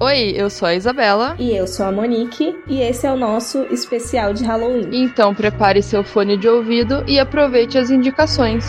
Oi, 0.00 0.32
eu 0.36 0.48
sou 0.48 0.68
a 0.68 0.76
Isabela. 0.76 1.34
E 1.40 1.56
eu 1.56 1.66
sou 1.66 1.84
a 1.84 1.90
Monique. 1.90 2.56
E 2.68 2.80
esse 2.80 3.04
é 3.04 3.10
o 3.10 3.16
nosso 3.16 3.64
especial 3.64 4.32
de 4.32 4.44
Halloween. 4.44 4.88
Então 4.92 5.34
prepare 5.34 5.82
seu 5.82 6.04
fone 6.04 6.36
de 6.36 6.48
ouvido 6.48 7.02
e 7.08 7.18
aproveite 7.18 7.76
as 7.76 7.90
indicações. 7.90 8.64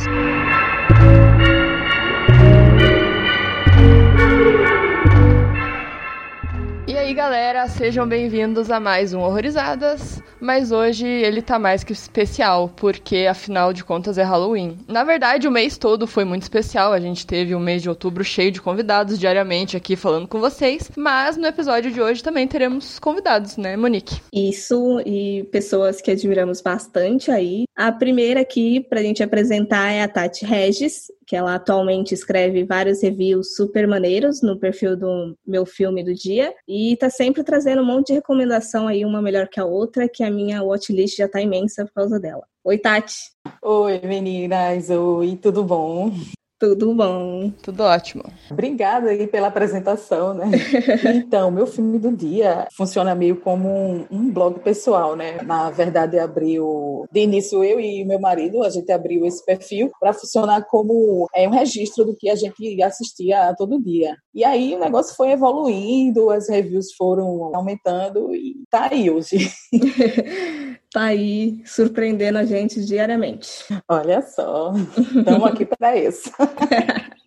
E 6.88 6.97
aí, 6.97 7.13
galera, 7.13 7.68
sejam 7.68 8.08
bem-vindos 8.08 8.72
a 8.72 8.80
mais 8.80 9.14
um 9.14 9.20
Horrorizadas. 9.20 10.24
Mas 10.40 10.71
hoje 10.71 11.06
ele 11.06 11.42
tá 11.42 11.60
mais 11.60 11.83
que 11.83 11.94
especial, 11.94 12.69
porque 12.76 13.28
afinal 13.29 13.74
de 13.74 13.83
contas 13.83 14.17
é 14.17 14.24
Halloween. 14.24 14.78
Na 14.87 15.04
verdade, 15.04 15.47
o 15.47 15.51
mês 15.51 15.78
todo 15.78 16.08
foi 16.08 16.23
muito 16.23 16.44
especial. 16.44 16.94
A 16.94 16.99
gente 16.99 17.26
teve 17.26 17.54
um 17.55 17.59
mês 17.59 17.81
de 17.81 17.90
outubro 17.90 18.23
cheio 18.23 18.52
de 18.52 18.62
convidados 18.62 19.20
diariamente 19.20 19.76
aqui 19.76 19.95
falando 19.95 20.27
com 20.27 20.40
vocês. 20.40 20.91
Mas 20.95 21.38
no 21.38 21.48
episódio 21.48 21.91
de 21.91 22.02
hoje 22.02 22.23
também 22.23 22.48
teremos 22.48 22.99
convidados, 22.99 23.58
né, 23.58 23.76
Monique? 23.76 24.22
Isso, 24.34 25.02
e 25.05 25.44
pessoas 25.52 26.02
que 26.02 26.12
admiramos 26.12 26.62
bastante 26.62 27.31
aí. 27.31 27.66
A 27.76 27.92
primeira 27.92 28.42
aqui 28.42 28.80
pra 28.80 29.02
gente 29.02 29.23
apresentar 29.23 29.92
é 29.92 30.03
a 30.03 30.08
Tati 30.08 30.45
Regis, 30.45 31.08
que 31.30 31.36
ela 31.36 31.56
atualmente 31.56 32.14
escreve 32.14 32.64
vários 32.64 33.03
reviews 33.03 33.56
super 33.56 33.88
maneiros 33.88 34.42
no 34.42 34.58
perfil 34.58 34.98
do 34.98 35.38
meu 35.45 35.64
filme 35.64 36.03
do 36.03 36.12
dia 36.12 36.52
e 36.67 36.98
tá 36.98 37.08
sempre 37.08 37.44
trazendo 37.44 37.84
um 37.84 37.86
monte 37.86 38.08
de 38.08 38.14
recomendação 38.14 38.88
aí, 38.88 39.06
uma 39.06 39.22
melhor 39.22 39.48
que 39.48 39.59
a 39.59 39.66
outra, 39.66 40.09
que 40.09 40.23
a 40.30 40.32
minha 40.32 40.64
watchlist 40.64 41.18
já 41.18 41.28
tá 41.28 41.42
imensa 41.42 41.86
por 41.86 41.94
causa 41.94 42.20
dela. 42.20 42.46
Oi, 42.64 42.78
Tati. 42.78 43.32
Oi, 43.62 44.00
meninas. 44.04 44.90
Oi, 44.90 45.36
tudo 45.42 45.64
bom? 45.64 46.12
Tudo 46.60 46.94
bom. 46.94 47.52
Tudo 47.64 47.84
ótimo. 47.84 48.24
Obrigada 48.52 49.12
aí 49.12 49.26
pela 49.28 49.48
apresentação, 49.48 50.34
né? 50.34 50.52
então, 51.16 51.50
meu 51.50 51.66
filme 51.66 51.98
do 51.98 52.12
dia 52.12 52.68
funciona 52.76 53.16
meio 53.16 53.38
como 53.38 53.70
um, 53.70 54.06
um, 54.12 54.30
blog 54.30 54.60
pessoal, 54.60 55.16
né? 55.16 55.42
Na 55.42 55.70
verdade, 55.72 56.20
abriu 56.20 57.06
de 57.09 57.22
início 57.22 57.64
eu 57.64 57.80
e 57.80 58.03
meu 58.03 58.20
marido, 58.20 58.62
a 58.62 58.70
gente 58.70 58.92
abriu 58.92 59.25
esse 59.25 59.44
perfil 59.46 59.90
para 60.02 60.12
funcionar 60.12 60.66
como 60.66 61.30
é 61.34 61.48
um 61.48 61.52
registro 61.52 62.03
do 62.03 62.14
que 62.14 62.30
a 62.30 62.36
gente 62.36 62.84
assistia 62.84 63.56
todo 63.58 63.81
dia. 63.81 64.18
E 64.40 64.45
aí 64.45 64.73
o 64.73 64.80
negócio 64.80 65.18
foi 65.18 65.32
evoluindo, 65.32 66.30
as 66.30 66.48
reviews 66.48 66.94
foram 66.94 67.54
aumentando 67.54 68.34
e 68.34 68.64
tá 68.70 68.88
aí 68.90 69.12
hoje. 69.12 69.52
tá 70.94 71.02
aí 71.08 71.62
surpreendendo 71.66 72.38
a 72.38 72.46
gente 72.46 72.86
diariamente. 72.86 73.66
Olha 73.86 74.22
só, 74.22 74.72
estamos 74.98 75.44
aqui 75.44 75.66
para 75.66 75.98
isso. 75.98 76.31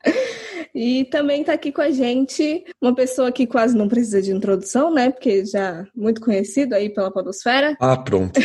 E 0.74 1.04
também 1.04 1.40
está 1.42 1.52
aqui 1.52 1.70
com 1.70 1.82
a 1.82 1.90
gente 1.90 2.64
uma 2.80 2.94
pessoa 2.94 3.30
que 3.30 3.46
quase 3.46 3.76
não 3.76 3.88
precisa 3.88 4.22
de 4.22 4.32
introdução, 4.32 4.92
né? 4.92 5.10
Porque 5.10 5.44
já 5.44 5.86
muito 5.94 6.20
conhecido 6.20 6.74
aí 6.74 6.88
pela 6.88 7.10
podosfera. 7.10 7.76
Ah, 7.80 7.96
pronto. 7.96 8.40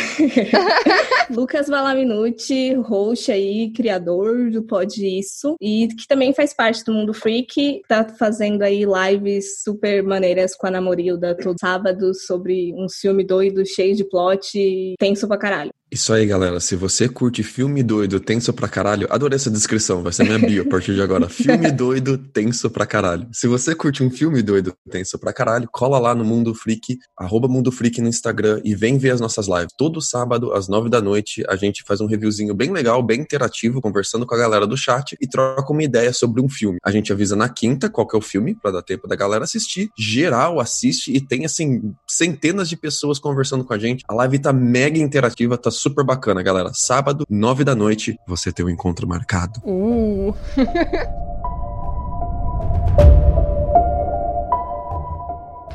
Lucas 1.30 1.68
Valaminuti, 1.68 2.74
host 2.76 3.32
aí, 3.32 3.72
criador 3.72 4.50
do 4.52 4.64
Pod 4.64 4.88
Isso, 4.98 5.56
e 5.62 5.88
que 5.88 6.08
também 6.08 6.34
faz 6.34 6.54
parte 6.54 6.84
do 6.84 6.94
Mundo 6.94 7.14
Freak, 7.14 7.82
tá 7.88 8.08
fazendo 8.18 8.62
aí 8.62 8.84
lives 8.86 9.62
super 9.64 10.04
maneiras 10.04 10.56
com 10.56 10.68
a 10.68 10.72
Namorilda 10.72 11.36
todo 11.36 11.58
sábado 11.60 12.14
sobre 12.14 12.74
um 12.74 12.88
filme 12.90 13.24
doido, 13.24 13.66
cheio 13.66 13.96
de 13.96 14.04
plot 14.04 14.58
e 14.58 14.96
tenso 14.98 15.28
pra 15.28 15.38
caralho. 15.38 15.72
Isso 15.90 16.12
aí, 16.12 16.26
galera. 16.26 16.60
Se 16.60 16.76
você 16.76 17.08
curte 17.08 17.42
filme 17.44 17.82
doido, 17.82 18.20
tenso 18.20 18.52
pra 18.52 18.68
caralho, 18.68 19.08
adorei 19.10 19.38
essa 19.38 19.50
descrição, 19.50 20.04
vai 20.04 20.12
ser 20.12 20.26
minha 20.26 20.38
bio 20.38 20.64
a 20.64 20.66
partir 20.66 20.94
de 20.94 21.02
agora. 21.02 21.30
Filme 21.30 21.72
doido, 21.72 22.18
tenso 22.18 22.70
pra 22.70 22.86
caralho. 22.86 23.26
Se 23.32 23.48
você 23.48 23.74
curte 23.74 24.04
um 24.04 24.12
filme 24.12 24.42
doido, 24.42 24.74
tenso 24.92 25.18
pra 25.18 25.32
caralho, 25.32 25.68
cola 25.72 25.98
lá 25.98 26.14
no 26.14 26.26
Mundo 26.26 26.54
Freak, 26.54 26.98
arroba 27.18 27.48
Mundo 27.48 27.72
Freak 27.72 28.02
no 28.02 28.10
Instagram 28.10 28.60
e 28.66 28.76
vem 28.76 28.98
ver 28.98 29.12
as 29.12 29.22
nossas 29.22 29.48
lives. 29.48 29.74
Todo 29.78 30.02
sábado, 30.02 30.52
às 30.52 30.68
nove 30.68 30.90
da 30.90 31.02
noite, 31.02 31.42
a 31.48 31.56
gente 31.56 31.84
faz 31.88 32.02
um 32.02 32.06
reviewzinho 32.06 32.54
bem 32.54 32.70
legal, 32.70 33.02
bem 33.02 33.22
interativo, 33.22 33.82
conversando 33.82 34.26
com 34.26 34.36
a 34.36 34.38
galera 34.38 34.68
do 34.68 34.76
chat 34.76 35.16
e 35.22 35.28
troca 35.28 35.72
uma 35.72 35.84
ideia 35.84 36.12
sobre 36.12 36.42
um 36.42 36.50
filme. 36.50 36.80
A 36.84 36.92
gente 36.92 37.14
avisa 37.14 37.36
na 37.36 37.48
quinta 37.48 37.90
qual 37.90 38.06
que 38.06 38.16
é 38.16 38.20
o 38.20 38.22
filme, 38.22 38.56
pra 38.56 38.72
dar 38.72 38.82
tempo 38.82 39.08
da 39.08 39.16
galera 39.16 39.46
assistir. 39.46 39.90
Geral 39.98 40.60
assiste 40.60 41.14
e 41.16 41.22
tem, 41.22 41.46
assim, 41.46 41.94
centenas 42.06 42.68
de 42.68 42.76
pessoas 42.76 43.20
conversando 43.20 43.64
com 43.64 43.74
a 43.74 43.80
gente. 43.80 44.04
A 44.06 44.14
live 44.14 44.38
tá 44.40 44.52
mega 44.52 45.00
interativa, 45.00 45.58
tá 45.58 45.72
super 45.78 46.04
bacana, 46.04 46.42
galera. 46.42 46.72
Sábado, 46.74 47.26
nove 47.30 47.64
da 47.64 47.76
noite, 47.76 48.20
você 48.28 48.52
tem 48.52 48.66
um 48.66 48.70
encontro 48.70 49.08
marcado. 49.08 49.62
Uh. 49.64 50.34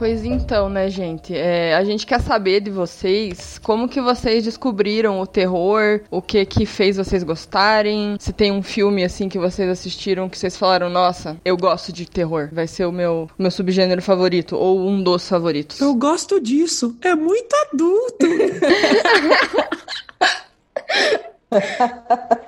Pois 0.02 0.24
então, 0.24 0.68
né, 0.68 0.90
gente? 0.90 1.32
É, 1.32 1.76
a 1.76 1.84
gente 1.84 2.04
quer 2.04 2.20
saber 2.20 2.58
de 2.60 2.72
vocês 2.72 3.60
como 3.62 3.88
que 3.88 4.00
vocês 4.00 4.42
descobriram 4.42 5.20
o 5.20 5.26
terror, 5.28 6.00
o 6.10 6.20
que 6.20 6.44
que 6.44 6.66
fez 6.66 6.96
vocês 6.96 7.22
gostarem, 7.22 8.16
se 8.18 8.32
tem 8.32 8.50
um 8.50 8.64
filme 8.64 9.04
assim 9.04 9.28
que 9.28 9.38
vocês 9.38 9.70
assistiram 9.70 10.28
que 10.28 10.36
vocês 10.36 10.56
falaram, 10.56 10.90
nossa, 10.90 11.36
eu 11.44 11.56
gosto 11.56 11.92
de 11.92 12.04
terror, 12.04 12.48
vai 12.50 12.66
ser 12.66 12.84
o 12.84 12.90
meu, 12.90 13.30
meu 13.38 13.52
subgênero 13.52 14.02
favorito 14.02 14.56
ou 14.56 14.88
um 14.88 15.00
dos 15.00 15.28
favoritos. 15.28 15.80
Eu 15.80 15.94
gosto 15.94 16.40
disso, 16.40 16.96
é 17.00 17.14
muito 17.14 17.54
adulto. 17.70 18.26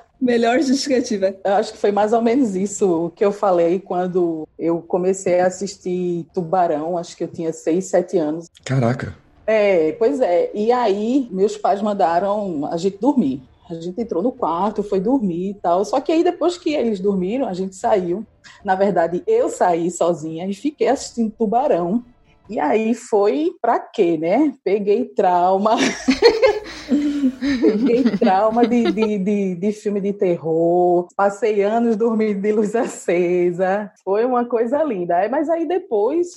Melhor 0.24 0.58
justificativa. 0.60 1.36
Eu 1.44 1.52
acho 1.52 1.72
que 1.72 1.78
foi 1.78 1.92
mais 1.92 2.14
ou 2.14 2.22
menos 2.22 2.56
isso 2.56 3.12
que 3.14 3.22
eu 3.22 3.30
falei 3.30 3.78
quando 3.78 4.48
eu 4.58 4.80
comecei 4.80 5.40
a 5.40 5.46
assistir 5.48 6.26
Tubarão, 6.32 6.96
acho 6.96 7.14
que 7.14 7.24
eu 7.24 7.28
tinha 7.28 7.52
6, 7.52 7.84
7 7.84 8.16
anos. 8.16 8.46
Caraca. 8.64 9.14
É, 9.46 9.92
pois 9.92 10.20
é. 10.22 10.50
E 10.54 10.72
aí, 10.72 11.28
meus 11.30 11.58
pais 11.58 11.82
mandaram 11.82 12.66
a 12.72 12.76
gente 12.78 12.96
dormir. 12.98 13.42
A 13.68 13.74
gente 13.74 14.00
entrou 14.00 14.22
no 14.22 14.32
quarto, 14.32 14.82
foi 14.82 14.98
dormir 14.98 15.50
e 15.50 15.54
tal. 15.54 15.84
Só 15.84 16.00
que 16.00 16.10
aí, 16.10 16.24
depois 16.24 16.56
que 16.56 16.74
eles 16.74 17.00
dormiram, 17.00 17.46
a 17.46 17.52
gente 17.52 17.76
saiu. 17.76 18.24
Na 18.64 18.74
verdade, 18.74 19.22
eu 19.26 19.50
saí 19.50 19.90
sozinha 19.90 20.46
e 20.46 20.54
fiquei 20.54 20.88
assistindo 20.88 21.34
Tubarão. 21.36 22.02
E 22.48 22.60
aí 22.60 22.94
foi 22.94 23.52
pra 23.60 23.80
quê, 23.80 24.18
né? 24.18 24.54
Peguei 24.62 25.06
trauma. 25.06 25.76
Peguei 27.60 28.04
trauma 28.18 28.66
de, 28.66 28.92
de, 28.92 29.18
de, 29.18 29.54
de, 29.54 29.72
filme 29.72 30.00
de 30.00 30.12
terror, 30.12 31.08
passei 31.16 31.62
anos 31.62 31.96
dormindo 31.96 32.40
de 32.40 32.52
luz 32.52 32.74
acesa, 32.74 33.90
foi 34.04 34.26
uma 34.26 34.44
coisa 34.44 34.82
linda. 34.82 35.26
Mas 35.30 35.48
aí 35.48 35.66
depois, 35.66 36.28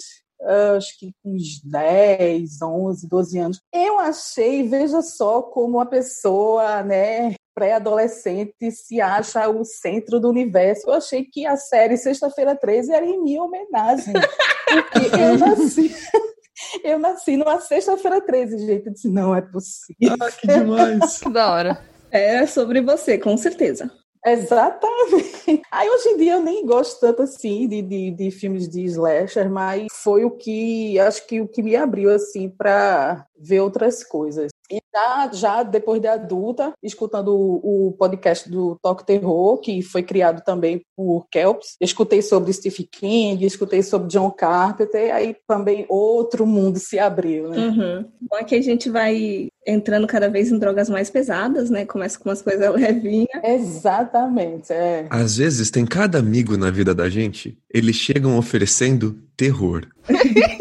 acho 0.77 0.97
que 0.97 1.11
com 1.21 1.35
uns 1.35 1.61
10, 1.61 2.61
11, 2.61 3.07
12 3.09 3.39
anos, 3.39 3.61
eu 3.73 3.99
achei, 3.99 4.63
veja 4.63 5.01
só 5.01 5.41
como 5.41 5.79
a 5.79 5.85
pessoa, 5.85 6.83
né, 6.83 7.33
pré-adolescente 7.57 8.69
se 8.69 9.01
acha 9.01 9.49
o 9.49 9.65
centro 9.65 10.19
do 10.19 10.29
universo. 10.29 10.87
Eu 10.87 10.93
achei 10.93 11.25
que 11.25 11.43
a 11.43 11.57
série 11.57 11.97
Sexta-feira 11.97 12.55
13 12.55 12.93
era 12.93 13.03
em 13.03 13.19
minha 13.19 13.41
homenagem. 13.41 14.13
Porque 14.13 15.09
eu 15.19 15.37
nasci. 15.39 15.95
Eu 16.83 16.97
nasci 16.97 17.37
numa 17.37 17.61
sexta-feira 17.61 18.19
13, 18.19 18.57
gente. 18.65 18.87
Eu 18.87 18.91
disse, 18.91 19.07
não 19.07 19.33
é 19.33 19.41
possível. 19.41 20.15
Ah, 20.19 20.31
que 20.31 20.47
demais. 20.47 21.17
que 21.21 21.29
da 21.29 21.51
hora. 21.51 21.79
É 22.09 22.47
sobre 22.47 22.81
você, 22.81 23.15
com 23.17 23.37
certeza. 23.37 23.91
Exatamente. 24.25 25.61
Aí 25.71 25.87
hoje 25.87 26.09
em 26.09 26.17
dia 26.17 26.33
eu 26.33 26.41
nem 26.41 26.65
gosto 26.65 26.99
tanto 26.99 27.21
assim 27.21 27.67
de, 27.67 27.83
de, 27.83 28.11
de, 28.11 28.31
filmes 28.31 28.67
de 28.67 28.83
slasher, 28.85 29.49
mas 29.49 29.85
foi 29.91 30.25
o 30.25 30.31
que 30.31 30.99
acho 30.99 31.25
que 31.27 31.39
o 31.39 31.47
que 31.47 31.61
me 31.61 31.75
abriu 31.75 32.09
assim 32.09 32.49
para 32.49 33.25
ver 33.39 33.61
outras 33.61 34.03
coisas. 34.03 34.49
E 34.71 34.81
já, 34.93 35.29
já 35.31 35.63
depois 35.63 36.01
de 36.01 36.07
adulta, 36.07 36.73
escutando 36.83 37.29
o, 37.29 37.87
o, 37.87 37.91
podcast 37.93 38.49
do 38.49 38.77
Toque 38.81 39.05
Terror, 39.05 39.57
que 39.59 39.81
foi 39.81 40.03
criado 40.03 40.43
também 40.43 40.81
por 40.95 41.27
Kelps, 41.31 41.75
escutei 41.79 42.21
sobre 42.21 42.51
Stephen 42.51 42.87
King, 42.91 43.45
escutei 43.45 43.81
sobre 43.81 44.09
John 44.09 44.29
Carpenter, 44.31 45.13
aí 45.13 45.35
também 45.47 45.85
outro 45.87 46.45
mundo 46.45 46.79
se 46.79 46.99
abriu, 46.99 47.49
né? 47.49 47.57
Uhum. 47.57 48.05
Bom, 48.29 48.37
aqui 48.37 48.55
a 48.55 48.61
gente 48.61 48.89
vai 48.89 49.47
entrando 49.65 50.07
cada 50.07 50.29
vez 50.29 50.51
em 50.51 50.57
drogas 50.57 50.89
mais 50.89 51.09
pesadas, 51.09 51.69
né? 51.69 51.85
Começa 51.85 52.17
com 52.19 52.29
umas 52.29 52.41
coisas 52.41 52.71
levinhas. 52.75 53.43
Exatamente, 53.43 54.71
é. 54.73 55.07
Às 55.09 55.37
vezes 55.37 55.69
tem 55.71 55.85
cada 55.85 56.19
amigo 56.19 56.57
na 56.57 56.71
vida 56.71 56.93
da 56.93 57.09
gente, 57.09 57.57
eles 57.73 57.95
chegam 57.95 58.37
oferecendo 58.37 59.17
terror. 59.35 59.87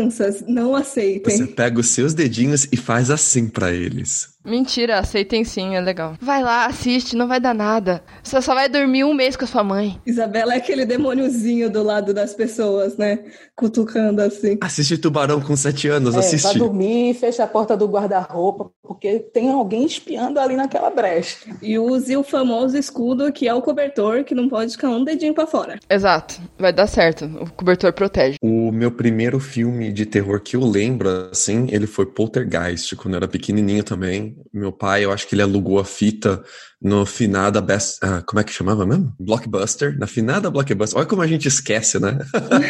Crianças, 0.00 0.44
não 0.46 0.74
aceitem. 0.76 1.36
Você 1.36 1.46
pega 1.46 1.80
os 1.80 1.88
seus 1.88 2.12
dedinhos 2.12 2.68
e 2.70 2.76
faz 2.76 3.10
assim 3.10 3.48
para 3.48 3.72
eles. 3.72 4.34
Mentira, 4.44 5.00
aceitem 5.00 5.42
sim, 5.42 5.74
é 5.74 5.80
legal. 5.80 6.14
Vai 6.20 6.40
lá, 6.40 6.66
assiste, 6.66 7.16
não 7.16 7.26
vai 7.26 7.40
dar 7.40 7.52
nada. 7.54 8.00
Você 8.22 8.40
só 8.40 8.54
vai 8.54 8.68
dormir 8.68 9.02
um 9.02 9.12
mês 9.12 9.34
com 9.36 9.44
a 9.44 9.48
sua 9.48 9.64
mãe. 9.64 10.00
Isabela 10.06 10.54
é 10.54 10.58
aquele 10.58 10.84
demôniozinho 10.84 11.68
do 11.68 11.82
lado 11.82 12.14
das 12.14 12.32
pessoas, 12.32 12.96
né? 12.96 13.24
Cutucando 13.56 14.22
assim. 14.22 14.56
Assiste 14.60 14.98
Tubarão 14.98 15.40
com 15.40 15.56
sete 15.56 15.88
anos, 15.88 16.14
É, 16.14 16.18
assiste. 16.20 16.44
vai 16.44 16.54
dormir, 16.54 17.14
fecha 17.14 17.42
a 17.42 17.46
porta 17.48 17.76
do 17.76 17.88
guarda-roupa, 17.88 18.70
porque 18.84 19.18
tem 19.18 19.50
alguém 19.50 19.84
espiando 19.84 20.38
ali 20.38 20.54
naquela 20.54 20.90
brecha. 20.90 21.38
E 21.60 21.76
use 21.76 22.16
o 22.16 22.22
famoso 22.22 22.76
escudo 22.78 23.32
que 23.32 23.48
é 23.48 23.54
o 23.54 23.60
cobertor, 23.62 24.22
que 24.22 24.34
não 24.34 24.48
pode 24.48 24.72
ficar 24.72 24.90
um 24.90 25.02
dedinho 25.02 25.34
pra 25.34 25.48
fora. 25.48 25.80
Exato, 25.90 26.40
vai 26.56 26.72
dar 26.72 26.86
certo. 26.86 27.24
O 27.24 27.50
cobertor 27.50 27.92
protege. 27.92 28.36
O 28.40 28.65
meu 28.76 28.92
primeiro 28.92 29.40
filme 29.40 29.92
de 29.92 30.06
terror 30.06 30.40
que 30.40 30.56
eu 30.56 30.64
lembro, 30.64 31.08
assim, 31.30 31.66
ele 31.70 31.86
foi 31.86 32.06
Poltergeist, 32.06 32.94
quando 32.96 33.14
eu 33.14 33.18
era 33.18 33.28
pequenininho 33.28 33.82
também. 33.82 34.36
Meu 34.52 34.72
pai, 34.72 35.04
eu 35.04 35.10
acho 35.10 35.26
que 35.26 35.34
ele 35.34 35.42
alugou 35.42 35.78
a 35.78 35.84
fita 35.84 36.42
no 36.80 37.06
finada 37.06 37.60
Best... 37.60 37.98
ah, 38.02 38.22
como 38.26 38.40
é 38.40 38.44
que 38.44 38.52
chamava 38.52 38.86
mesmo? 38.86 39.14
Blockbuster. 39.18 39.98
Na 39.98 40.06
finada 40.06 40.50
Blockbuster. 40.50 40.98
Olha 40.98 41.08
como 41.08 41.22
a 41.22 41.26
gente 41.26 41.48
esquece, 41.48 41.98
né? 41.98 42.18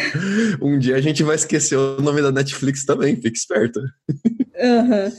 um 0.61 0.79
dia 0.79 0.95
a 0.95 1.01
gente 1.01 1.21
vai 1.23 1.35
esquecer 1.35 1.75
o 1.75 2.01
nome 2.01 2.21
da 2.21 2.31
Netflix 2.31 2.85
também, 2.85 3.15
fique 3.15 3.37
esperto. 3.37 3.79
Aham. 4.59 5.11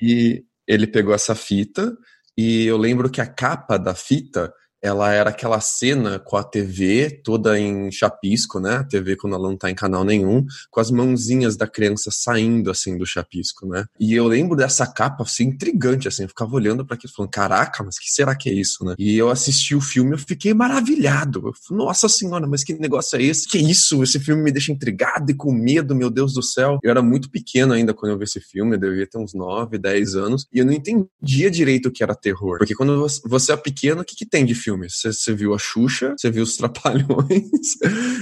E 0.00 0.44
ele 0.68 0.86
pegou 0.86 1.14
essa 1.14 1.34
fita 1.34 1.96
e 2.36 2.66
eu 2.66 2.76
lembro 2.76 3.08
que 3.08 3.20
a 3.20 3.26
capa 3.26 3.78
da 3.78 3.94
fita 3.94 4.52
ela 4.86 5.12
era 5.12 5.30
aquela 5.30 5.60
cena 5.60 6.18
com 6.18 6.36
a 6.36 6.44
TV 6.44 7.20
toda 7.24 7.58
em 7.58 7.90
chapisco, 7.90 8.60
né? 8.60 8.76
A 8.76 8.84
TV 8.84 9.16
quando 9.16 9.34
ela 9.34 9.48
não 9.48 9.56
tá 9.56 9.70
em 9.70 9.74
canal 9.74 10.04
nenhum, 10.04 10.44
com 10.70 10.80
as 10.80 10.90
mãozinhas 10.90 11.56
da 11.56 11.66
criança 11.66 12.10
saindo 12.12 12.70
assim 12.70 12.96
do 12.96 13.04
chapisco, 13.06 13.66
né? 13.66 13.84
E 13.98 14.14
eu 14.14 14.26
lembro 14.26 14.56
dessa 14.56 14.86
capa 14.86 15.22
assim 15.24 15.44
intrigante 15.44 16.08
assim, 16.08 16.22
eu 16.24 16.28
ficava 16.28 16.54
olhando 16.54 16.84
para 16.84 16.94
aquilo 16.96 17.12
falando, 17.14 17.30
caraca, 17.30 17.82
mas 17.84 17.98
que 17.98 18.10
será 18.10 18.34
que 18.34 18.48
é 18.48 18.52
isso, 18.52 18.84
né? 18.84 18.94
E 18.98 19.16
eu 19.16 19.30
assisti 19.30 19.74
o 19.74 19.80
filme, 19.80 20.12
eu 20.14 20.18
fiquei 20.18 20.52
maravilhado. 20.54 21.42
Eu 21.48 21.52
falei, 21.54 21.84
Nossa 21.84 22.08
senhora, 22.08 22.46
mas 22.46 22.62
que 22.62 22.72
negócio 22.74 23.18
é 23.18 23.22
esse? 23.22 23.48
Que 23.48 23.58
isso? 23.58 24.02
Esse 24.02 24.20
filme 24.20 24.42
me 24.42 24.52
deixa 24.52 24.72
intrigado 24.72 25.30
e 25.30 25.34
com 25.34 25.52
medo, 25.52 25.94
meu 25.94 26.10
Deus 26.10 26.34
do 26.34 26.42
céu. 26.42 26.78
Eu 26.82 26.90
era 26.90 27.02
muito 27.02 27.30
pequeno 27.30 27.72
ainda 27.72 27.92
quando 27.94 28.12
eu 28.12 28.18
vi 28.18 28.24
esse 28.24 28.40
filme, 28.40 28.76
eu 28.76 28.80
devia 28.80 29.06
ter 29.06 29.18
uns 29.18 29.34
9, 29.34 29.78
10 29.78 30.14
anos, 30.14 30.46
e 30.52 30.58
eu 30.58 30.66
não 30.66 30.72
entendia 30.72 31.50
direito 31.50 31.86
o 31.88 31.92
que 31.92 32.02
era 32.02 32.14
terror. 32.14 32.58
Porque 32.58 32.74
quando 32.74 32.98
você- 33.24 33.52
é 33.52 33.56
pequeno, 33.56 34.02
o 34.02 34.04
que, 34.04 34.16
que 34.16 34.26
tem 34.26 34.44
de 34.44 34.54
filme? 34.54 34.75
Você, 34.76 35.34
viu 35.34 35.54
a 35.54 35.58
Xuxa, 35.58 36.14
você 36.16 36.30
viu 36.30 36.42
os 36.42 36.56
Trapalhões, 36.66 37.76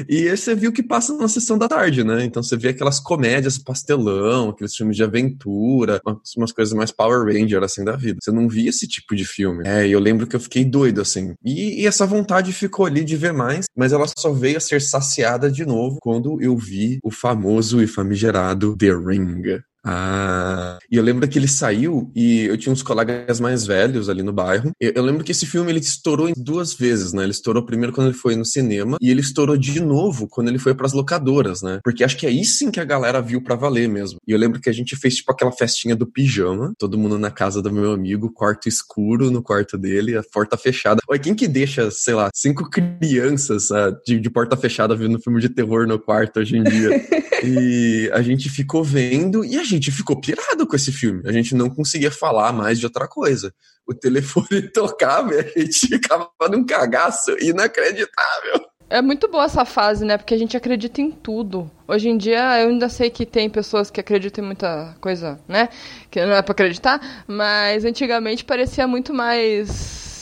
e 0.09 0.29
você 0.35 0.55
viu 0.55 0.71
o 0.71 0.73
que 0.73 0.83
passa 0.83 1.17
na 1.17 1.29
sessão 1.29 1.56
da 1.56 1.69
tarde, 1.69 2.05
né? 2.05 2.25
Então 2.25 2.43
você 2.43 2.56
vê 2.56 2.69
aquelas 2.69 3.01
comédias 3.01 3.59
pastelão, 3.59 4.51
aqueles 4.51 4.75
filmes 4.75 4.97
de 4.97 5.05
aventura, 5.05 6.01
umas, 6.06 6.37
umas 6.37 6.53
coisas 6.53 6.75
mais 6.75 6.91
Power 6.91 7.25
Ranger, 7.27 7.62
assim, 7.62 7.85
da 7.85 7.97
vida. 7.97 8.19
Você 8.23 8.31
não 8.31 8.49
via 8.49 8.71
esse 8.71 8.87
tipo 8.87 9.15
de 9.15 9.25
filme. 9.25 9.62
É, 9.67 9.87
e 9.87 9.93
eu 9.93 10.01
lembro 10.01 10.27
que 10.27 10.37
eu 10.37 10.41
fiquei 10.41 10.65
doido, 10.65 11.01
assim. 11.01 11.35
E, 11.45 11.83
e 11.83 11.87
essa 11.87 12.06
vontade 12.06 12.53
ficou 12.53 12.87
ali 12.87 13.05
de 13.05 13.17
ver 13.17 13.33
mais, 13.33 13.67
mas 13.77 13.93
ela 13.93 14.06
só 14.19 14.33
veio 14.33 14.56
a 14.56 14.61
ser 14.61 14.81
saciada 14.81 15.51
de 15.51 15.65
novo 15.65 15.99
quando 16.01 16.41
eu 16.41 16.56
vi 16.56 16.99
o 17.03 17.11
famoso 17.11 17.83
e 17.83 17.87
famigerado 17.87 18.77
The 18.77 18.93
Ring. 18.93 19.61
Ah, 19.85 20.79
e 20.91 20.97
eu 20.97 21.03
lembro 21.03 21.29
que 21.29 21.39
ele 21.39 21.47
saiu 21.47 22.11
e 22.15 22.47
eu 22.47 22.57
tinha 22.57 22.73
uns 22.73 22.83
colegas 22.83 23.39
mais 23.39 23.67
velhos 23.67 24.09
ali 24.09 24.23
no 24.23 24.33
bairro. 24.33 24.73
Eu, 24.81 24.93
eu 24.97 25.03
lembro 25.03 25.23
que 25.23 25.33
esse 25.33 25.45
filme 25.45 25.71
ele 25.71 25.81
estourou 25.81 26.29
em 26.29 26.35
duas 26.37 26.73
vezes, 26.73 27.13
né? 27.13 27.23
Ele 27.23 27.33
estourou 27.33 27.65
primeiro 27.65 27.93
quando 27.93 28.09
ele 28.09 28.17
foi 28.17 28.35
no 28.35 28.45
cinema 28.45 28.97
e 29.01 29.11
ele 29.11 29.21
estourou 29.21 29.57
de 29.57 29.81
novo 29.81 30.27
quando 30.27 30.49
ele 30.49 30.59
foi 30.59 30.75
pras 30.75 30.93
locadoras, 30.93 31.61
né? 31.63 31.81
Porque 31.85 32.03
acho 32.03 32.17
que 32.17 32.27
é 32.27 32.31
aí 32.31 32.45
sim 32.45 32.71
que 32.71 32.81
a 32.81 32.85
galera 32.85 33.21
viu 33.21 33.43
pra 33.43 33.55
valer 33.55 33.89
mesmo. 33.89 34.19
E 34.27 34.33
eu 34.33 34.39
lembro 34.39 34.61
que 34.61 34.71
a 34.71 34.73
gente 34.73 34.97
fez 34.97 35.17
tipo 35.17 35.31
aquela 35.31 35.53
festinha 35.53 35.95
do 35.95 36.07
pijama, 36.07 36.73
todo 36.79 36.99
mundo 36.99 37.19
na 37.19 37.31
casa 37.31 37.61
do 37.61 37.73
meu 37.73 37.93
amigo, 37.93 38.33
quarto 38.33 38.69
escuro 38.69 39.31
no 39.31 39.43
quarto 39.43 39.77
dele, 39.77 40.17
a 40.17 40.23
porta 40.23 40.57
fechada. 40.57 41.01
Oi, 41.09 41.19
quem 41.19 41.35
que 41.35 41.47
deixa, 41.47 41.91
sei 41.91 42.15
lá, 42.15 42.31
cinco 42.35 42.71
crianças 42.71 43.71
ah, 43.71 43.91
de, 44.07 44.19
de 44.19 44.31
porta 44.31 44.57
fechada 44.57 44.97
vendo 44.97 45.21
filme 45.21 45.41
de 45.41 45.49
terror 45.49 45.87
no 45.87 45.99
quarto 45.99 46.41
hoje 46.41 46.57
em 46.57 46.63
dia? 46.63 46.91
E 47.47 48.11
a 48.15 48.23
gente 48.23 48.49
ficou 48.49 48.83
vendo 48.83 49.45
e 49.45 49.59
a 49.59 49.65
gente 49.65 49.74
ficou 49.91 50.21
pirado 50.21 50.67
com 50.67 50.76
esse 50.76 50.93
filme. 50.93 51.23
A 51.26 51.32
gente 51.32 51.55
não 51.55 51.71
conseguia 51.71 52.11
falar 52.11 52.53
mais 52.53 52.79
de 52.79 52.87
outra 52.87 53.06
coisa. 53.06 53.53
O 53.87 53.94
telefone 53.94 54.62
tocava 54.73 55.35
e 55.35 55.38
a 55.38 55.61
gente 55.61 55.87
ficava 55.88 56.31
num 56.50 56.65
cagaço 56.65 57.32
inacreditável. 57.41 58.67
É 58.88 59.00
muito 59.00 59.29
boa 59.29 59.44
essa 59.44 59.65
fase, 59.65 60.05
né? 60.05 60.17
Porque 60.17 60.35
a 60.35 60.38
gente 60.38 60.56
acredita 60.56 61.00
em 61.00 61.11
tudo. 61.11 61.71
Hoje 61.88 62.09
em 62.09 62.17
dia, 62.17 62.61
eu 62.61 62.69
ainda 62.69 62.88
sei 62.88 63.11
que 63.11 63.25
tem 63.25 63.49
pessoas 63.49 63.91
que 63.91 63.99
acreditam 63.99 64.44
em 64.44 64.47
muita 64.47 64.94
coisa, 65.00 65.41
né? 65.49 65.69
Que 66.11 66.25
não 66.25 66.35
é 66.35 66.43
pra 66.43 66.53
acreditar. 66.53 67.25
Mas 67.27 67.85
antigamente 67.85 68.44
parecia 68.44 68.87
muito 68.87 69.12
mais. 69.12 70.14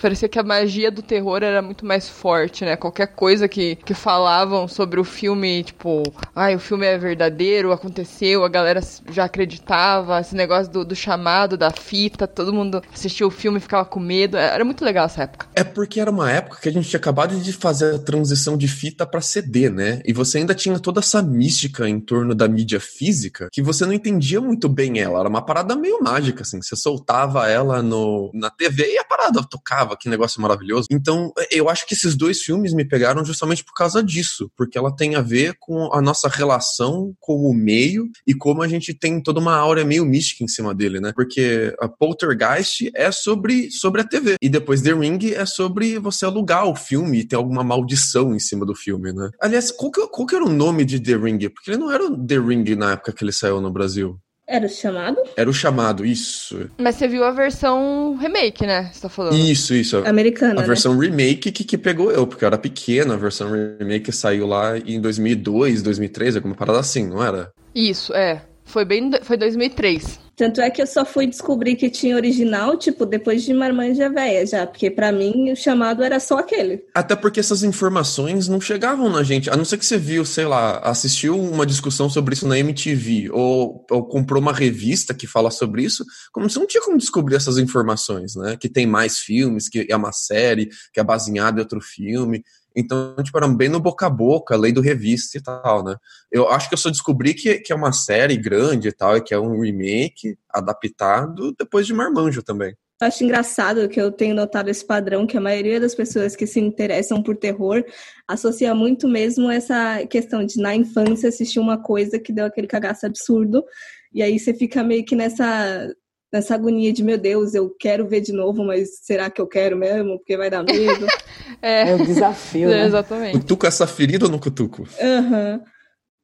Parecia 0.00 0.28
que 0.28 0.38
a 0.38 0.42
magia 0.42 0.90
do 0.90 1.02
terror 1.02 1.42
era 1.42 1.60
muito 1.60 1.84
mais 1.84 2.08
forte, 2.08 2.64
né? 2.64 2.76
Qualquer 2.76 3.08
coisa 3.08 3.48
que, 3.48 3.76
que 3.76 3.94
falavam 3.94 4.66
sobre 4.66 4.98
o 4.98 5.04
filme, 5.04 5.62
tipo, 5.62 6.02
ai, 6.34 6.56
o 6.56 6.58
filme 6.58 6.86
é 6.86 6.96
verdadeiro, 6.96 7.72
aconteceu, 7.72 8.44
a 8.44 8.48
galera 8.48 8.80
já 9.10 9.24
acreditava, 9.24 10.20
esse 10.20 10.34
negócio 10.34 10.72
do, 10.72 10.84
do 10.84 10.96
chamado, 10.96 11.56
da 11.56 11.70
fita, 11.70 12.26
todo 12.26 12.52
mundo 12.52 12.82
assistia 12.92 13.26
o 13.26 13.30
filme 13.30 13.58
e 13.58 13.60
ficava 13.60 13.84
com 13.84 14.00
medo. 14.00 14.36
Era 14.36 14.64
muito 14.64 14.84
legal 14.84 15.06
essa 15.06 15.24
época. 15.24 15.46
É 15.54 15.64
porque 15.64 16.00
era 16.00 16.10
uma 16.10 16.30
época 16.30 16.58
que 16.60 16.68
a 16.68 16.72
gente 16.72 16.88
tinha 16.88 16.98
acabado 16.98 17.38
de 17.38 17.52
fazer 17.52 17.94
a 17.94 17.98
transição 17.98 18.56
de 18.56 18.68
fita 18.68 19.06
pra 19.06 19.20
CD, 19.20 19.68
né? 19.68 20.00
E 20.04 20.12
você 20.12 20.38
ainda 20.38 20.54
tinha 20.54 20.78
toda 20.78 21.00
essa 21.00 21.22
mística 21.22 21.88
em 21.88 22.00
torno 22.00 22.34
da 22.34 22.48
mídia 22.48 22.80
física 22.80 23.48
que 23.52 23.62
você 23.62 23.84
não 23.84 23.92
entendia 23.92 24.40
muito 24.40 24.68
bem 24.68 24.98
ela. 24.98 25.20
Era 25.20 25.28
uma 25.28 25.44
parada 25.44 25.76
meio 25.76 26.02
mágica, 26.02 26.42
assim. 26.42 26.62
Você 26.62 26.76
soltava 26.76 27.48
ela 27.48 27.82
no, 27.82 28.30
na 28.32 28.50
TV 28.50 28.94
e 28.94 28.98
a 28.98 29.04
parada 29.04 29.42
tocava, 29.42 29.89
que 29.96 30.08
negócio 30.08 30.40
maravilhoso. 30.40 30.86
Então, 30.90 31.32
eu 31.50 31.68
acho 31.68 31.86
que 31.86 31.94
esses 31.94 32.16
dois 32.16 32.40
filmes 32.42 32.72
me 32.72 32.84
pegaram 32.84 33.24
justamente 33.24 33.64
por 33.64 33.74
causa 33.74 34.02
disso, 34.02 34.50
porque 34.56 34.78
ela 34.78 34.94
tem 34.94 35.14
a 35.14 35.20
ver 35.20 35.54
com 35.58 35.92
a 35.92 36.00
nossa 36.00 36.28
relação 36.28 37.14
com 37.20 37.48
o 37.48 37.54
meio 37.54 38.08
e 38.26 38.34
como 38.34 38.62
a 38.62 38.68
gente 38.68 38.94
tem 38.94 39.22
toda 39.22 39.40
uma 39.40 39.54
aura 39.54 39.84
meio 39.84 40.04
mística 40.04 40.44
em 40.44 40.48
cima 40.48 40.74
dele, 40.74 41.00
né? 41.00 41.12
Porque 41.14 41.74
a 41.80 41.88
Poltergeist 41.88 42.90
é 42.94 43.10
sobre, 43.10 43.70
sobre 43.70 44.00
a 44.00 44.04
TV. 44.04 44.36
E 44.40 44.48
depois 44.48 44.82
The 44.82 44.92
Ring 44.92 45.32
é 45.32 45.46
sobre 45.46 45.98
você 45.98 46.24
alugar 46.24 46.66
o 46.66 46.74
filme 46.74 47.20
e 47.20 47.24
ter 47.24 47.36
alguma 47.36 47.62
maldição 47.62 48.34
em 48.34 48.38
cima 48.38 48.64
do 48.66 48.74
filme, 48.74 49.12
né? 49.12 49.30
Aliás, 49.40 49.70
qual 49.70 49.90
que, 49.90 50.06
qual 50.08 50.26
que 50.26 50.34
era 50.34 50.44
o 50.44 50.52
nome 50.52 50.84
de 50.84 51.00
The 51.00 51.16
Ring? 51.16 51.38
Porque 51.48 51.70
ele 51.70 51.78
não 51.78 51.90
era 51.90 52.04
o 52.04 52.26
The 52.26 52.38
Ring 52.38 52.76
na 52.76 52.92
época 52.92 53.12
que 53.12 53.24
ele 53.24 53.32
saiu 53.32 53.60
no 53.60 53.70
Brasil. 53.70 54.18
Era 54.50 54.66
o 54.66 54.68
chamado? 54.68 55.16
Era 55.36 55.48
o 55.48 55.54
chamado, 55.54 56.04
isso. 56.04 56.68
Mas 56.76 56.96
você 56.96 57.06
viu 57.06 57.22
a 57.22 57.30
versão 57.30 58.16
remake, 58.20 58.66
né? 58.66 58.90
Você 58.92 59.02
tá 59.02 59.08
falando. 59.08 59.36
Isso, 59.36 59.72
isso. 59.72 59.98
Americana, 59.98 60.54
A 60.54 60.62
né? 60.62 60.66
versão 60.66 60.98
remake 60.98 61.52
que, 61.52 61.62
que 61.62 61.78
pegou 61.78 62.10
eu, 62.10 62.26
porque 62.26 62.44
eu 62.44 62.48
era 62.48 62.58
pequena, 62.58 63.14
a 63.14 63.16
versão 63.16 63.48
remake 63.78 64.10
saiu 64.10 64.48
lá 64.48 64.76
em 64.76 65.00
2002, 65.00 65.82
2003, 65.82 66.34
alguma 66.34 66.56
parada 66.56 66.80
assim, 66.80 67.06
não 67.06 67.22
era? 67.22 67.52
Isso, 67.72 68.12
é. 68.12 68.42
Foi 68.64 68.84
bem. 68.84 69.10
Foi 69.22 69.36
2003. 69.36 70.18
Tanto 70.40 70.62
é 70.62 70.70
que 70.70 70.80
eu 70.80 70.86
só 70.86 71.04
fui 71.04 71.26
descobrir 71.26 71.76
que 71.76 71.90
tinha 71.90 72.16
original, 72.16 72.74
tipo, 72.74 73.04
depois 73.04 73.42
de 73.42 73.52
Marmanja 73.52 74.08
Véia 74.08 74.46
já. 74.46 74.66
Porque 74.66 74.90
pra 74.90 75.12
mim 75.12 75.52
o 75.52 75.54
chamado 75.54 76.02
era 76.02 76.18
só 76.18 76.38
aquele. 76.38 76.82
Até 76.94 77.14
porque 77.14 77.40
essas 77.40 77.62
informações 77.62 78.48
não 78.48 78.58
chegavam 78.58 79.10
na 79.10 79.22
gente. 79.22 79.50
A 79.50 79.56
não 79.56 79.66
ser 79.66 79.76
que 79.76 79.84
você 79.84 79.98
viu, 79.98 80.24
sei 80.24 80.46
lá, 80.46 80.78
assistiu 80.78 81.38
uma 81.38 81.66
discussão 81.66 82.08
sobre 82.08 82.32
isso 82.32 82.48
na 82.48 82.58
MTV 82.58 83.28
ou, 83.30 83.84
ou 83.90 84.02
comprou 84.08 84.40
uma 84.40 84.54
revista 84.54 85.12
que 85.12 85.26
fala 85.26 85.50
sobre 85.50 85.82
isso, 85.82 86.06
como 86.32 86.48
você 86.48 86.58
não 86.58 86.66
tinha 86.66 86.82
como 86.82 86.96
descobrir 86.96 87.36
essas 87.36 87.58
informações, 87.58 88.34
né? 88.34 88.56
Que 88.58 88.70
tem 88.70 88.86
mais 88.86 89.18
filmes, 89.18 89.68
que 89.68 89.86
é 89.90 89.94
uma 89.94 90.10
série, 90.10 90.70
que 90.94 91.00
é 91.00 91.04
baseada 91.04 91.58
em 91.58 91.62
outro 91.62 91.82
filme. 91.82 92.42
Então, 92.74 93.14
tipo, 93.22 93.36
era 93.36 93.48
bem 93.48 93.68
no 93.68 93.80
boca 93.80 94.06
a 94.06 94.10
boca, 94.10 94.56
lendo 94.56 94.80
revista 94.80 95.38
e 95.38 95.42
tal, 95.42 95.84
né? 95.84 95.96
Eu 96.30 96.48
acho 96.48 96.68
que 96.68 96.74
eu 96.74 96.78
só 96.78 96.90
descobri 96.90 97.34
que, 97.34 97.58
que 97.58 97.72
é 97.72 97.76
uma 97.76 97.92
série 97.92 98.36
grande 98.36 98.88
e 98.88 98.92
tal, 98.92 99.16
e 99.16 99.20
que 99.20 99.34
é 99.34 99.38
um 99.38 99.60
remake 99.60 100.36
adaptado 100.48 101.54
depois 101.58 101.86
de 101.86 101.94
Marmanjo 101.94 102.42
também. 102.42 102.74
Eu 103.00 103.06
acho 103.06 103.24
engraçado 103.24 103.88
que 103.88 103.98
eu 104.00 104.12
tenho 104.12 104.34
notado 104.34 104.68
esse 104.68 104.84
padrão 104.84 105.26
que 105.26 105.36
a 105.36 105.40
maioria 105.40 105.80
das 105.80 105.94
pessoas 105.94 106.36
que 106.36 106.46
se 106.46 106.60
interessam 106.60 107.22
por 107.22 107.34
terror 107.34 107.82
associa 108.28 108.74
muito 108.74 109.08
mesmo 109.08 109.50
essa 109.50 110.06
questão 110.06 110.44
de 110.44 110.60
na 110.60 110.76
infância 110.76 111.30
assistir 111.30 111.60
uma 111.60 111.82
coisa 111.82 112.18
que 112.18 112.30
deu 112.30 112.44
aquele 112.44 112.66
cagaço 112.66 113.06
absurdo 113.06 113.64
e 114.12 114.22
aí 114.22 114.38
você 114.38 114.52
fica 114.52 114.82
meio 114.82 115.04
que 115.04 115.16
nessa 115.16 115.90
nessa 116.32 116.54
agonia 116.54 116.92
de 116.92 117.02
meu 117.02 117.18
Deus, 117.18 117.54
eu 117.54 117.70
quero 117.70 118.06
ver 118.06 118.20
de 118.20 118.32
novo, 118.32 118.64
mas 118.64 118.98
será 119.02 119.28
que 119.30 119.40
eu 119.40 119.46
quero 119.46 119.76
mesmo? 119.76 120.18
Porque 120.18 120.36
vai 120.36 120.50
dar 120.50 120.62
medo. 120.62 121.06
É, 121.62 121.90
É 121.90 121.94
o 121.94 122.06
desafio, 122.06 122.70
é, 122.70 122.76
né? 122.80 122.86
exatamente. 122.86 123.38
Cutuca 123.38 123.68
essa 123.68 123.86
ferida 123.86 124.24
ou 124.24 124.30
não 124.30 124.38
cutuco? 124.38 124.88
Aham. 124.98 125.60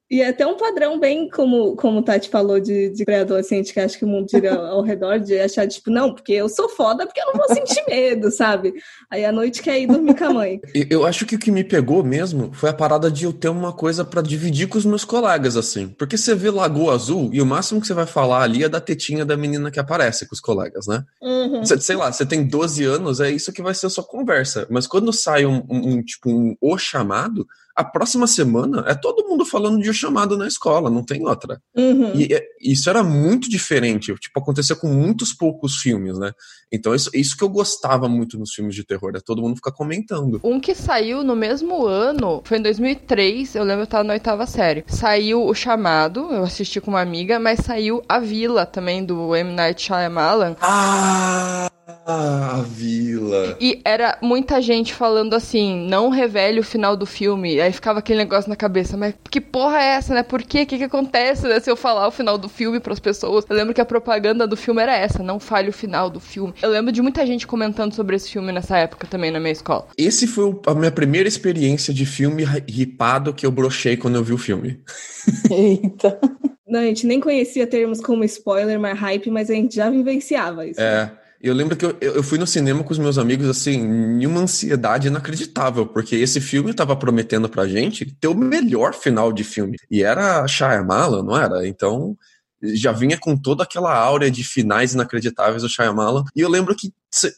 E 0.08 0.22
é 0.22 0.28
até 0.28 0.46
um 0.46 0.56
padrão 0.56 1.00
bem 1.00 1.28
como, 1.28 1.74
como 1.74 1.98
o 1.98 2.02
Tati 2.02 2.28
falou 2.28 2.60
de, 2.60 2.90
de 2.90 3.04
pré-adolescente, 3.04 3.72
que 3.72 3.80
acho 3.80 3.98
que 3.98 4.04
o 4.04 4.08
mundo 4.08 4.28
gira 4.30 4.54
ao 4.70 4.80
redor, 4.82 5.18
de 5.18 5.38
achar, 5.38 5.66
tipo, 5.66 5.90
não, 5.90 6.14
porque 6.14 6.32
eu 6.32 6.48
sou 6.48 6.68
foda, 6.68 7.06
porque 7.06 7.20
eu 7.20 7.26
não 7.26 7.34
vou 7.34 7.48
sentir 7.48 7.82
medo, 7.88 8.30
sabe? 8.30 8.74
Aí 9.10 9.24
à 9.24 9.32
noite 9.32 9.60
quer 9.60 9.80
ir 9.80 9.88
dormir 9.88 10.16
com 10.16 10.24
a 10.24 10.32
mãe. 10.32 10.60
Eu 10.88 11.04
acho 11.04 11.26
que 11.26 11.34
o 11.34 11.38
que 11.38 11.50
me 11.50 11.64
pegou 11.64 12.04
mesmo 12.04 12.52
foi 12.52 12.70
a 12.70 12.74
parada 12.74 13.10
de 13.10 13.24
eu 13.24 13.32
ter 13.32 13.48
uma 13.48 13.72
coisa 13.72 14.04
para 14.04 14.22
dividir 14.22 14.68
com 14.68 14.78
os 14.78 14.84
meus 14.84 15.04
colegas, 15.04 15.56
assim. 15.56 15.88
Porque 15.88 16.16
você 16.16 16.34
vê 16.34 16.50
Lagoa 16.50 16.94
Azul 16.94 17.30
e 17.32 17.42
o 17.42 17.46
máximo 17.46 17.80
que 17.80 17.86
você 17.86 17.94
vai 17.94 18.06
falar 18.06 18.42
ali 18.42 18.62
é 18.62 18.68
da 18.68 18.80
tetinha 18.80 19.24
da 19.24 19.36
menina 19.36 19.72
que 19.72 19.80
aparece 19.80 20.26
com 20.26 20.34
os 20.34 20.40
colegas, 20.40 20.86
né? 20.86 21.02
Uhum. 21.20 21.64
Sei 21.64 21.96
lá, 21.96 22.12
você 22.12 22.24
tem 22.24 22.46
12 22.46 22.84
anos, 22.84 23.20
é 23.20 23.30
isso 23.30 23.52
que 23.52 23.62
vai 23.62 23.74
ser 23.74 23.86
a 23.86 23.90
sua 23.90 24.04
conversa. 24.04 24.66
Mas 24.70 24.86
quando 24.86 25.12
sai 25.12 25.44
um, 25.44 25.64
um, 25.68 25.94
um 25.94 26.02
tipo, 26.02 26.30
um 26.30 26.54
O 26.60 26.78
chamado, 26.78 27.46
a 27.76 27.84
próxima 27.84 28.26
semana 28.26 28.84
é 28.88 28.94
todo 28.94 29.28
mundo 29.28 29.44
falando 29.44 29.82
de 29.82 29.90
O 29.90 29.94
Chamado 29.94 30.36
na 30.36 30.48
escola, 30.48 30.88
não 30.88 31.04
tem 31.04 31.26
outra. 31.26 31.60
Uhum. 31.76 32.12
E, 32.14 32.32
e 32.32 32.72
isso 32.72 32.88
era 32.88 33.04
muito 33.04 33.50
diferente, 33.50 34.14
tipo, 34.14 34.40
acontecia 34.40 34.74
com 34.74 34.88
muitos 34.88 35.34
poucos 35.34 35.76
filmes, 35.76 36.18
né? 36.18 36.32
Então 36.72 36.94
isso, 36.94 37.10
isso 37.12 37.36
que 37.36 37.44
eu 37.44 37.48
gostava 37.48 38.08
muito 38.08 38.38
nos 38.38 38.52
filmes 38.52 38.74
de 38.74 38.84
terror, 38.84 39.12
é 39.14 39.20
todo 39.20 39.42
mundo 39.42 39.56
ficar 39.56 39.72
comentando. 39.72 40.40
Um 40.42 40.58
que 40.58 40.74
saiu 40.74 41.22
no 41.22 41.36
mesmo 41.36 41.86
ano, 41.86 42.40
foi 42.44 42.58
em 42.58 42.62
2003, 42.62 43.54
eu 43.54 43.64
lembro 43.64 43.86
que 43.86 43.88
eu 43.88 43.90
tava 43.90 44.04
na 44.04 44.14
oitava 44.14 44.46
série. 44.46 44.84
Saiu 44.86 45.44
O 45.44 45.54
Chamado, 45.54 46.32
eu 46.32 46.44
assisti 46.44 46.80
com 46.80 46.90
uma 46.90 47.02
amiga, 47.02 47.38
mas 47.38 47.60
saiu 47.60 48.02
A 48.08 48.18
Vila 48.18 48.64
também, 48.64 49.04
do 49.04 49.36
M. 49.36 49.52
Night 49.52 49.82
Shyamalan. 49.82 50.56
Ah! 50.62 51.68
Ah, 51.86 52.56
a 52.56 52.62
vila. 52.62 53.56
E 53.60 53.80
era 53.84 54.18
muita 54.20 54.60
gente 54.60 54.92
falando 54.92 55.34
assim, 55.34 55.86
não 55.88 56.08
revele 56.08 56.58
o 56.58 56.64
final 56.64 56.96
do 56.96 57.06
filme. 57.06 57.60
Aí 57.60 57.72
ficava 57.72 58.00
aquele 58.00 58.18
negócio 58.18 58.48
na 58.48 58.56
cabeça, 58.56 58.96
mas 58.96 59.14
que 59.30 59.40
porra 59.40 59.78
é 59.78 59.86
essa, 59.94 60.12
né? 60.12 60.24
Por 60.24 60.42
quê? 60.42 60.62
O 60.62 60.66
que, 60.66 60.78
que 60.78 60.84
acontece 60.84 61.46
né, 61.46 61.60
se 61.60 61.70
eu 61.70 61.76
falar 61.76 62.08
o 62.08 62.10
final 62.10 62.36
do 62.36 62.48
filme 62.48 62.80
para 62.80 62.92
as 62.92 62.98
pessoas? 62.98 63.44
Eu 63.48 63.54
lembro 63.54 63.72
que 63.72 63.80
a 63.80 63.84
propaganda 63.84 64.48
do 64.48 64.56
filme 64.56 64.82
era 64.82 64.96
essa, 64.96 65.22
não 65.22 65.38
fale 65.38 65.68
o 65.68 65.72
final 65.72 66.10
do 66.10 66.18
filme. 66.18 66.54
Eu 66.60 66.70
lembro 66.70 66.90
de 66.90 67.00
muita 67.00 67.24
gente 67.24 67.46
comentando 67.46 67.94
sobre 67.94 68.16
esse 68.16 68.30
filme 68.30 68.50
nessa 68.50 68.76
época 68.78 69.06
também 69.06 69.30
na 69.30 69.38
minha 69.38 69.52
escola. 69.52 69.86
Esse 69.96 70.26
foi 70.26 70.58
a 70.66 70.74
minha 70.74 70.90
primeira 70.90 71.28
experiência 71.28 71.94
de 71.94 72.04
filme 72.04 72.44
ripado 72.68 73.32
que 73.32 73.46
eu 73.46 73.50
brochei 73.52 73.96
quando 73.96 74.16
eu 74.16 74.24
vi 74.24 74.32
o 74.32 74.38
filme. 74.38 74.80
Eita. 75.48 76.18
Não, 76.66 76.80
a 76.80 76.84
gente 76.84 77.06
nem 77.06 77.20
conhecia 77.20 77.64
termos 77.64 78.00
como 78.00 78.24
spoiler, 78.24 78.80
mais 78.80 78.98
hype, 78.98 79.30
mas 79.30 79.48
a 79.50 79.54
gente 79.54 79.76
já 79.76 79.88
vivenciava 79.88 80.66
isso. 80.66 80.80
É. 80.80 81.12
Eu 81.40 81.54
lembro 81.54 81.76
que 81.76 81.84
eu, 81.84 81.96
eu 82.00 82.22
fui 82.22 82.38
no 82.38 82.46
cinema 82.46 82.82
com 82.82 82.92
os 82.92 82.98
meus 82.98 83.18
amigos, 83.18 83.48
assim, 83.48 83.74
em 83.74 84.26
uma 84.26 84.40
ansiedade 84.40 85.08
inacreditável, 85.08 85.86
porque 85.86 86.16
esse 86.16 86.40
filme 86.40 86.70
estava 86.70 86.96
prometendo 86.96 87.48
pra 87.48 87.68
gente 87.68 88.06
ter 88.20 88.28
o 88.28 88.34
melhor 88.34 88.94
final 88.94 89.32
de 89.32 89.44
filme. 89.44 89.76
E 89.90 90.02
era 90.02 90.46
Shyamalan, 90.46 91.22
não 91.22 91.36
era? 91.36 91.66
Então, 91.66 92.16
já 92.62 92.92
vinha 92.92 93.18
com 93.18 93.36
toda 93.36 93.62
aquela 93.62 93.94
áurea 93.94 94.30
de 94.30 94.42
finais 94.42 94.94
inacreditáveis 94.94 95.62
do 95.62 95.68
Shyamalan. 95.68 96.24
E 96.34 96.40
eu 96.40 96.48
lembro 96.48 96.74
que 96.74 96.92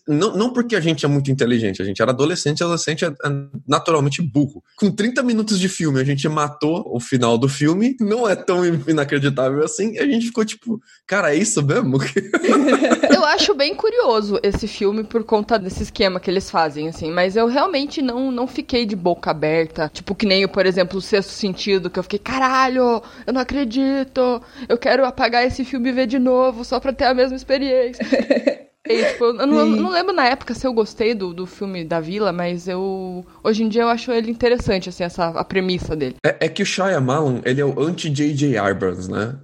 não, 0.07 0.37
não 0.37 0.53
porque 0.53 0.75
a 0.75 0.81
gente 0.81 1.05
é 1.05 1.09
muito 1.09 1.31
inteligente, 1.31 1.81
a 1.81 1.85
gente 1.85 2.01
era 2.03 2.11
adolescente, 2.11 2.63
adolescente 2.63 3.05
é, 3.05 3.09
é 3.09 3.31
naturalmente 3.67 4.23
burro. 4.23 4.63
Com 4.77 4.91
30 4.91 5.23
minutos 5.23 5.59
de 5.59 5.69
filme, 5.69 6.01
a 6.01 6.05
gente 6.05 6.29
matou 6.29 6.85
o 6.93 6.99
final 6.99 7.39
do 7.39 7.49
filme, 7.49 7.97
não 8.01 8.29
é 8.29 8.35
tão 8.35 8.65
inacreditável 8.89 9.63
assim, 9.65 9.93
e 9.95 9.99
a 9.99 10.07
gente 10.07 10.27
ficou 10.27 10.45
tipo, 10.45 10.81
cara, 11.07 11.35
é 11.35 11.39
isso 11.39 11.63
mesmo? 11.63 11.99
eu 13.19 13.25
acho 13.25 13.55
bem 13.55 13.75
curioso 13.75 14.39
esse 14.43 14.69
filme 14.69 15.03
por 15.03 15.25
conta 15.25 15.59
desse 15.59 15.83
esquema 15.83 16.21
que 16.21 16.31
eles 16.31 16.51
fazem, 16.51 16.89
assim, 16.89 17.11
mas 17.11 17.35
eu 17.35 17.47
realmente 17.47 18.01
não, 18.01 18.31
não 18.31 18.47
fiquei 18.47 18.87
de 18.87 18.95
boca 18.95 19.31
aberta, 19.31 19.91
tipo 19.93 20.15
que 20.15 20.25
nem, 20.25 20.47
por 20.47 20.65
exemplo, 20.65 20.99
o 20.99 21.03
Sexto 21.03 21.31
Sentido, 21.31 21.91
que 21.91 21.99
eu 21.99 22.03
fiquei, 22.03 22.19
caralho, 22.19 23.03
eu 23.27 23.33
não 23.33 23.41
acredito, 23.41 24.41
eu 24.69 24.79
quero 24.79 25.05
apagar 25.05 25.45
esse 25.45 25.65
filme 25.65 25.89
e 25.89 25.93
ver 25.93 26.07
de 26.07 26.19
novo, 26.19 26.65
só 26.65 26.79
pra 26.79 26.93
ter 26.93 27.05
a 27.07 27.15
mesma 27.15 27.37
experiência. 27.37 28.05
E, 28.89 29.05
tipo, 29.05 29.25
eu 29.25 29.47
não, 29.47 29.67
não, 29.67 29.91
lembro 29.91 30.15
na 30.15 30.27
época 30.27 30.55
se 30.55 30.67
eu 30.67 30.73
gostei 30.73 31.15
do, 31.15 31.35
do 31.35 31.47
filme 31.47 31.85
da 31.85 32.01
Vila, 32.01 32.33
mas 32.33 32.67
eu. 32.67 33.25
Hoje 33.45 33.63
em 33.63 33.69
dia 33.69 33.83
eu 33.83 33.89
acho 33.89 34.11
ele 34.11 34.31
interessante, 34.31 34.89
assim, 34.89 35.05
essa, 35.05 35.29
a 35.29 35.45
premissa 35.45 35.95
dele. 35.95 36.17
É, 36.25 36.47
é 36.47 36.49
que 36.49 36.63
o 36.63 36.67
Shyamalan, 36.67 37.43
ele 37.45 37.61
é 37.61 37.65
o 37.65 37.81
anti-J.J. 37.81 38.57
Abrams, 38.57 39.11
né? 39.11 39.37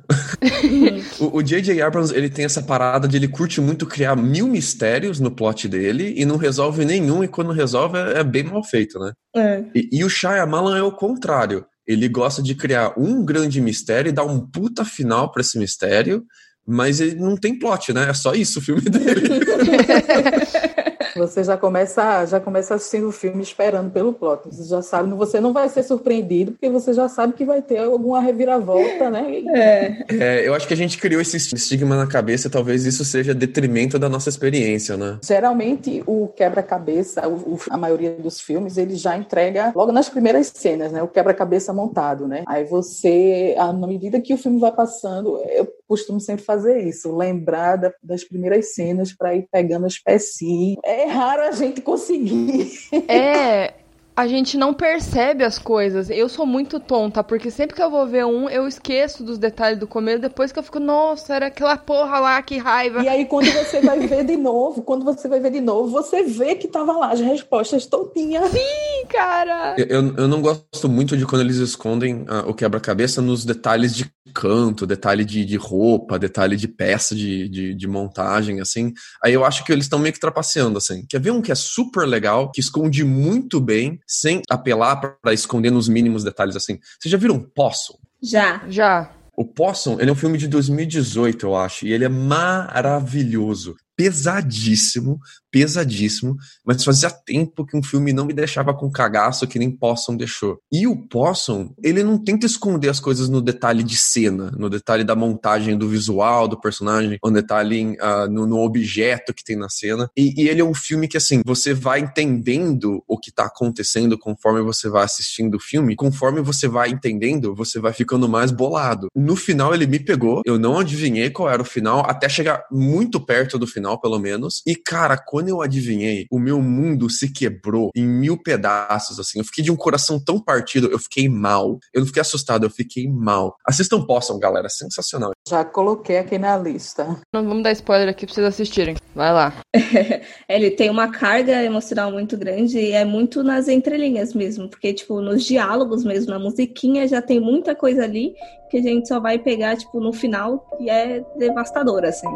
o 1.20 1.42
J.J. 1.42 1.82
Abrams, 1.82 2.14
ele 2.14 2.30
tem 2.30 2.44
essa 2.44 2.62
parada 2.62 3.06
de 3.06 3.16
ele 3.16 3.28
curte 3.28 3.60
muito 3.60 3.86
criar 3.86 4.16
mil 4.16 4.48
mistérios 4.48 5.20
no 5.20 5.30
plot 5.30 5.68
dele 5.68 6.14
e 6.16 6.24
não 6.24 6.36
resolve 6.36 6.84
nenhum, 6.84 7.22
e 7.22 7.28
quando 7.28 7.52
resolve 7.52 7.98
é, 7.98 8.20
é 8.20 8.24
bem 8.24 8.44
mal 8.44 8.64
feito, 8.64 8.98
né? 8.98 9.12
É. 9.36 9.64
E, 9.74 9.88
e 9.92 10.04
o 10.04 10.08
Shyamalan 10.08 10.78
é 10.78 10.82
o 10.82 10.92
contrário. 10.92 11.66
Ele 11.86 12.08
gosta 12.08 12.42
de 12.42 12.54
criar 12.54 12.94
um 12.96 13.22
grande 13.24 13.60
mistério 13.60 14.08
e 14.08 14.12
dar 14.12 14.24
um 14.24 14.40
puta 14.40 14.84
final 14.84 15.30
para 15.30 15.42
esse 15.42 15.58
mistério 15.58 16.24
mas 16.66 17.00
ele 17.00 17.16
não 17.16 17.36
tem 17.36 17.58
plot, 17.58 17.92
né? 17.92 18.08
É 18.10 18.14
só 18.14 18.34
isso 18.34 18.58
o 18.58 18.62
filme 18.62 18.82
dele. 18.82 19.40
Você 21.16 21.44
já 21.44 21.56
começa, 21.56 22.26
já 22.26 22.40
começa 22.40 22.74
assistindo 22.74 23.08
o 23.08 23.12
filme 23.12 23.42
esperando 23.42 23.90
pelo 23.90 24.12
plot. 24.12 24.42
Você 24.50 24.64
já 24.64 24.82
sabe, 24.82 25.12
você 25.14 25.40
não 25.40 25.52
vai 25.52 25.68
ser 25.68 25.82
surpreendido, 25.82 26.52
porque 26.52 26.68
você 26.68 26.92
já 26.92 27.08
sabe 27.08 27.34
que 27.34 27.44
vai 27.44 27.62
ter 27.62 27.78
alguma 27.78 28.20
reviravolta, 28.20 29.10
né? 29.10 29.42
É. 29.54 30.04
é 30.10 30.48
eu 30.48 30.54
acho 30.54 30.66
que 30.66 30.74
a 30.74 30.76
gente 30.76 30.98
criou 30.98 31.20
esse 31.20 31.36
estigma 31.36 31.96
na 31.96 32.06
cabeça, 32.06 32.50
talvez 32.50 32.84
isso 32.84 33.04
seja 33.04 33.32
detrimento 33.32 33.98
da 33.98 34.08
nossa 34.08 34.28
experiência, 34.28 34.96
né? 34.96 35.18
Geralmente, 35.22 36.02
o 36.06 36.28
quebra-cabeça, 36.28 37.22
a 37.70 37.76
maioria 37.76 38.10
dos 38.16 38.40
filmes, 38.40 38.76
ele 38.76 38.96
já 38.96 39.16
entrega 39.16 39.72
logo 39.74 39.92
nas 39.92 40.08
primeiras 40.08 40.52
cenas, 40.54 40.90
né? 40.90 41.02
O 41.02 41.08
quebra-cabeça 41.08 41.72
montado, 41.72 42.26
né? 42.26 42.42
Aí 42.46 42.64
você, 42.64 43.54
à 43.58 43.72
medida 43.72 44.20
que 44.20 44.34
o 44.34 44.38
filme 44.38 44.58
vai 44.58 44.72
passando, 44.72 45.40
eu 45.50 45.68
costumo 45.86 46.20
sempre 46.20 46.44
fazer 46.44 46.86
isso, 46.86 47.16
lembrar 47.16 47.78
das 48.02 48.24
primeiras 48.24 48.74
cenas 48.74 49.12
para 49.12 49.34
ir 49.34 49.46
pegando 49.50 49.86
as 49.86 49.98
pecinhas. 49.98 50.78
É 50.84 51.06
raro 51.06 51.42
a 51.42 51.52
gente 51.52 51.80
conseguir. 51.80 52.72
É, 53.08 53.74
a 54.16 54.28
gente 54.28 54.56
não 54.56 54.72
percebe 54.72 55.42
as 55.42 55.58
coisas. 55.58 56.08
Eu 56.08 56.28
sou 56.28 56.46
muito 56.46 56.78
tonta, 56.78 57.24
porque 57.24 57.50
sempre 57.50 57.74
que 57.74 57.82
eu 57.82 57.90
vou 57.90 58.06
ver 58.06 58.24
um, 58.24 58.48
eu 58.48 58.68
esqueço 58.68 59.24
dos 59.24 59.38
detalhes 59.38 59.78
do 59.78 59.86
começo, 59.86 60.20
depois 60.20 60.52
que 60.52 60.58
eu 60.58 60.62
fico, 60.62 60.78
nossa, 60.78 61.34
era 61.34 61.46
aquela 61.46 61.76
porra 61.76 62.20
lá, 62.20 62.42
que 62.42 62.56
raiva. 62.56 63.02
E 63.02 63.08
aí, 63.08 63.24
quando 63.24 63.50
você 63.50 63.80
vai 63.80 63.98
ver 64.06 64.24
de 64.24 64.36
novo, 64.36 64.82
quando 64.82 65.04
você 65.04 65.26
vai 65.26 65.40
ver 65.40 65.50
de 65.50 65.60
novo, 65.60 65.90
você 65.90 66.22
vê 66.22 66.54
que 66.54 66.68
tava 66.68 66.92
lá 66.92 67.12
as 67.12 67.20
respostas 67.20 67.86
todinhas. 67.86 68.50
Sim, 68.50 69.06
cara! 69.08 69.74
Eu, 69.76 69.86
eu, 69.86 70.16
eu 70.16 70.28
não 70.28 70.40
gosto 70.40 70.88
muito 70.88 71.16
de 71.16 71.26
quando 71.26 71.42
eles 71.42 71.56
escondem 71.56 72.22
uh, 72.22 72.48
o 72.48 72.54
quebra-cabeça 72.54 73.20
nos 73.20 73.44
detalhes 73.44 73.94
de 73.94 74.08
canto, 74.34 74.86
detalhe 74.86 75.24
de, 75.24 75.44
de 75.44 75.56
roupa, 75.56 76.18
detalhe 76.18 76.56
de 76.56 76.66
peça 76.66 77.14
de, 77.14 77.48
de, 77.48 77.74
de 77.74 77.86
montagem, 77.86 78.60
assim. 78.60 78.92
Aí 79.22 79.32
eu 79.32 79.44
acho 79.44 79.64
que 79.64 79.72
eles 79.72 79.84
estão 79.84 79.98
meio 79.98 80.12
que 80.12 80.20
trapaceando, 80.20 80.78
assim. 80.78 81.04
Quer 81.08 81.20
ver 81.20 81.30
um 81.30 81.40
que 81.40 81.52
é 81.52 81.54
super 81.54 82.06
legal, 82.06 82.50
que 82.50 82.60
esconde 82.60 83.04
muito 83.04 83.60
bem, 83.60 84.00
sem 84.06 84.42
apelar 84.50 84.96
para 84.96 85.32
esconder 85.32 85.70
nos 85.70 85.88
mínimos 85.88 86.24
detalhes, 86.24 86.56
assim. 86.56 86.78
Vocês 86.98 87.10
já 87.10 87.18
viram 87.18 87.40
Possum? 87.40 87.94
Já. 88.22 88.62
Já. 88.68 89.12
O 89.36 89.44
Possum, 89.44 90.00
ele 90.00 90.10
é 90.10 90.12
um 90.12 90.16
filme 90.16 90.38
de 90.38 90.46
2018, 90.46 91.46
eu 91.46 91.56
acho, 91.56 91.86
e 91.86 91.92
ele 91.92 92.04
é 92.04 92.08
maravilhoso 92.08 93.74
pesadíssimo, 93.96 95.18
pesadíssimo, 95.50 96.36
mas 96.64 96.82
fazia 96.82 97.10
tempo 97.10 97.64
que 97.64 97.76
um 97.76 97.82
filme 97.82 98.12
não 98.12 98.24
me 98.24 98.32
deixava 98.32 98.74
com 98.74 98.90
cagaço 98.90 99.46
que 99.46 99.58
nem 99.58 99.70
Possum 99.70 100.16
deixou. 100.16 100.58
E 100.72 100.86
o 100.86 100.96
Possum, 100.96 101.72
ele 101.82 102.02
não 102.02 102.18
tenta 102.18 102.44
esconder 102.44 102.88
as 102.88 102.98
coisas 102.98 103.28
no 103.28 103.40
detalhe 103.40 103.84
de 103.84 103.96
cena, 103.96 104.50
no 104.58 104.68
detalhe 104.68 105.04
da 105.04 105.14
montagem 105.14 105.78
do 105.78 105.88
visual 105.88 106.48
do 106.48 106.60
personagem, 106.60 107.18
no 107.22 107.30
detalhe 107.30 107.96
uh, 108.00 108.28
no, 108.28 108.46
no, 108.46 108.58
objeto 108.64 109.32
que 109.32 109.44
tem 109.44 109.56
na 109.56 109.68
cena. 109.68 110.10
E, 110.16 110.42
e, 110.42 110.48
ele 110.48 110.60
é 110.60 110.64
um 110.64 110.74
filme 110.74 111.06
que, 111.06 111.16
assim, 111.16 111.40
você 111.44 111.72
vai 111.72 112.00
entendendo 112.00 113.02
o 113.06 113.18
que 113.18 113.30
tá 113.30 113.44
acontecendo 113.44 114.18
conforme 114.18 114.60
você 114.62 114.88
vai 114.88 115.04
assistindo 115.04 115.56
o 115.56 115.60
filme, 115.60 115.94
conforme 115.94 116.40
você 116.40 116.66
vai 116.66 116.90
entendendo, 116.90 117.54
você 117.54 117.78
vai 117.78 117.92
ficando 117.92 118.28
mais 118.28 118.50
bolado. 118.50 119.08
No 119.14 119.36
final, 119.36 119.72
ele 119.72 119.86
me 119.86 120.00
pegou, 120.00 120.42
eu 120.44 120.58
não 120.58 120.78
adivinhei 120.78 121.30
qual 121.30 121.48
era 121.48 121.62
o 121.62 121.64
final, 121.64 122.00
até 122.08 122.28
chegar 122.28 122.64
muito 122.72 123.20
perto 123.20 123.58
do 123.58 123.66
final 123.66 123.83
final, 123.84 124.00
pelo 124.00 124.18
menos. 124.18 124.62
E, 124.66 124.74
cara, 124.74 125.16
quando 125.16 125.48
eu 125.48 125.60
adivinhei, 125.60 126.26
o 126.30 126.38
meu 126.38 126.60
mundo 126.62 127.10
se 127.10 127.30
quebrou 127.30 127.90
em 127.94 128.06
mil 128.06 128.42
pedaços, 128.42 129.20
assim. 129.20 129.38
Eu 129.38 129.44
fiquei 129.44 129.62
de 129.62 129.70
um 129.70 129.76
coração 129.76 130.18
tão 130.18 130.40
partido, 130.40 130.88
eu 130.90 130.98
fiquei 130.98 131.28
mal. 131.28 131.78
Eu 131.92 132.00
não 132.00 132.06
fiquei 132.06 132.22
assustado, 132.22 132.64
eu 132.64 132.70
fiquei 132.70 133.06
mal. 133.06 133.56
Assistam 133.66 134.04
Possum, 134.04 134.38
galera, 134.38 134.68
sensacional. 134.68 135.32
Já 135.46 135.64
coloquei 135.64 136.18
aqui 136.18 136.38
na 136.38 136.56
lista. 136.56 137.04
Não 137.32 137.44
vamos 137.44 137.62
dar 137.62 137.72
spoiler 137.72 138.08
aqui 138.08 138.24
pra 138.24 138.34
vocês 138.34 138.46
assistirem. 138.46 138.96
Vai 139.14 139.32
lá. 139.32 139.52
Ele 140.48 140.70
tem 140.70 140.88
uma 140.88 141.10
carga 141.10 141.62
emocional 141.62 142.10
muito 142.10 142.36
grande 142.36 142.78
e 142.78 142.92
é 142.92 143.04
muito 143.04 143.42
nas 143.42 143.68
entrelinhas 143.68 144.32
mesmo, 144.32 144.68
porque, 144.68 144.94
tipo, 144.94 145.20
nos 145.20 145.44
diálogos 145.44 146.04
mesmo, 146.04 146.30
na 146.30 146.38
musiquinha 146.38 147.06
já 147.06 147.20
tem 147.20 147.38
muita 147.38 147.74
coisa 147.74 148.04
ali 148.04 148.34
que 148.70 148.78
a 148.78 148.82
gente 148.82 149.06
só 149.06 149.20
vai 149.20 149.38
pegar, 149.38 149.76
tipo, 149.76 150.00
no 150.00 150.12
final 150.12 150.66
e 150.80 150.90
é 150.90 151.24
devastador, 151.38 152.04
assim. 152.04 152.28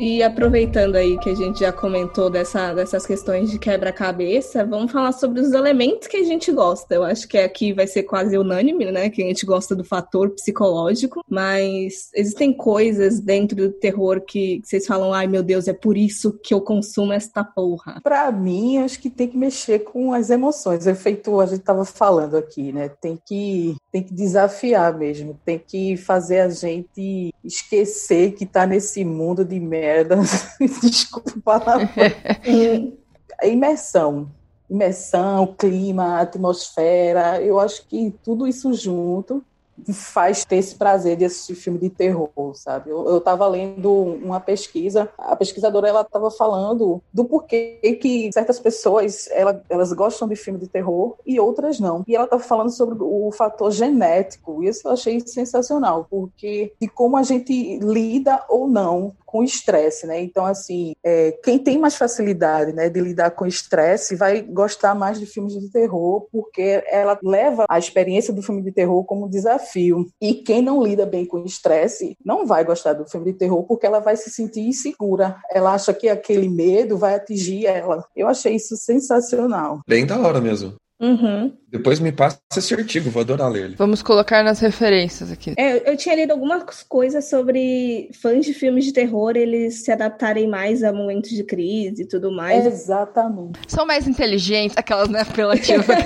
E 0.00 0.22
aproveitando 0.22 0.96
aí 0.96 1.18
que 1.18 1.28
a 1.28 1.34
gente 1.34 1.60
já 1.60 1.70
comentou 1.70 2.30
dessa, 2.30 2.72
dessas 2.72 3.04
questões 3.04 3.50
de 3.50 3.58
quebra-cabeça, 3.58 4.64
vamos 4.64 4.90
falar 4.90 5.12
sobre 5.12 5.42
os 5.42 5.52
elementos 5.52 6.08
que 6.08 6.16
a 6.16 6.24
gente 6.24 6.50
gosta. 6.50 6.94
Eu 6.94 7.04
acho 7.04 7.28
que 7.28 7.36
aqui 7.36 7.74
vai 7.74 7.86
ser 7.86 8.04
quase 8.04 8.38
unânime, 8.38 8.90
né? 8.90 9.10
Que 9.10 9.22
a 9.22 9.26
gente 9.26 9.44
gosta 9.44 9.76
do 9.76 9.84
fator 9.84 10.30
psicológico, 10.30 11.22
mas 11.28 12.08
existem 12.14 12.50
coisas 12.50 13.20
dentro 13.20 13.54
do 13.54 13.72
terror 13.72 14.22
que 14.22 14.62
vocês 14.64 14.86
falam, 14.86 15.12
ai 15.12 15.26
meu 15.26 15.42
Deus, 15.42 15.68
é 15.68 15.74
por 15.74 15.98
isso 15.98 16.32
que 16.42 16.54
eu 16.54 16.62
consumo 16.62 17.12
esta 17.12 17.44
porra. 17.44 18.00
Pra 18.02 18.32
mim, 18.32 18.78
acho 18.78 18.98
que 19.00 19.10
tem 19.10 19.28
que 19.28 19.36
mexer 19.36 19.80
com 19.80 20.14
as 20.14 20.30
emoções. 20.30 20.86
É 20.86 20.94
feito, 20.94 21.38
a 21.38 21.44
gente 21.44 21.60
tava 21.60 21.84
falando 21.84 22.38
aqui, 22.38 22.72
né? 22.72 22.88
Tem 22.88 23.18
que, 23.22 23.76
tem 23.92 24.02
que 24.02 24.14
desafiar 24.14 24.96
mesmo, 24.96 25.38
tem 25.44 25.58
que 25.58 25.96
fazer 25.96 26.40
a 26.40 26.48
gente 26.48 27.34
esquecer 27.42 28.32
que 28.32 28.46
tá 28.46 28.66
nesse 28.66 29.04
mundo 29.04 29.44
de 29.44 29.58
merda. 29.58 30.16
Desculpa 30.80 31.32
o 31.36 31.40
palavrão. 31.40 31.88
imersão. 33.42 34.30
Imersão, 34.68 35.54
clima, 35.58 36.20
atmosfera. 36.20 37.42
Eu 37.42 37.58
acho 37.58 37.84
que 37.88 38.14
tudo 38.22 38.46
isso 38.46 38.72
junto 38.72 39.44
faz 39.92 40.44
ter 40.44 40.56
esse 40.56 40.74
prazer 40.74 41.16
de 41.16 41.24
assistir 41.24 41.54
filme 41.54 41.78
de 41.78 41.90
terror, 41.90 42.30
sabe? 42.54 42.90
Eu 42.90 43.18
estava 43.18 43.46
lendo 43.46 43.92
uma 43.92 44.40
pesquisa, 44.40 45.08
a 45.18 45.36
pesquisadora 45.36 45.88
ela 45.88 46.02
estava 46.02 46.30
falando 46.30 47.02
do 47.12 47.24
porquê 47.24 47.98
que 48.00 48.30
certas 48.32 48.58
pessoas 48.58 49.28
ela, 49.30 49.62
elas 49.68 49.92
gostam 49.92 50.28
de 50.28 50.36
filme 50.36 50.58
de 50.58 50.68
terror 50.68 51.16
e 51.26 51.38
outras 51.38 51.78
não. 51.80 52.04
E 52.06 52.14
ela 52.14 52.24
estava 52.24 52.42
falando 52.42 52.70
sobre 52.70 52.96
o 53.00 53.30
fator 53.32 53.70
genético. 53.70 54.62
Isso 54.62 54.86
eu 54.86 54.92
achei 54.92 55.20
sensacional, 55.20 56.06
porque 56.08 56.72
de 56.80 56.88
como 56.88 57.16
a 57.16 57.22
gente 57.22 57.78
lida 57.78 58.44
ou 58.48 58.68
não 58.68 59.12
com 59.30 59.44
estresse, 59.44 60.08
né? 60.08 60.20
Então, 60.20 60.44
assim, 60.44 60.92
é, 61.04 61.30
quem 61.44 61.56
tem 61.56 61.78
mais 61.78 61.94
facilidade 61.94 62.72
né, 62.72 62.88
de 62.88 63.00
lidar 63.00 63.30
com 63.30 63.46
estresse 63.46 64.16
vai 64.16 64.42
gostar 64.42 64.92
mais 64.92 65.20
de 65.20 65.26
filmes 65.26 65.52
de 65.52 65.70
terror, 65.70 66.26
porque 66.32 66.82
ela 66.90 67.16
leva 67.22 67.64
a 67.68 67.78
experiência 67.78 68.34
do 68.34 68.42
filme 68.42 68.60
de 68.60 68.72
terror 68.72 69.04
como 69.04 69.30
desafio. 69.30 70.08
E 70.20 70.34
quem 70.34 70.60
não 70.60 70.82
lida 70.82 71.06
bem 71.06 71.24
com 71.24 71.44
estresse 71.44 72.16
não 72.24 72.44
vai 72.44 72.64
gostar 72.64 72.94
do 72.94 73.08
filme 73.08 73.32
de 73.32 73.38
terror, 73.38 73.62
porque 73.62 73.86
ela 73.86 74.00
vai 74.00 74.16
se 74.16 74.30
sentir 74.30 74.62
insegura. 74.62 75.36
Ela 75.52 75.74
acha 75.74 75.94
que 75.94 76.08
aquele 76.08 76.48
medo 76.48 76.98
vai 76.98 77.14
atingir 77.14 77.66
ela. 77.66 78.04
Eu 78.16 78.26
achei 78.26 78.56
isso 78.56 78.76
sensacional. 78.76 79.80
Bem 79.86 80.04
da 80.04 80.18
hora 80.18 80.40
mesmo. 80.40 80.74
Uhum. 81.00 81.56
Depois 81.68 81.98
me 81.98 82.12
passa 82.12 82.38
esse 82.54 82.74
artigo, 82.74 83.08
vou 83.10 83.22
adorar 83.22 83.50
ler 83.50 83.64
ele. 83.64 83.76
Vamos 83.76 84.02
colocar 84.02 84.44
nas 84.44 84.60
referências 84.60 85.32
aqui. 85.32 85.54
É, 85.56 85.90
eu 85.90 85.96
tinha 85.96 86.14
lido 86.14 86.32
algumas 86.32 86.82
coisas 86.82 87.24
sobre 87.24 88.10
fãs 88.20 88.44
de 88.44 88.52
filmes 88.52 88.84
de 88.84 88.92
terror, 88.92 89.34
eles 89.34 89.82
se 89.82 89.90
adaptarem 89.90 90.46
mais 90.46 90.82
a 90.84 90.92
momentos 90.92 91.30
de 91.30 91.42
crise 91.42 92.02
e 92.02 92.06
tudo 92.06 92.30
mais. 92.30 92.66
Exatamente. 92.66 93.58
São 93.66 93.86
mais 93.86 94.06
inteligentes, 94.06 94.76
aquelas, 94.76 95.08
né, 95.08 95.22
apelativas. 95.22 95.86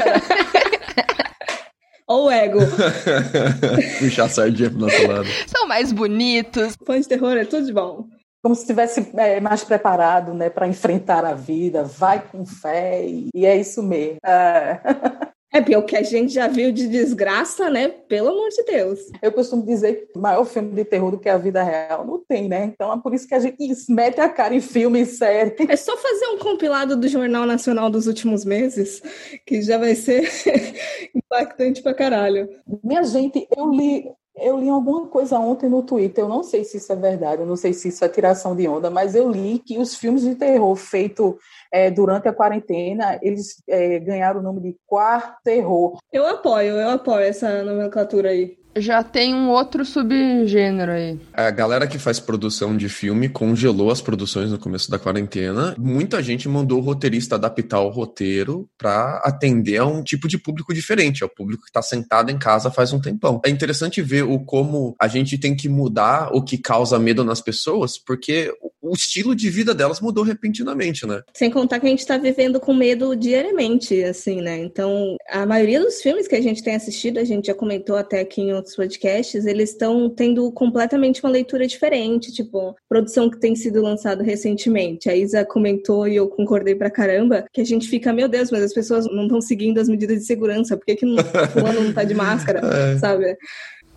Ou 2.07 2.27
o 2.27 2.31
ego. 2.31 2.61
Puxar 3.99 4.27
a 4.27 4.29
sardinha 4.29 4.71
pro 4.71 4.79
nosso 4.79 5.07
lado. 5.09 5.27
São 5.47 5.67
mais 5.67 5.91
bonitos. 5.91 6.77
Fãs 6.87 7.01
de 7.01 7.09
terror 7.09 7.37
é 7.37 7.45
tudo 7.45 7.67
de 7.67 7.73
bom 7.73 8.07
como 8.45 8.55
se 8.55 8.61
estivesse 8.61 9.11
é, 9.17 9.41
mais 9.41 9.65
preparado 9.65 10.35
né, 10.35 10.51
para 10.51 10.69
enfrentar 10.69 11.25
a 11.25 11.33
vida, 11.33 11.83
vai 11.83 12.23
com 12.23 12.45
fé, 12.45 13.03
e, 13.03 13.31
e 13.35 13.47
é 13.47 13.57
isso 13.57 13.83
mesmo. 13.83 14.19
É. 14.23 14.81
É, 15.51 15.61
porque 15.61 15.77
o 15.77 15.83
que 15.85 15.97
a 15.97 16.03
gente 16.03 16.35
já 16.35 16.47
viu 16.49 16.71
de 16.71 16.89
desgraça, 16.89 17.71
né? 17.71 17.89
Pelo 17.89 18.31
amor 18.31 18.49
de 18.51 18.65
Deus. 18.65 18.99
Eu 19.23 19.31
costumo 19.31 19.65
dizer 19.65 20.09
que 20.13 20.19
o 20.19 20.21
maior 20.21 20.45
filme 20.45 20.75
de 20.75 20.85
terror 20.85 21.13
do 21.13 21.19
que 21.19 21.29
a 21.29 21.39
vida 21.39 21.63
real 21.63 22.05
não 22.05 22.19
tem, 22.19 22.49
né? 22.49 22.65
Então 22.65 22.93
é 22.93 23.01
por 23.01 23.15
isso 23.15 23.27
que 23.27 23.35
a 23.35 23.39
gente 23.39 23.57
mete 23.89 24.21
a 24.21 24.29
cara 24.29 24.53
em 24.53 24.61
filme 24.61 25.01
e 25.01 25.07
série. 25.07 25.55
É 25.71 25.77
só 25.77 25.97
fazer 25.97 26.27
um 26.27 26.39
compilado 26.39 26.97
do 26.97 27.09
Jornal 27.09 27.47
Nacional 27.47 27.89
dos 27.89 28.09
últimos 28.09 28.45
meses, 28.45 29.01
que 29.47 29.63
já 29.63 29.79
vai 29.79 29.95
ser 29.95 30.29
impactante 31.15 31.81
pra 31.81 31.95
caralho. 31.95 32.49
Minha 32.83 33.05
gente, 33.05 33.47
eu 33.57 33.71
li 33.71 34.11
eu 34.37 34.59
li 34.59 34.69
alguma 34.69 35.07
coisa 35.07 35.39
ontem 35.39 35.69
no 35.69 35.83
Twitter, 35.83 36.25
eu 36.25 36.29
não 36.29 36.43
sei 36.43 36.65
se 36.65 36.79
isso 36.79 36.93
é 36.93 36.97
verdade, 36.97 37.43
eu 37.43 37.47
não 37.47 37.57
sei 37.57 37.73
se 37.73 37.89
isso 37.89 38.05
é 38.05 38.09
tiração 38.09 38.57
de 38.57 38.67
onda, 38.67 38.91
mas 38.91 39.15
eu 39.15 39.31
li 39.31 39.59
que 39.59 39.79
os 39.79 39.95
filmes 39.95 40.23
de 40.23 40.35
terror 40.35 40.75
feitos 40.75 41.35
é, 41.73 41.91
durante 41.91 42.29
a 42.29 42.33
quarentena, 42.33 43.19
eles 43.23 43.63
é, 43.69 43.99
ganharam 44.01 44.41
o 44.41 44.43
nome 44.43 44.61
de 44.61 44.77
quarterror. 44.87 45.99
Eu 46.13 46.27
apoio, 46.27 46.75
eu 46.75 46.91
apoio 46.91 47.25
essa 47.25 47.63
nomenclatura 47.63 48.31
aí 48.31 48.57
já 48.77 49.03
tem 49.03 49.35
um 49.35 49.51
outro 49.51 49.85
subgênero 49.85 50.93
aí. 50.93 51.19
A 51.33 51.51
galera 51.51 51.87
que 51.87 51.99
faz 51.99 52.19
produção 52.21 52.77
de 52.77 52.89
filme 52.89 53.29
congelou 53.29 53.91
as 53.91 54.01
produções 54.01 54.51
no 54.51 54.59
começo 54.59 54.91
da 54.91 54.99
quarentena. 54.99 55.75
Muita 55.79 56.23
gente 56.23 56.49
mandou 56.49 56.79
o 56.79 56.83
roteirista 56.83 57.35
adaptar 57.35 57.81
o 57.81 57.91
roteiro 57.91 58.69
para 58.79 59.19
atender 59.25 59.79
a 59.79 59.87
um 59.87 60.03
tipo 60.03 60.29
de 60.29 60.39
público 60.39 60.75
diferente, 60.75 61.23
é 61.23 61.27
o 61.27 61.35
público 61.35 61.63
que 61.63 61.71
está 61.71 61.83
sentado 61.83 62.31
em 62.31 62.39
casa 62.39 62.71
faz 62.71 62.93
um 62.93 63.01
tempão. 63.01 63.41
É 63.45 63.51
interessante 63.51 64.03
ver 64.03 64.25
o 64.25 64.39
como 64.41 64.95
a 65.01 65.09
gente 65.09 65.39
tem 65.39 65.57
que 65.57 65.69
mudar 65.69 66.31
o 66.33 66.43
que 66.43 66.59
causa 66.59 66.99
medo 66.99 67.25
nas 67.25 67.41
pessoas, 67.41 67.99
porque 67.99 68.53
o 68.85 68.93
estilo 68.93 69.35
de 69.35 69.49
vida 69.49 69.75
delas 69.75 70.01
mudou 70.01 70.23
repentinamente, 70.23 71.07
né? 71.07 71.23
Sem 71.33 71.51
contar 71.51 71.81
que 71.81 71.87
a 71.87 71.89
gente 71.89 72.01
está 72.01 72.19
vivendo 72.19 72.61
com 72.61 72.75
medo 72.75 73.17
diariamente, 73.17 74.03
assim, 74.05 74.43
né? 74.43 74.59
Então, 74.59 75.17
a 75.29 75.47
maioria 75.47 75.81
dos 75.81 76.03
filmes 76.03 76.29
que 76.29 76.35
a 76.35 76.41
gente 76.41 76.63
tem 76.63 76.75
assistido, 76.75 77.19
a 77.19 77.25
gente 77.25 77.47
já 77.47 77.55
comentou 77.55 77.97
até 77.97 78.21
aqui 78.21 78.43
em 78.43 78.53
outros 78.65 78.77
podcasts, 78.77 79.45
eles 79.45 79.71
estão 79.71 80.09
tendo 80.09 80.51
completamente 80.53 81.23
uma 81.23 81.31
leitura 81.31 81.67
diferente, 81.67 82.33
tipo, 82.33 82.75
produção 82.89 83.31
que 83.31 83.39
tem 83.39 83.55
sido 83.55 83.83
lançado 83.83 84.23
recentemente. 84.23 85.11
A 85.11 85.15
Isa 85.15 85.45
comentou 85.45 86.09
e 86.09 86.17
eu 86.17 86.29
concordei 86.29 86.75
pra 86.75 86.91
caramba, 86.91 87.45
que 87.53 87.61
a 87.61 87.65
gente 87.65 87.89
fica, 87.89 88.13
meu 88.13 88.29
Deus, 88.29 88.51
mas 88.51 88.63
as 88.63 88.73
pessoas 88.73 89.07
não 89.07 89.25
estão 89.25 89.41
seguindo 89.41 89.79
as 89.79 89.89
medidas 89.89 90.19
de 90.19 90.25
segurança, 90.25 90.77
por 90.77 90.87
que, 90.87 90.97
que 90.97 91.07
não, 91.07 91.23
fulano 91.53 91.85
não 91.85 91.93
tá 91.93 92.03
de 92.05 92.15
máscara, 92.15 92.61
é. 92.95 92.99
sabe? 92.99 93.37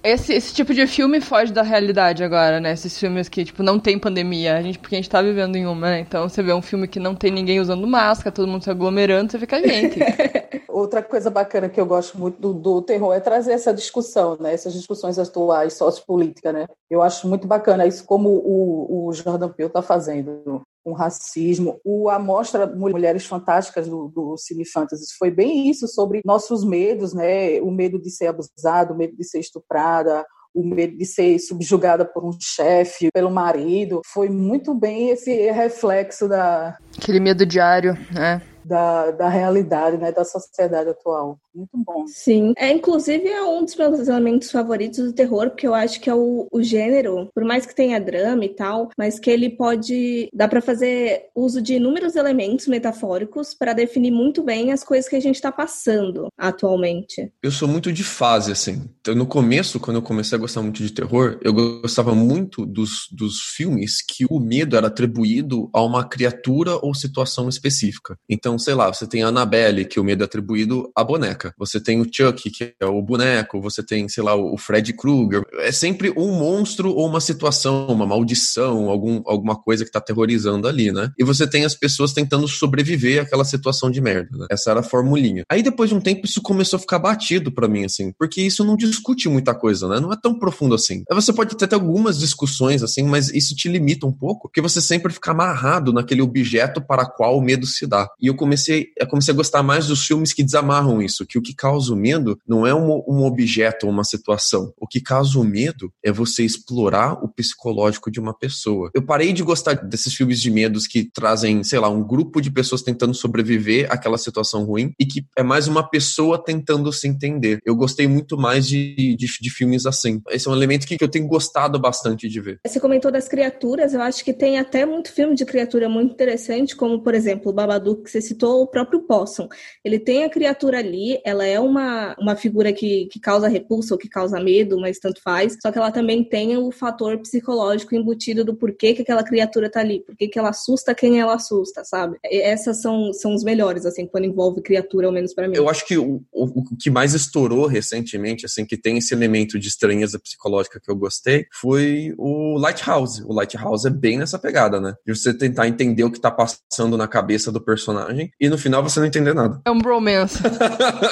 Esse, 0.08 0.32
esse 0.32 0.54
tipo 0.54 0.74
de 0.74 0.88
filme 0.88 1.20
foge 1.20 1.52
da 1.52 1.62
realidade 1.62 2.24
agora, 2.24 2.62
né? 2.62 2.72
Esses 2.72 2.98
filmes 2.98 3.28
que, 3.28 3.44
tipo, 3.44 3.62
não 3.62 3.78
tem 3.78 4.00
pandemia, 4.00 4.56
a 4.56 4.62
gente, 4.62 4.80
porque 4.80 4.96
a 4.96 4.98
gente 5.00 5.10
tá 5.10 5.22
vivendo 5.22 5.58
em 5.58 5.66
uma, 5.66 5.90
né? 5.90 6.00
Então 6.00 6.30
você 6.30 6.42
vê 6.42 6.54
um 6.54 6.62
filme 6.62 6.88
que 6.88 6.98
não 6.98 7.14
tem 7.14 7.30
ninguém 7.30 7.60
usando 7.60 7.86
máscara, 7.86 8.32
todo 8.32 8.48
mundo 8.48 8.64
se 8.64 8.70
aglomerando, 8.70 9.30
você 9.30 9.38
fica, 9.38 9.60
gente. 9.62 10.00
Outra 10.70 11.04
coisa 11.04 11.30
bacana 11.30 11.68
que 11.68 11.82
eu 11.82 11.86
gosto 11.86 12.18
muito 12.18 12.40
do, 12.40 12.54
do, 12.54 12.82
terror 12.82 13.14
é 13.14 13.20
trazer 13.20 13.52
essa 13.52 13.74
discussão, 13.74 14.38
né? 14.40 14.54
Essas 14.54 14.72
discussões 14.72 15.20
atuais, 15.20 15.74
sociopolítica, 15.74 16.54
né? 16.54 16.68
Eu 16.90 17.02
acho 17.02 17.28
muito 17.28 17.46
bacana 17.46 17.86
isso 17.86 18.06
como 18.06 18.30
o, 18.30 19.08
o 19.08 19.14
Jordan 19.14 19.50
Peele 19.50 19.70
tá 19.70 19.82
fazendo 19.82 20.62
com 20.88 20.94
racismo. 20.94 21.82
O, 21.84 22.10
a 22.10 22.18
mostra 22.18 22.66
Mulheres 22.66 23.26
Fantásticas 23.26 23.90
do, 23.90 24.08
do 24.08 24.38
Cine 24.38 24.66
Fantasy 24.66 25.18
foi 25.20 25.30
bem 25.30 25.70
isso, 25.70 25.86
sobre 25.86 26.22
nossos 26.24 26.64
medos, 26.64 27.14
né? 27.14 27.60
O 27.60 27.70
medo 27.70 28.02
de 28.02 28.10
ser 28.10 28.28
abusado, 28.28 28.94
o 28.94 28.98
medo 28.98 29.14
de 29.14 29.26
ser 29.26 29.40
estuprada, 29.40 30.26
o 30.56 30.66
medo 30.66 30.98
de 30.98 31.06
ser 31.06 31.38
subjugada 31.40 32.06
por 32.06 32.24
um 32.24 32.32
chefe, 32.40 33.10
pelo 33.14 33.30
marido. 33.30 34.02
Foi 34.06 34.30
muito 34.30 34.74
bem 34.74 35.10
esse 35.10 35.52
reflexo 35.52 36.30
da. 36.30 36.78
Aquele 36.98 37.20
medo 37.20 37.46
diário, 37.46 37.98
né? 38.14 38.42
da, 38.68 39.12
da 39.12 39.30
realidade, 39.30 39.98
né, 39.98 40.12
da 40.12 40.26
sociedade 40.26 40.90
atual. 40.90 41.40
Muito 41.58 41.78
bom. 41.78 42.08
Sim. 42.08 42.54
É, 42.58 42.72
inclusive, 42.72 43.28
é 43.28 43.44
um 43.44 43.64
dos 43.64 43.76
meus 43.76 44.08
elementos 44.08 44.52
favoritos 44.52 45.00
do 45.00 45.14
terror, 45.14 45.50
porque 45.50 45.68
eu 45.68 45.74
acho 45.74 46.00
que 46.00 46.10
é 46.10 46.16
o, 46.16 46.48
o 46.52 46.62
gênero, 46.64 47.30
por 47.34 47.44
mais 47.44 47.66
que 47.66 47.76
tenha 47.76 48.00
drama 48.00 48.44
e 48.46 48.50
tal, 48.50 48.90
mas 48.98 49.20
que 49.20 49.30
ele 49.30 49.50
pode. 49.50 50.30
dá 50.34 50.48
para 50.48 50.62
fazer 50.62 51.28
uso 51.36 51.62
de 51.62 51.76
inúmeros 51.76 52.16
elementos 52.16 52.68
metafóricos 52.68 53.54
para 53.54 53.74
definir 53.74 54.12
muito 54.12 54.44
bem 54.44 54.72
as 54.72 54.84
coisas 54.84 55.10
que 55.10 55.16
a 55.16 55.22
gente 55.22 55.36
está 55.36 55.52
passando 55.52 56.28
atualmente. 56.38 57.32
Eu 57.42 57.52
sou 57.52 57.68
muito 57.68 57.92
de 57.92 58.04
fase, 58.04 58.52
assim. 58.52 58.90
Então, 59.02 59.16
no 59.16 59.26
começo, 59.26 59.80
quando 59.80 59.98
eu 59.98 60.02
comecei 60.02 60.38
a 60.38 60.42
gostar 60.42 60.62
muito 60.62 60.82
de 60.82 60.92
terror, 60.92 61.40
eu 61.42 61.54
gostava 61.54 62.16
muito 62.16 62.66
dos, 62.66 63.08
dos 63.12 63.40
filmes 63.56 64.02
que 64.02 64.26
o 64.30 64.40
medo 64.40 64.76
era 64.76 64.88
atribuído 64.88 65.70
a 65.74 65.82
uma 65.84 66.08
criatura 66.08 66.78
ou 66.82 66.94
situação 66.94 67.48
específica. 67.50 68.16
Então, 68.28 68.48
então, 68.48 68.58
sei 68.58 68.74
lá, 68.76 68.88
você 68.88 69.06
tem 69.06 69.24
a 69.24 69.28
Annabelle, 69.28 69.84
que 69.84 70.00
o 70.00 70.04
medo 70.06 70.24
é 70.24 70.26
atribuído 70.26 70.90
à 70.96 71.04
boneca. 71.04 71.47
Você 71.58 71.80
tem 71.80 72.02
o 72.02 72.08
Chuck, 72.12 72.50
que 72.50 72.74
é 72.80 72.86
o 72.86 73.02
boneco. 73.02 73.62
Você 73.62 73.84
tem, 73.84 74.08
sei 74.10 74.24
lá, 74.24 74.36
o 74.36 74.58
Fred 74.58 74.94
Krueger. 74.94 75.44
É 75.60 75.72
sempre 75.72 76.12
um 76.18 76.34
monstro 76.38 76.92
ou 76.92 77.08
uma 77.08 77.22
situação, 77.22 77.88
uma 77.88 78.06
maldição, 78.06 78.90
algum, 78.90 79.22
alguma 79.26 79.56
coisa 79.56 79.86
que 79.86 79.92
tá 79.92 80.00
aterrorizando 80.00 80.68
ali, 80.68 80.92
né? 80.92 81.12
E 81.18 81.24
você 81.24 81.48
tem 81.48 81.66
as 81.66 81.76
pessoas 81.76 82.14
tentando 82.14 82.48
sobreviver 82.48 83.22
àquela 83.22 83.46
situação 83.46 83.90
de 83.90 84.02
merda, 84.02 84.38
né? 84.38 84.48
Essa 84.50 84.72
era 84.72 84.80
a 84.82 84.84
formulinha. 84.84 85.44
Aí, 85.50 85.62
depois 85.62 85.90
de 85.90 85.96
um 85.96 86.02
tempo, 86.02 86.26
isso 86.26 86.42
começou 86.42 86.78
a 86.78 86.80
ficar 86.80 87.00
batido 87.00 87.52
para 87.52 87.68
mim, 87.68 87.86
assim, 87.86 88.12
porque 88.18 88.42
isso 88.42 88.64
não 88.64 88.76
discute 88.76 89.30
muita 89.30 89.54
coisa, 89.54 89.88
né? 89.88 90.00
Não 90.00 90.12
é 90.12 90.18
tão 90.22 90.38
profundo 90.38 90.76
assim. 90.76 91.04
Você 91.12 91.34
pode 91.34 91.56
ter 91.56 91.66
até 91.66 91.76
algumas 91.76 92.20
discussões, 92.20 92.84
assim, 92.84 93.04
mas 93.04 93.30
isso 93.30 93.56
te 93.56 93.68
limita 93.68 94.06
um 94.06 94.12
pouco, 94.12 94.48
porque 94.48 94.62
você 94.62 94.82
sempre 94.82 95.12
fica 95.14 95.32
amarrado 95.32 95.94
naquele 95.94 96.22
objeto 96.22 96.82
para 96.82 97.06
qual 97.06 97.38
o 97.38 97.42
medo 97.42 97.66
se 97.66 97.86
dá. 97.86 98.08
E 98.22 98.28
eu 98.28 98.36
comecei, 98.36 98.88
eu 98.98 99.08
comecei 99.08 99.34
a 99.34 99.38
gostar 99.38 99.64
mais 99.64 99.88
dos 99.88 100.06
filmes 100.06 100.34
que 100.34 100.44
desamarram 100.44 101.02
isso, 101.02 101.26
que 101.26 101.37
que 101.38 101.40
o 101.40 101.42
que 101.42 101.54
causa 101.54 101.94
o 101.94 101.96
medo 101.96 102.40
não 102.48 102.66
é 102.66 102.74
um, 102.74 103.04
um 103.08 103.24
objeto 103.24 103.86
ou 103.86 103.92
uma 103.92 104.04
situação. 104.04 104.74
O 104.78 104.88
que 104.88 105.00
causa 105.00 105.40
o 105.40 105.44
medo 105.44 105.92
é 106.04 106.12
você 106.12 106.44
explorar 106.44 107.14
o 107.24 107.28
psicológico 107.28 108.10
de 108.10 108.20
uma 108.20 108.34
pessoa. 108.34 108.90
Eu 108.94 109.06
parei 109.06 109.32
de 109.34 109.44
gostar 109.44 109.76
desses 109.76 110.14
filmes 110.14 110.42
de 110.42 110.50
medos 110.50 110.88
que 110.88 111.10
trazem, 111.14 111.64
sei 111.64 111.80
lá, 111.80 111.90
um 111.90 112.06
grupo 112.06 112.42
de 112.42 112.52
pessoas 112.52 112.82
tentando 112.82 113.14
sobreviver 113.14 113.92
àquela 113.92 114.18
situação 114.18 114.64
ruim 114.64 114.92
e 115.00 115.06
que 115.06 115.26
é 115.38 115.44
mais 115.44 115.68
uma 115.68 115.88
pessoa 115.88 116.44
tentando 116.44 116.92
se 116.92 117.08
entender. 117.08 117.60
Eu 117.66 117.76
gostei 117.76 118.08
muito 118.08 118.38
mais 118.38 118.68
de, 118.68 119.16
de, 119.16 119.28
de 119.40 119.50
filmes 119.50 119.86
assim. 119.86 120.22
Esse 120.30 120.48
é 120.48 120.52
um 120.52 120.56
elemento 120.56 120.88
que, 120.88 120.98
que 120.98 121.04
eu 121.04 121.10
tenho 121.10 121.28
gostado 121.28 121.80
bastante 121.80 122.28
de 122.28 122.42
ver. 122.42 122.60
Você 122.66 122.80
comentou 122.80 123.12
das 123.12 123.28
criaturas, 123.28 123.94
eu 123.94 124.02
acho 124.02 124.24
que 124.24 124.34
tem 124.34 124.58
até 124.58 124.86
muito 124.86 125.12
filme 125.12 125.36
de 125.36 125.46
criatura 125.46 125.88
muito 125.88 126.14
interessante, 126.14 126.76
como, 126.76 127.02
por 127.04 127.14
exemplo, 127.14 127.52
o 127.52 127.54
Babadook, 127.54 128.04
que 128.04 128.12
você 128.12 128.22
citou, 128.22 128.62
o 128.62 128.68
próprio 128.68 129.02
Possum. 129.02 129.48
Ele 129.84 130.00
tem 130.00 130.24
a 130.24 130.30
criatura 130.30 130.80
ali, 130.80 131.17
ela 131.26 131.46
é 131.46 131.60
uma, 131.60 132.16
uma 132.20 132.36
figura 132.36 132.74
que, 132.74 133.08
que 133.12 133.20
causa 133.20 133.48
repulsa 133.48 133.94
ou 133.94 133.98
que 133.98 134.10
causa 134.10 134.40
medo, 134.40 134.80
mas 134.80 135.00
tanto 135.00 135.22
faz, 135.22 135.58
só 135.62 135.72
que 135.72 135.78
ela 135.78 135.92
também 135.92 136.24
tem 136.24 136.58
o 136.58 136.72
fator 136.72 137.18
psicológico 137.20 137.96
embutido 137.96 138.44
do 138.44 138.56
porquê 138.56 138.94
que 138.94 139.02
aquela 139.02 139.24
criatura 139.24 139.70
tá 139.70 139.80
ali, 139.80 140.02
porquê 140.02 140.28
que 140.28 140.38
ela 140.38 140.50
assusta 140.50 140.96
quem 140.96 141.20
ela 141.20 141.36
assusta, 141.36 141.84
sabe? 141.84 142.18
E 142.26 142.42
essas 142.42 142.82
são, 142.82 143.12
são 143.14 143.34
os 143.34 143.44
melhores, 143.44 143.86
assim, 143.86 144.08
quando 144.08 144.26
envolve 144.26 144.62
criatura, 144.62 145.08
ao 145.08 145.14
menos 145.14 145.34
para 145.34 145.48
mim. 145.48 145.56
Eu 145.56 145.70
acho 145.70 145.86
que 145.86 145.98
o, 145.98 146.22
o, 146.32 146.62
o 146.62 146.78
que 146.78 146.90
mais 146.90 147.14
estourou 147.14 147.68
recentemente, 147.68 148.46
assim, 148.46 148.66
que 148.66 148.78
tem 148.78 148.98
esse 148.98 149.14
elemento 149.14 149.60
de 149.60 149.68
estranheza 149.68 150.20
psicológica 150.20 150.80
que 150.84 150.90
eu 150.90 150.96
gostei, 150.96 151.46
foi 151.54 152.14
o 152.18 152.58
Lighthouse. 152.58 153.24
O 153.24 153.34
Lighthouse 153.34 153.88
é 153.88 153.92
bem 153.92 154.18
nessa 154.18 154.40
pegada, 154.40 154.80
né? 154.80 154.96
De 155.06 155.16
você 155.16 155.34
tentar 155.34 155.68
entender 155.68 156.04
o 156.04 156.12
que 156.12 156.20
tá 156.20 156.32
passando 156.32 156.98
na 156.98 157.08
cabeça 157.08 157.52
do 157.52 157.62
personagem 157.62 158.32
e 158.40 158.50
no 158.50 158.58
final 158.58 158.84
você 158.84 159.00
não 159.00 159.08
entender 159.08 159.34
nada. 159.34 159.62
É 159.66 159.72
um 159.72 159.80
bromance. 159.80 160.38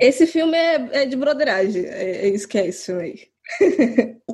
Esse 0.00 0.26
filme 0.26 0.56
é, 0.56 1.02
é 1.02 1.06
de 1.06 1.16
broderagem. 1.16 1.84
É, 1.84 2.26
é 2.26 2.28
isso 2.28 2.48
que 2.48 2.58
é 2.58 2.68
isso 2.68 2.92
aí. 2.92 3.28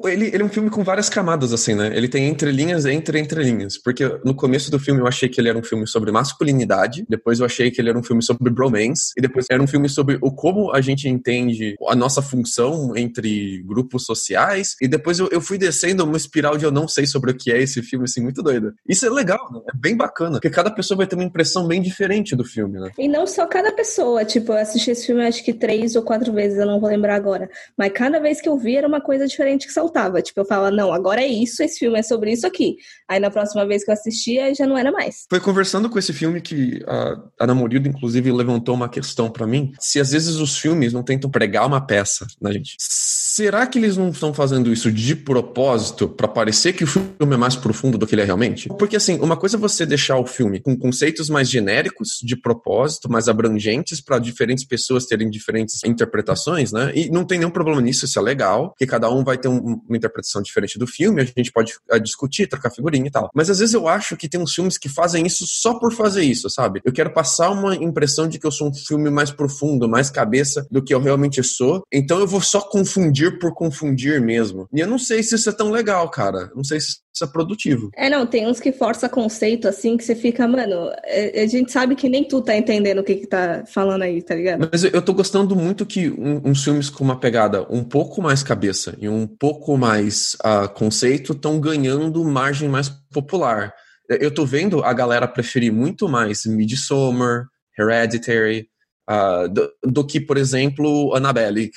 Ele, 0.08 0.26
ele 0.26 0.42
é 0.42 0.44
um 0.44 0.48
filme 0.48 0.70
com 0.70 0.82
várias 0.82 1.08
camadas, 1.08 1.52
assim, 1.52 1.74
né? 1.74 1.92
Ele 1.94 2.08
tem 2.08 2.28
entrelinhas 2.28 2.86
entre 2.86 3.18
entrelinhas. 3.18 3.78
Porque 3.78 4.04
no 4.24 4.34
começo 4.34 4.70
do 4.70 4.78
filme 4.78 5.00
eu 5.00 5.06
achei 5.06 5.28
que 5.28 5.40
ele 5.40 5.48
era 5.48 5.58
um 5.58 5.62
filme 5.62 5.86
sobre 5.86 6.10
masculinidade, 6.10 7.04
depois 7.08 7.40
eu 7.40 7.46
achei 7.46 7.70
que 7.70 7.80
ele 7.80 7.90
era 7.90 7.98
um 7.98 8.02
filme 8.02 8.22
sobre 8.22 8.50
bromance, 8.50 9.12
e 9.16 9.20
depois 9.20 9.46
era 9.50 9.62
um 9.62 9.66
filme 9.66 9.88
sobre 9.88 10.18
o 10.20 10.32
como 10.32 10.72
a 10.72 10.80
gente 10.80 11.08
entende 11.08 11.74
a 11.88 11.94
nossa 11.94 12.20
função 12.20 12.96
entre 12.96 13.62
grupos 13.64 14.04
sociais, 14.04 14.76
e 14.80 14.88
depois 14.88 15.18
eu, 15.18 15.28
eu 15.30 15.40
fui 15.40 15.58
descendo 15.58 16.04
uma 16.04 16.16
espiral 16.16 16.56
de 16.56 16.64
eu 16.64 16.70
não 16.70 16.88
sei 16.88 17.06
sobre 17.06 17.30
o 17.30 17.34
que 17.34 17.52
é 17.52 17.62
esse 17.62 17.82
filme, 17.82 18.04
assim, 18.04 18.20
muito 18.20 18.42
doida. 18.42 18.74
Isso 18.88 19.06
é 19.06 19.10
legal, 19.10 19.50
né? 19.52 19.60
É 19.72 19.76
bem 19.76 19.96
bacana, 19.96 20.32
porque 20.32 20.50
cada 20.50 20.70
pessoa 20.70 20.98
vai 20.98 21.06
ter 21.06 21.14
uma 21.14 21.24
impressão 21.24 21.66
bem 21.66 21.80
diferente 21.80 22.36
do 22.36 22.44
filme, 22.44 22.78
né? 22.78 22.90
E 22.98 23.08
não 23.08 23.26
só 23.26 23.46
cada 23.46 23.72
pessoa, 23.72 24.24
tipo, 24.24 24.52
eu 24.52 24.58
assisti 24.58 24.90
esse 24.90 25.06
filme 25.06 25.24
acho 25.24 25.44
que 25.44 25.52
três 25.52 25.94
ou 25.96 26.02
quatro 26.02 26.32
vezes, 26.32 26.58
eu 26.58 26.66
não 26.66 26.80
vou 26.80 26.88
lembrar 26.88 27.14
agora, 27.14 27.48
mas 27.76 27.92
cada 27.92 28.18
vez 28.18 28.40
que 28.40 28.48
eu 28.48 28.58
vi 28.58 28.76
era 28.76 28.88
uma 28.88 29.00
coisa 29.04 29.26
diferente 29.26 29.66
que 29.66 29.72
saltava. 29.72 30.20
Tipo, 30.20 30.40
eu 30.40 30.44
falava, 30.44 30.74
não, 30.74 30.92
agora 30.92 31.22
é 31.22 31.26
isso, 31.26 31.62
esse 31.62 31.78
filme 31.78 31.98
é 31.98 32.02
sobre 32.02 32.32
isso 32.32 32.46
aqui. 32.46 32.76
Aí 33.08 33.20
na 33.20 33.30
próxima 33.30 33.64
vez 33.66 33.84
que 33.84 33.90
eu 33.90 33.94
assistia, 33.94 34.52
já 34.54 34.66
não 34.66 34.76
era 34.76 34.90
mais. 34.90 35.26
Foi 35.30 35.38
conversando 35.38 35.88
com 35.88 35.98
esse 35.98 36.12
filme 36.12 36.40
que 36.40 36.82
a 36.86 37.20
Ana 37.40 37.54
Murilo, 37.54 37.86
inclusive, 37.86 38.32
levantou 38.32 38.74
uma 38.74 38.88
questão 38.88 39.30
para 39.30 39.46
mim. 39.46 39.72
Se 39.78 40.00
às 40.00 40.10
vezes 40.10 40.36
os 40.36 40.58
filmes 40.58 40.92
não 40.92 41.02
tentam 41.02 41.30
pregar 41.30 41.66
uma 41.66 41.80
peça 41.80 42.26
na 42.40 42.52
gente. 42.52 42.76
Será 42.80 43.66
que 43.66 43.78
eles 43.78 43.96
não 43.96 44.08
estão 44.08 44.32
fazendo 44.32 44.72
isso 44.72 44.90
de 44.90 45.14
propósito 45.14 46.08
para 46.08 46.26
parecer 46.26 46.72
que 46.72 46.84
o 46.84 46.86
filme 46.86 47.12
é 47.20 47.36
mais 47.36 47.56
profundo 47.56 47.98
do 47.98 48.06
que 48.06 48.14
ele 48.14 48.22
é 48.22 48.24
realmente? 48.24 48.68
Porque 48.78 48.96
assim, 48.96 49.18
uma 49.20 49.36
coisa 49.36 49.56
é 49.56 49.60
você 49.60 49.84
deixar 49.84 50.18
o 50.18 50.26
filme 50.26 50.60
com 50.60 50.76
conceitos 50.76 51.28
mais 51.28 51.50
genéricos, 51.50 52.20
de 52.22 52.36
propósito, 52.36 53.10
mais 53.10 53.28
abrangentes 53.28 54.00
para 54.00 54.18
diferentes 54.18 54.64
pessoas 54.64 55.06
terem 55.06 55.28
diferentes 55.28 55.82
interpretações, 55.84 56.72
né? 56.72 56.92
E 56.94 57.10
não 57.10 57.24
tem 57.24 57.38
nenhum 57.38 57.50
problema 57.50 57.80
nisso, 57.80 58.04
isso 58.04 58.18
é 58.18 58.22
legal, 58.22 58.74
que 58.78 58.86
cada 58.94 59.10
um 59.10 59.24
vai 59.24 59.36
ter 59.36 59.48
um, 59.48 59.80
uma 59.88 59.96
interpretação 59.96 60.40
diferente 60.40 60.78
do 60.78 60.86
filme, 60.86 61.20
a 61.20 61.24
gente 61.24 61.50
pode 61.50 61.74
uh, 61.92 61.98
discutir, 61.98 62.46
trocar 62.46 62.70
figurinha 62.70 63.08
e 63.08 63.10
tal. 63.10 63.28
Mas 63.34 63.50
às 63.50 63.58
vezes 63.58 63.74
eu 63.74 63.88
acho 63.88 64.16
que 64.16 64.28
tem 64.28 64.40
uns 64.40 64.54
filmes 64.54 64.78
que 64.78 64.88
fazem 64.88 65.26
isso 65.26 65.44
só 65.48 65.78
por 65.80 65.92
fazer 65.92 66.22
isso, 66.22 66.48
sabe? 66.48 66.80
Eu 66.84 66.92
quero 66.92 67.12
passar 67.12 67.50
uma 67.50 67.74
impressão 67.74 68.28
de 68.28 68.38
que 68.38 68.46
eu 68.46 68.52
sou 68.52 68.68
um 68.68 68.74
filme 68.74 69.10
mais 69.10 69.32
profundo, 69.32 69.88
mais 69.88 70.10
cabeça 70.10 70.64
do 70.70 70.82
que 70.82 70.94
eu 70.94 71.00
realmente 71.00 71.42
sou, 71.42 71.82
então 71.92 72.20
eu 72.20 72.26
vou 72.26 72.40
só 72.40 72.60
confundir 72.60 73.38
por 73.40 73.52
confundir 73.52 74.20
mesmo. 74.20 74.68
E 74.72 74.78
eu 74.78 74.86
não 74.86 74.98
sei 74.98 75.24
se 75.24 75.34
isso 75.34 75.50
é 75.50 75.52
tão 75.52 75.70
legal, 75.70 76.08
cara. 76.08 76.52
Não 76.54 76.62
sei 76.62 76.80
se 76.80 76.98
isso 77.14 77.24
é 77.24 77.26
produtivo. 77.28 77.90
É, 77.94 78.10
não, 78.10 78.26
tem 78.26 78.46
uns 78.46 78.58
que 78.58 78.72
força 78.72 79.08
conceito 79.08 79.68
assim 79.68 79.96
que 79.96 80.02
você 80.02 80.16
fica, 80.16 80.48
mano, 80.48 80.90
é, 81.04 81.42
a 81.42 81.46
gente 81.46 81.70
sabe 81.70 81.94
que 81.94 82.08
nem 82.08 82.24
tu 82.24 82.42
tá 82.42 82.56
entendendo 82.56 82.98
o 82.98 83.04
que 83.04 83.14
que 83.14 83.26
tá 83.26 83.64
falando 83.66 84.02
aí, 84.02 84.20
tá 84.20 84.34
ligado? 84.34 84.68
Mas 84.72 84.82
eu 84.82 85.00
tô 85.00 85.14
gostando 85.14 85.54
muito 85.54 85.86
que 85.86 86.10
um, 86.10 86.42
uns 86.44 86.64
filmes 86.64 86.90
com 86.90 87.04
uma 87.04 87.20
pegada 87.20 87.64
um 87.70 87.84
pouco 87.84 88.20
mais 88.20 88.42
cabeça 88.42 88.96
e 88.98 89.08
um 89.08 89.28
pouco 89.28 89.76
mais 89.78 90.36
uh, 90.44 90.68
conceito 90.74 91.32
estão 91.32 91.60
ganhando 91.60 92.24
margem 92.24 92.68
mais 92.68 92.88
popular. 93.12 93.72
Eu 94.08 94.34
tô 94.34 94.44
vendo 94.44 94.82
a 94.82 94.92
galera 94.92 95.28
preferir 95.28 95.72
muito 95.72 96.08
mais 96.08 96.44
Midsommar, 96.44 97.46
Hereditary, 97.78 98.66
uh, 99.08 99.48
do, 99.48 99.70
do, 99.84 100.04
que, 100.04 100.20
por 100.20 100.36
exemplo, 100.36 101.14
Annabelle, 101.14 101.70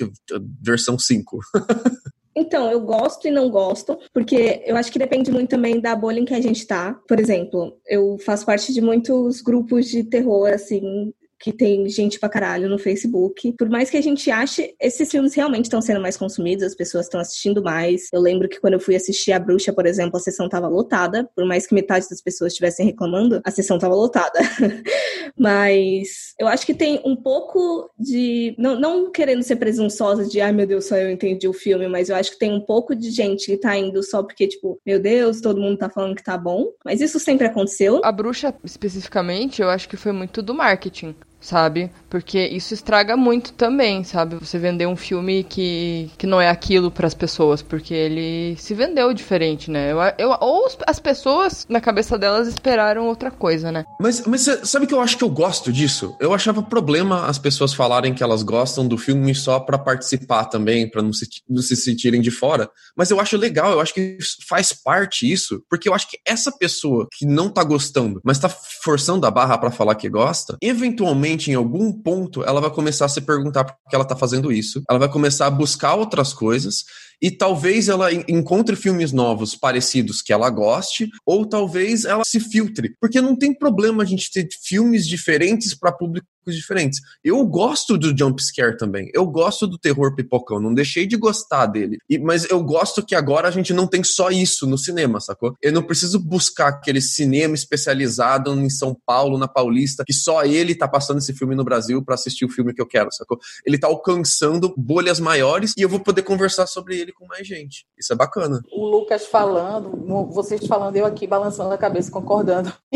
versão 0.61 0.97
5. 0.97 1.39
Então, 2.39 2.69
eu 2.71 2.79
gosto 2.79 3.27
e 3.27 3.31
não 3.31 3.49
gosto, 3.49 3.97
porque 4.13 4.61
eu 4.63 4.77
acho 4.77 4.91
que 4.91 4.99
depende 4.99 5.31
muito 5.31 5.49
também 5.49 5.81
da 5.81 5.95
bolha 5.95 6.19
em 6.19 6.25
que 6.25 6.35
a 6.35 6.39
gente 6.39 6.67
tá. 6.67 6.93
Por 7.07 7.19
exemplo, 7.19 7.75
eu 7.87 8.15
faço 8.19 8.45
parte 8.45 8.71
de 8.71 8.79
muitos 8.79 9.41
grupos 9.41 9.87
de 9.87 10.03
terror, 10.03 10.53
assim, 10.53 11.11
que 11.39 11.53
tem 11.53 11.87
gente 11.87 12.19
pra 12.19 12.29
caralho 12.29 12.69
no 12.69 12.79
Facebook. 12.79 13.53
Por 13.53 13.69
mais 13.69 13.89
que 13.89 13.97
a 13.97 14.01
gente 14.01 14.29
ache, 14.31 14.75
esses 14.79 15.09
filmes 15.09 15.33
realmente 15.33 15.65
estão 15.65 15.81
sendo 15.81 16.01
mais 16.01 16.17
consumidos, 16.17 16.63
as 16.63 16.75
pessoas 16.75 17.05
estão 17.05 17.19
assistindo 17.19 17.61
mais. 17.61 18.07
Eu 18.11 18.21
lembro 18.21 18.49
que 18.49 18.59
quando 18.59 18.73
eu 18.73 18.79
fui 18.79 18.95
assistir 18.95 19.31
A 19.31 19.39
Bruxa, 19.39 19.71
por 19.71 19.85
exemplo, 19.85 20.17
a 20.17 20.19
sessão 20.19 20.49
tava 20.49 20.67
lotada. 20.67 21.29
Por 21.35 21.45
mais 21.45 21.67
que 21.67 21.75
metade 21.75 22.07
das 22.09 22.21
pessoas 22.21 22.53
estivessem 22.53 22.85
reclamando, 22.85 23.41
a 23.43 23.51
sessão 23.51 23.77
tava 23.77 23.95
lotada. 23.95 24.39
Mas 25.37 26.33
eu 26.39 26.47
acho 26.47 26.65
que 26.65 26.73
tem 26.73 27.01
um 27.05 27.15
pouco 27.15 27.89
de. 27.99 28.55
Não, 28.57 28.79
não 28.79 29.11
querendo 29.11 29.43
ser 29.43 29.57
presunçosa 29.57 30.25
de, 30.25 30.41
ai 30.41 30.51
meu 30.51 30.65
Deus, 30.65 30.85
só 30.85 30.95
eu 30.95 31.11
entendi 31.11 31.47
o 31.47 31.53
filme, 31.53 31.87
mas 31.87 32.09
eu 32.09 32.15
acho 32.15 32.31
que 32.31 32.39
tem 32.39 32.51
um 32.51 32.61
pouco 32.61 32.95
de 32.95 33.11
gente 33.11 33.45
que 33.45 33.57
tá 33.57 33.77
indo 33.77 34.01
só 34.01 34.23
porque, 34.23 34.47
tipo, 34.47 34.79
meu 34.85 34.99
Deus, 34.99 35.41
todo 35.41 35.61
mundo 35.61 35.77
tá 35.77 35.89
falando 35.89 36.15
que 36.15 36.23
tá 36.23 36.37
bom. 36.37 36.71
Mas 36.83 37.01
isso 37.01 37.19
sempre 37.19 37.45
aconteceu. 37.45 38.01
A 38.03 38.11
bruxa, 38.11 38.53
especificamente, 38.63 39.61
eu 39.61 39.69
acho 39.69 39.87
que 39.87 39.97
foi 39.97 40.11
muito 40.11 40.41
do 40.41 40.53
marketing 40.53 41.15
sabe? 41.47 41.89
Porque 42.09 42.45
isso 42.45 42.73
estraga 42.73 43.15
muito 43.15 43.53
também, 43.53 44.03
sabe? 44.03 44.35
Você 44.35 44.59
vender 44.59 44.85
um 44.85 44.97
filme 44.97 45.45
que, 45.45 46.11
que 46.17 46.27
não 46.27 46.41
é 46.41 46.49
aquilo 46.49 46.91
para 46.91 47.07
as 47.07 47.13
pessoas, 47.13 47.61
porque 47.61 47.93
ele 47.93 48.57
se 48.57 48.73
vendeu 48.73 49.13
diferente, 49.13 49.71
né? 49.71 49.93
Eu, 49.93 49.97
eu, 50.17 50.37
ou 50.41 50.67
as 50.85 50.99
pessoas, 50.99 51.65
na 51.69 51.79
cabeça 51.79 52.17
delas, 52.17 52.49
esperaram 52.49 53.07
outra 53.07 53.31
coisa, 53.31 53.71
né? 53.71 53.85
Mas, 53.97 54.25
mas 54.25 54.41
sabe 54.63 54.87
que 54.87 54.93
eu 54.93 54.99
acho 54.99 55.17
que 55.17 55.23
eu 55.23 55.29
gosto 55.29 55.71
disso? 55.71 56.17
Eu 56.19 56.33
achava 56.33 56.61
problema 56.61 57.27
as 57.27 57.37
pessoas 57.37 57.73
falarem 57.73 58.13
que 58.13 58.23
elas 58.23 58.43
gostam 58.43 58.85
do 58.85 58.97
filme 58.97 59.33
só 59.33 59.57
para 59.57 59.77
participar 59.77 60.45
também, 60.45 60.89
para 60.89 61.01
não 61.01 61.13
se, 61.13 61.25
não 61.49 61.61
se 61.61 61.77
sentirem 61.77 62.19
de 62.19 62.31
fora. 62.31 62.69
Mas 62.93 63.09
eu 63.09 63.21
acho 63.21 63.37
legal, 63.37 63.71
eu 63.71 63.79
acho 63.79 63.93
que 63.93 64.17
faz 64.49 64.73
parte 64.73 65.31
isso, 65.31 65.63
porque 65.69 65.87
eu 65.87 65.93
acho 65.93 66.09
que 66.09 66.19
essa 66.25 66.51
pessoa 66.51 67.07
que 67.17 67.25
não 67.25 67.49
tá 67.49 67.63
gostando, 67.63 68.19
mas 68.21 68.37
tá 68.37 68.49
forçando 68.49 69.25
a 69.25 69.31
barra 69.31 69.57
para 69.57 69.71
falar 69.71 69.95
que 69.95 70.09
gosta, 70.09 70.57
eventualmente 70.61 71.36
em 71.51 71.53
algum 71.53 71.91
ponto, 71.91 72.43
ela 72.43 72.59
vai 72.59 72.71
começar 72.71 73.05
a 73.05 73.09
se 73.09 73.21
perguntar 73.21 73.63
por 73.63 73.75
que 73.89 73.95
ela 73.95 74.03
está 74.03 74.15
fazendo 74.15 74.51
isso. 74.51 74.81
Ela 74.89 74.99
vai 74.99 75.09
começar 75.09 75.45
a 75.45 75.51
buscar 75.51 75.95
outras 75.95 76.33
coisas 76.33 76.83
e 77.21 77.31
talvez 77.31 77.89
ela 77.89 78.11
encontre 78.13 78.75
filmes 78.75 79.11
novos 79.11 79.55
parecidos 79.55 80.21
que 80.21 80.33
ela 80.33 80.49
goste, 80.49 81.09
ou 81.25 81.45
talvez 81.47 82.05
ela 82.05 82.23
se 82.25 82.39
filtre, 82.39 82.95
porque 82.99 83.21
não 83.21 83.35
tem 83.35 83.53
problema 83.53 84.03
a 84.03 84.05
gente 84.05 84.31
ter 84.31 84.47
filmes 84.63 85.07
diferentes 85.07 85.73
para 85.73 85.91
públicos 85.91 86.29
diferentes. 86.55 86.99
Eu 87.23 87.45
gosto 87.45 87.97
do 87.97 88.17
jump 88.17 88.41
scare 88.41 88.77
também. 88.77 89.09
Eu 89.13 89.25
gosto 89.25 89.67
do 89.67 89.77
terror 89.77 90.15
pipocão, 90.15 90.59
não 90.59 90.73
deixei 90.73 91.05
de 91.05 91.17
gostar 91.17 91.65
dele. 91.65 91.97
E, 92.09 92.17
mas 92.17 92.49
eu 92.49 92.63
gosto 92.63 93.05
que 93.05 93.15
agora 93.15 93.47
a 93.47 93.51
gente 93.51 93.73
não 93.73 93.87
tem 93.87 94.03
só 94.03 94.29
isso 94.29 94.65
no 94.65 94.77
cinema, 94.77 95.19
sacou? 95.19 95.55
Eu 95.61 95.73
não 95.73 95.83
preciso 95.83 96.19
buscar 96.19 96.69
aquele 96.69 97.01
cinema 97.01 97.55
especializado 97.55 98.53
em 98.53 98.69
São 98.69 98.95
Paulo, 99.05 99.37
na 99.37 99.47
Paulista, 99.47 100.03
que 100.05 100.13
só 100.13 100.45
ele 100.45 100.75
tá 100.75 100.87
passando 100.87 101.17
esse 101.17 101.33
filme 101.33 101.55
no 101.55 101.63
Brasil 101.63 102.03
para 102.03 102.15
assistir 102.15 102.45
o 102.45 102.49
filme 102.49 102.73
que 102.73 102.81
eu 102.81 102.87
quero, 102.87 103.11
sacou? 103.11 103.37
Ele 103.65 103.77
tá 103.77 103.87
alcançando 103.87 104.73
bolhas 104.77 105.19
maiores 105.19 105.73
e 105.77 105.81
eu 105.81 105.89
vou 105.89 105.99
poder 105.99 106.21
conversar 106.21 106.67
sobre 106.67 106.97
ele 106.97 107.06
com 107.13 107.25
mais 107.25 107.47
gente. 107.47 107.85
Isso 107.97 108.13
é 108.13 108.15
bacana. 108.15 108.61
O 108.71 108.85
Lucas 108.85 109.25
falando, 109.25 109.91
vocês 110.31 110.65
falando, 110.65 110.95
eu 110.95 111.05
aqui 111.05 111.27
balançando 111.27 111.73
a 111.73 111.77
cabeça, 111.77 112.11
concordando. 112.11 112.71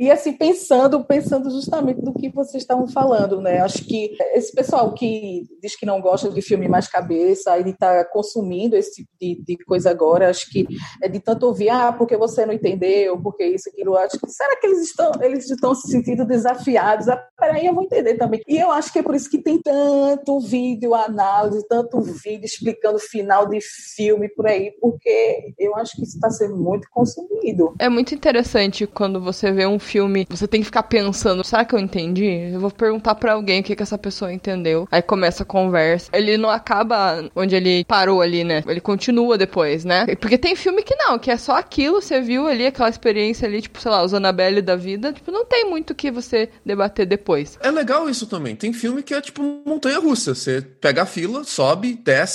E, 0.00 0.06
e 0.06 0.10
assim, 0.10 0.32
pensando, 0.32 1.04
pensando 1.04 1.50
justamente 1.50 2.00
do 2.00 2.14
que 2.14 2.30
vocês 2.30 2.62
estavam 2.62 2.86
falando, 2.88 3.40
né? 3.40 3.60
Acho 3.60 3.84
que 3.84 4.16
esse 4.32 4.52
pessoal 4.54 4.94
que 4.94 5.42
diz 5.60 5.76
que 5.76 5.84
não 5.84 6.00
gosta 6.00 6.30
de 6.30 6.40
filme 6.40 6.68
mais 6.68 6.88
cabeça, 6.88 7.58
ele 7.58 7.70
está 7.70 8.04
consumindo 8.06 8.76
esse 8.76 8.92
tipo 8.92 9.10
de, 9.20 9.42
de, 9.44 9.56
coisa 9.64 9.90
agora, 9.90 10.30
acho 10.30 10.50
que 10.50 10.66
é 11.02 11.08
de 11.08 11.20
tanto 11.20 11.46
ouvir, 11.46 11.68
ah, 11.68 11.92
porque 11.92 12.16
você 12.16 12.46
não 12.46 12.54
entendeu, 12.54 13.20
porque 13.20 13.44
isso, 13.44 13.68
aquilo, 13.68 13.96
acho 13.96 14.18
que 14.18 14.30
será 14.30 14.56
que 14.56 14.66
eles 14.66 14.88
estão, 14.88 15.12
eles 15.20 15.50
estão 15.50 15.74
se 15.74 15.88
sentindo 15.88 16.24
desafiados 16.24 17.08
a 17.08 17.16
peraí, 17.38 17.66
eu 17.66 17.74
vou 17.74 17.84
entender 17.84 18.14
também. 18.14 18.40
E 18.46 18.58
eu 18.58 18.70
acho 18.70 18.92
que 18.92 18.98
é 18.98 19.02
por 19.02 19.14
isso 19.14 19.30
que 19.30 19.42
tem 19.42 19.60
tanto 19.60 20.40
vídeo 20.40 20.94
análise, 20.94 21.66
tanto 21.68 22.00
vídeo 22.00 22.39
explicando 22.44 22.96
o 22.96 23.00
final 23.00 23.48
de 23.48 23.58
filme 23.60 24.28
por 24.28 24.46
aí, 24.46 24.72
porque 24.80 25.54
eu 25.58 25.76
acho 25.76 25.96
que 25.96 26.02
isso 26.02 26.16
está 26.16 26.30
sendo 26.30 26.56
muito 26.56 26.88
consumido. 26.90 27.74
É 27.78 27.88
muito 27.88 28.14
interessante 28.14 28.86
quando 28.86 29.20
você 29.20 29.52
vê 29.52 29.66
um 29.66 29.78
filme, 29.78 30.26
você 30.28 30.46
tem 30.46 30.60
que 30.60 30.66
ficar 30.66 30.84
pensando, 30.84 31.44
será 31.44 31.64
que 31.64 31.74
eu 31.74 31.78
entendi? 31.78 32.52
Eu 32.52 32.60
vou 32.60 32.70
perguntar 32.70 33.14
para 33.14 33.32
alguém 33.32 33.60
o 33.60 33.64
que, 33.64 33.76
que 33.76 33.82
essa 33.82 33.98
pessoa 33.98 34.32
entendeu. 34.32 34.86
Aí 34.90 35.02
começa 35.02 35.42
a 35.42 35.46
conversa. 35.46 36.10
Ele 36.12 36.36
não 36.36 36.50
acaba 36.50 37.28
onde 37.34 37.54
ele 37.54 37.84
parou 37.84 38.20
ali, 38.20 38.44
né? 38.44 38.62
Ele 38.66 38.80
continua 38.80 39.36
depois, 39.36 39.84
né? 39.84 40.06
Porque 40.16 40.38
tem 40.38 40.54
filme 40.54 40.82
que 40.82 40.94
não, 40.94 41.18
que 41.18 41.30
é 41.30 41.36
só 41.36 41.56
aquilo, 41.56 42.00
você 42.00 42.20
viu 42.20 42.46
ali 42.46 42.66
aquela 42.66 42.88
experiência 42.88 43.46
ali, 43.46 43.62
tipo, 43.62 43.80
sei 43.80 43.90
lá, 43.90 44.02
os 44.02 44.14
Annabelle 44.14 44.62
da 44.62 44.76
vida, 44.76 45.12
tipo, 45.12 45.30
não 45.30 45.44
tem 45.44 45.68
muito 45.68 45.90
o 45.90 45.94
que 45.94 46.10
você 46.10 46.48
debater 46.64 47.06
depois. 47.06 47.58
É 47.60 47.70
legal 47.70 48.08
isso 48.08 48.26
também. 48.26 48.54
Tem 48.56 48.72
filme 48.72 49.02
que 49.02 49.14
é 49.14 49.20
tipo 49.20 49.42
montanha 49.66 49.98
russa. 49.98 50.34
Você 50.34 50.60
pega 50.60 51.02
a 51.02 51.06
fila, 51.06 51.44
sobe, 51.44 51.94
desce, 51.94 52.29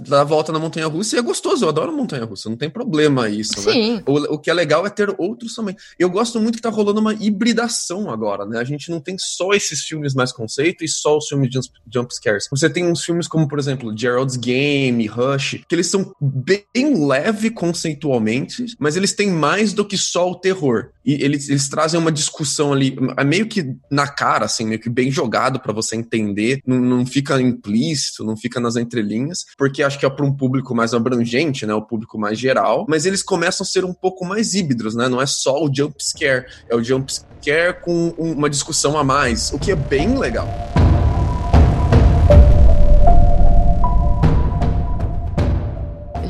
dá 0.00 0.20
a 0.20 0.24
volta 0.24 0.52
na 0.52 0.58
montanha 0.58 0.86
russa 0.86 1.16
e 1.16 1.18
é 1.18 1.22
gostoso. 1.22 1.64
Eu 1.64 1.68
adoro 1.68 1.96
montanha 1.96 2.24
russa, 2.24 2.48
não 2.48 2.56
tem 2.56 2.70
problema 2.70 3.28
isso, 3.28 3.64
né? 3.66 3.72
Sim. 3.72 3.96
né? 3.96 4.02
O, 4.06 4.34
o 4.34 4.38
que 4.38 4.50
é 4.50 4.54
legal 4.54 4.86
é 4.86 4.90
ter 4.90 5.14
outros 5.18 5.54
também. 5.54 5.76
Eu 5.98 6.10
gosto 6.10 6.40
muito 6.40 6.56
que 6.56 6.62
tá 6.62 6.70
rolando 6.70 7.00
uma 7.00 7.14
hibridação 7.14 8.10
agora, 8.10 8.44
né? 8.44 8.58
A 8.58 8.64
gente 8.64 8.90
não 8.90 9.00
tem 9.00 9.16
só 9.18 9.52
esses 9.52 9.82
filmes 9.82 10.14
mais 10.14 10.32
conceito 10.32 10.84
e 10.84 10.88
só 10.88 11.16
os 11.16 11.28
filmes 11.28 11.50
de 11.50 11.54
jump, 11.56 11.68
jump 11.92 12.14
scares. 12.14 12.48
Você 12.50 12.68
tem 12.68 12.84
uns 12.86 13.04
filmes 13.04 13.28
como, 13.28 13.48
por 13.48 13.58
exemplo, 13.58 13.96
Gerald's 13.96 14.36
Game, 14.36 15.06
Rush, 15.06 15.60
que 15.68 15.74
eles 15.74 15.86
são 15.86 16.14
bem 16.20 17.06
leve 17.06 17.50
conceitualmente, 17.50 18.74
mas 18.78 18.96
eles 18.96 19.12
têm 19.12 19.30
mais 19.30 19.72
do 19.72 19.84
que 19.84 19.96
só 19.96 20.30
o 20.30 20.34
terror. 20.34 20.90
E 21.04 21.14
eles, 21.14 21.48
eles 21.48 21.68
trazem 21.68 21.98
uma 21.98 22.12
discussão 22.12 22.72
ali, 22.72 22.96
é 23.16 23.24
meio 23.24 23.46
que 23.46 23.74
na 23.90 24.06
cara, 24.06 24.44
assim, 24.44 24.64
meio 24.64 24.80
que 24.80 24.88
bem 24.88 25.10
jogado 25.10 25.58
para 25.58 25.72
você 25.72 25.96
entender, 25.96 26.60
não, 26.66 26.80
não 26.80 27.06
fica 27.06 27.40
implícito, 27.40 28.24
não 28.24 28.36
fica 28.36 28.60
nas 28.60 28.76
entrelinhas, 28.76 29.44
porque 29.58 29.82
acho 29.82 29.98
que 29.98 30.06
é 30.06 30.10
para 30.10 30.24
um 30.24 30.32
público 30.32 30.74
mais 30.74 30.94
abrangente, 30.94 31.66
né, 31.66 31.74
o 31.74 31.82
público 31.82 32.18
mais 32.18 32.38
geral, 32.38 32.86
mas 32.88 33.04
eles 33.04 33.22
começam 33.22 33.64
a 33.64 33.66
ser 33.66 33.84
um 33.84 33.92
pouco 33.92 34.24
mais 34.24 34.54
híbridos, 34.54 34.94
né, 34.94 35.08
não 35.08 35.20
é 35.20 35.26
só 35.26 35.62
o 35.62 35.70
jump 35.74 35.96
scare, 36.00 36.46
é 36.68 36.76
o 36.76 36.82
jump 36.82 37.12
scare 37.12 37.80
com 37.82 38.10
uma 38.16 38.48
discussão 38.48 38.96
a 38.96 39.02
mais, 39.02 39.52
o 39.52 39.58
que 39.58 39.72
é 39.72 39.76
bem 39.76 40.16
legal. 40.16 40.48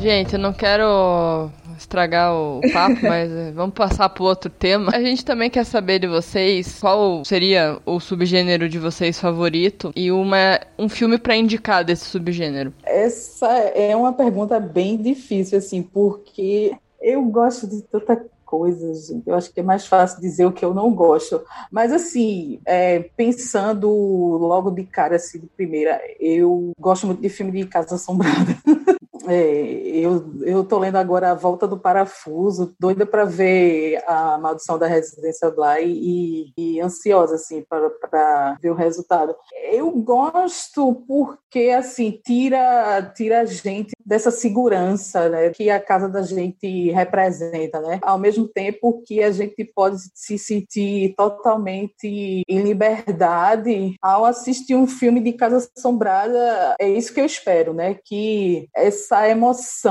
Gente, 0.01 0.33
eu 0.33 0.39
não 0.39 0.51
quero 0.51 1.49
estragar 1.83 2.33
o 2.33 2.61
papo, 2.71 2.97
mas 3.03 3.31
eh, 3.31 3.51
vamos 3.51 3.75
passar 3.75 4.09
para 4.09 4.23
outro 4.23 4.49
tema. 4.49 4.91
A 4.93 5.01
gente 5.01 5.23
também 5.23 5.49
quer 5.49 5.65
saber 5.65 5.99
de 5.99 6.07
vocês 6.07 6.79
qual 6.79 7.23
seria 7.23 7.77
o 7.85 7.99
subgênero 7.99 8.67
de 8.67 8.79
vocês 8.79 9.19
favorito 9.19 9.91
e 9.95 10.11
uma, 10.11 10.59
um 10.77 10.89
filme 10.89 11.17
para 11.17 11.35
indicar 11.35 11.83
desse 11.83 12.05
subgênero. 12.05 12.73
Essa 12.83 13.47
é 13.47 13.95
uma 13.95 14.13
pergunta 14.13 14.59
bem 14.59 14.97
difícil, 14.97 15.57
assim, 15.57 15.81
porque 15.83 16.73
eu 17.01 17.23
gosto 17.25 17.67
de 17.67 17.81
tanta 17.83 18.15
coisas. 18.53 19.11
Eu 19.25 19.33
acho 19.33 19.51
que 19.51 19.61
é 19.61 19.63
mais 19.63 19.87
fácil 19.87 20.21
dizer 20.21 20.45
o 20.45 20.51
que 20.51 20.63
eu 20.63 20.75
não 20.75 20.93
gosto. 20.93 21.41
Mas, 21.71 21.91
assim, 21.91 22.59
é, 22.65 22.99
pensando 23.17 23.89
logo 23.89 24.69
de 24.69 24.83
cara, 24.83 25.15
assim, 25.15 25.39
de 25.39 25.47
primeira, 25.47 25.99
eu 26.19 26.71
gosto 26.79 27.07
muito 27.07 27.19
de 27.19 27.29
filme 27.29 27.51
de 27.51 27.65
Casa 27.65 27.95
Assombrada. 27.95 28.55
É, 29.25 29.61
eu, 30.01 30.33
eu 30.41 30.63
tô 30.63 30.79
lendo 30.79 30.97
agora 30.97 31.31
A 31.31 31.35
Volta 31.35 31.67
do 31.67 31.77
Parafuso, 31.77 32.75
doida 32.79 33.05
para 33.05 33.25
ver 33.25 34.03
a 34.07 34.37
Maldição 34.37 34.77
da 34.77 34.87
Residência 34.87 35.51
Bly 35.51 35.83
e, 35.85 36.53
e 36.57 36.81
ansiosa, 36.81 37.35
assim, 37.35 37.63
para 37.69 38.57
ver 38.61 38.71
o 38.71 38.75
resultado. 38.75 39.35
Eu 39.71 39.91
gosto 39.91 41.03
porque, 41.07 41.69
assim, 41.69 42.19
tira, 42.25 43.13
tira 43.15 43.41
a 43.41 43.45
gente 43.45 43.93
dessa 44.05 44.31
segurança 44.31 45.29
né, 45.29 45.49
que 45.51 45.69
a 45.69 45.79
casa 45.79 46.09
da 46.09 46.21
gente 46.21 46.91
representa, 46.91 47.79
né? 47.81 47.99
Ao 48.01 48.17
mesmo 48.17 48.47
tempo 48.47 49.01
que 49.05 49.23
a 49.23 49.31
gente 49.31 49.63
pode 49.63 49.97
se 50.13 50.37
sentir 50.37 51.13
totalmente 51.15 52.43
em 52.47 52.61
liberdade 52.61 53.95
ao 54.01 54.25
assistir 54.25 54.75
um 54.75 54.87
filme 54.87 55.21
de 55.21 55.33
Casa 55.33 55.69
Assombrada, 55.77 56.75
é 56.79 56.89
isso 56.89 57.13
que 57.13 57.21
eu 57.21 57.25
espero, 57.25 57.73
né? 57.73 57.97
Que 58.03 58.67
essa 58.75 59.27
emoção 59.29 59.82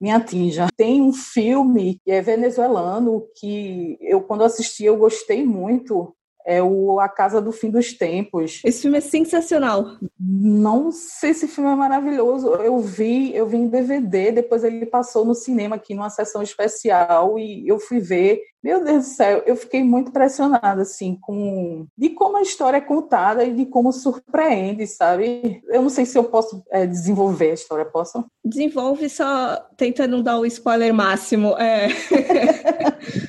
me 0.00 0.10
atinja. 0.10 0.68
Tem 0.76 1.00
um 1.00 1.12
filme 1.12 2.00
que 2.04 2.10
é 2.10 2.20
venezuelano 2.20 3.26
que 3.36 3.98
eu 4.00 4.20
quando 4.22 4.44
assisti 4.44 4.84
eu 4.84 4.96
gostei 4.96 5.44
muito, 5.44 6.14
é 6.48 6.62
o 6.62 6.98
A 6.98 7.10
Casa 7.10 7.42
do 7.42 7.52
Fim 7.52 7.70
dos 7.70 7.92
Tempos. 7.92 8.62
Esse 8.64 8.80
filme 8.80 8.96
é 8.96 9.02
sensacional. 9.02 9.98
Não 10.18 10.90
sei 10.90 11.34
se 11.34 11.46
filme 11.46 11.70
é 11.70 11.74
maravilhoso. 11.76 12.48
Eu 12.54 12.78
vi, 12.80 13.36
eu 13.36 13.46
vi 13.46 13.58
em 13.58 13.68
DVD, 13.68 14.32
depois 14.32 14.64
ele 14.64 14.86
passou 14.86 15.26
no 15.26 15.34
cinema 15.34 15.76
aqui 15.76 15.94
numa 15.94 16.08
sessão 16.08 16.42
especial 16.42 17.38
e 17.38 17.68
eu 17.68 17.78
fui 17.78 18.00
ver. 18.00 18.40
Meu 18.64 18.82
Deus 18.82 19.04
do 19.04 19.10
céu, 19.10 19.42
eu 19.46 19.54
fiquei 19.54 19.84
muito 19.84 20.08
impressionada 20.08 20.82
assim 20.82 21.16
com 21.20 21.86
de 21.96 22.08
como 22.10 22.38
a 22.38 22.42
história 22.42 22.78
é 22.78 22.80
contada 22.80 23.44
e 23.44 23.54
de 23.54 23.66
como 23.66 23.92
surpreende, 23.92 24.86
sabe? 24.86 25.62
Eu 25.68 25.82
não 25.82 25.90
sei 25.90 26.06
se 26.06 26.18
eu 26.18 26.24
posso 26.24 26.64
é, 26.70 26.86
desenvolver 26.86 27.50
a 27.50 27.54
história, 27.54 27.84
posso? 27.84 28.24
Desenvolve 28.44 29.08
só 29.10 29.56
tenta 29.76 30.06
não 30.06 30.22
dar 30.22 30.38
o 30.38 30.46
spoiler 30.46 30.92
máximo. 30.94 31.56
É. 31.58 31.88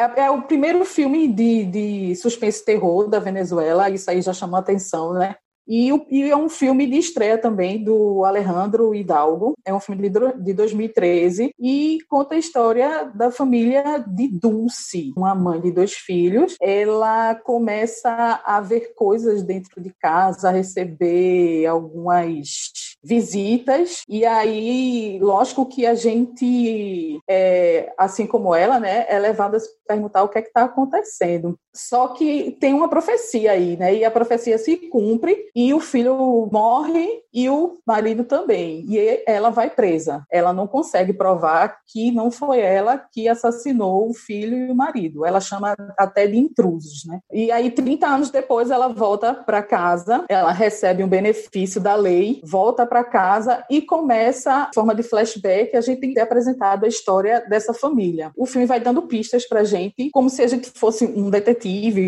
É, 0.00 0.22
é, 0.22 0.30
o 0.30 0.40
primeiro 0.40 0.82
filme 0.86 1.28
de, 1.28 1.66
de 1.66 2.16
suspense 2.16 2.64
terror 2.64 3.06
da 3.06 3.18
Venezuela, 3.18 3.90
isso 3.90 4.10
aí 4.10 4.22
já 4.22 4.32
chamou 4.32 4.56
a 4.56 4.60
atenção, 4.60 5.12
né? 5.12 5.36
E, 5.68 5.90
e, 6.10 6.30
é 6.30 6.36
um 6.36 6.48
filme 6.48 6.86
de 6.86 6.96
estreia 6.96 7.36
também 7.36 7.84
do 7.84 8.24
Alejandro 8.24 8.94
Hidalgo. 8.94 9.54
É 9.64 9.72
um 9.72 9.78
filme 9.78 10.08
de, 10.08 10.18
de 10.42 10.54
2013 10.54 11.54
e 11.60 11.98
conta 12.08 12.34
a 12.34 12.38
história 12.38 13.04
da 13.14 13.30
família 13.30 13.98
de 13.98 14.26
Dulce, 14.26 15.12
uma 15.16 15.34
mãe 15.34 15.60
de 15.60 15.70
dois 15.70 15.92
filhos. 15.92 16.56
Ela 16.60 17.34
começa 17.34 18.40
a 18.44 18.60
ver 18.60 18.94
coisas 18.96 19.42
dentro 19.42 19.80
de 19.80 19.92
casa, 20.00 20.48
a 20.48 20.52
receber 20.52 21.66
algumas 21.66 22.89
visitas 23.02 24.02
e 24.08 24.24
aí, 24.26 25.18
lógico 25.20 25.66
que 25.66 25.86
a 25.86 25.94
gente, 25.94 27.18
é, 27.28 27.92
assim 27.96 28.26
como 28.26 28.54
ela, 28.54 28.78
né, 28.78 29.06
é 29.08 29.18
levada 29.18 29.56
a 29.56 29.60
se 29.60 29.68
perguntar 29.86 30.22
o 30.22 30.28
que 30.28 30.38
é 30.38 30.42
que 30.42 30.48
está 30.48 30.64
acontecendo. 30.64 31.58
Só 31.74 32.08
que 32.08 32.56
tem 32.60 32.74
uma 32.74 32.88
profecia 32.88 33.52
aí, 33.52 33.76
né? 33.76 33.94
E 33.94 34.04
a 34.04 34.10
profecia 34.10 34.58
se 34.58 34.76
cumpre 34.76 35.36
e 35.54 35.72
o 35.72 35.80
filho 35.80 36.48
morre 36.52 37.20
e 37.32 37.48
o 37.48 37.78
marido 37.86 38.24
também. 38.24 38.84
E 38.88 39.22
ela 39.26 39.50
vai 39.50 39.70
presa. 39.70 40.24
Ela 40.30 40.52
não 40.52 40.66
consegue 40.66 41.12
provar 41.12 41.78
que 41.86 42.10
não 42.10 42.30
foi 42.30 42.60
ela 42.60 42.98
que 42.98 43.28
assassinou 43.28 44.08
o 44.08 44.14
filho 44.14 44.56
e 44.56 44.70
o 44.70 44.74
marido. 44.74 45.24
Ela 45.24 45.40
chama 45.40 45.74
até 45.96 46.26
de 46.26 46.36
intrusos, 46.36 47.04
né? 47.06 47.20
E 47.32 47.50
aí 47.50 47.70
30 47.70 48.06
anos 48.06 48.30
depois 48.30 48.70
ela 48.70 48.88
volta 48.88 49.34
para 49.34 49.62
casa, 49.62 50.24
ela 50.28 50.52
recebe 50.52 51.04
um 51.04 51.08
benefício 51.08 51.80
da 51.80 51.94
lei, 51.94 52.40
volta 52.44 52.86
para 52.86 53.04
casa 53.04 53.64
e 53.70 53.80
começa, 53.80 54.68
em 54.70 54.74
forma 54.74 54.94
de 54.94 55.02
flashback, 55.02 55.76
a 55.76 55.80
gente 55.80 56.00
tem 56.00 56.10
que 56.10 56.14
ter 56.16 56.22
apresentado 56.22 56.84
a 56.84 56.88
história 56.88 57.44
dessa 57.48 57.72
família. 57.72 58.32
O 58.36 58.46
filme 58.46 58.66
vai 58.66 58.80
dando 58.80 59.02
pistas 59.02 59.46
pra 59.46 59.64
gente, 59.64 60.10
como 60.10 60.28
se 60.28 60.42
a 60.42 60.46
gente 60.46 60.70
fosse 60.74 61.04
um 61.04 61.30
detetive, 61.30 61.59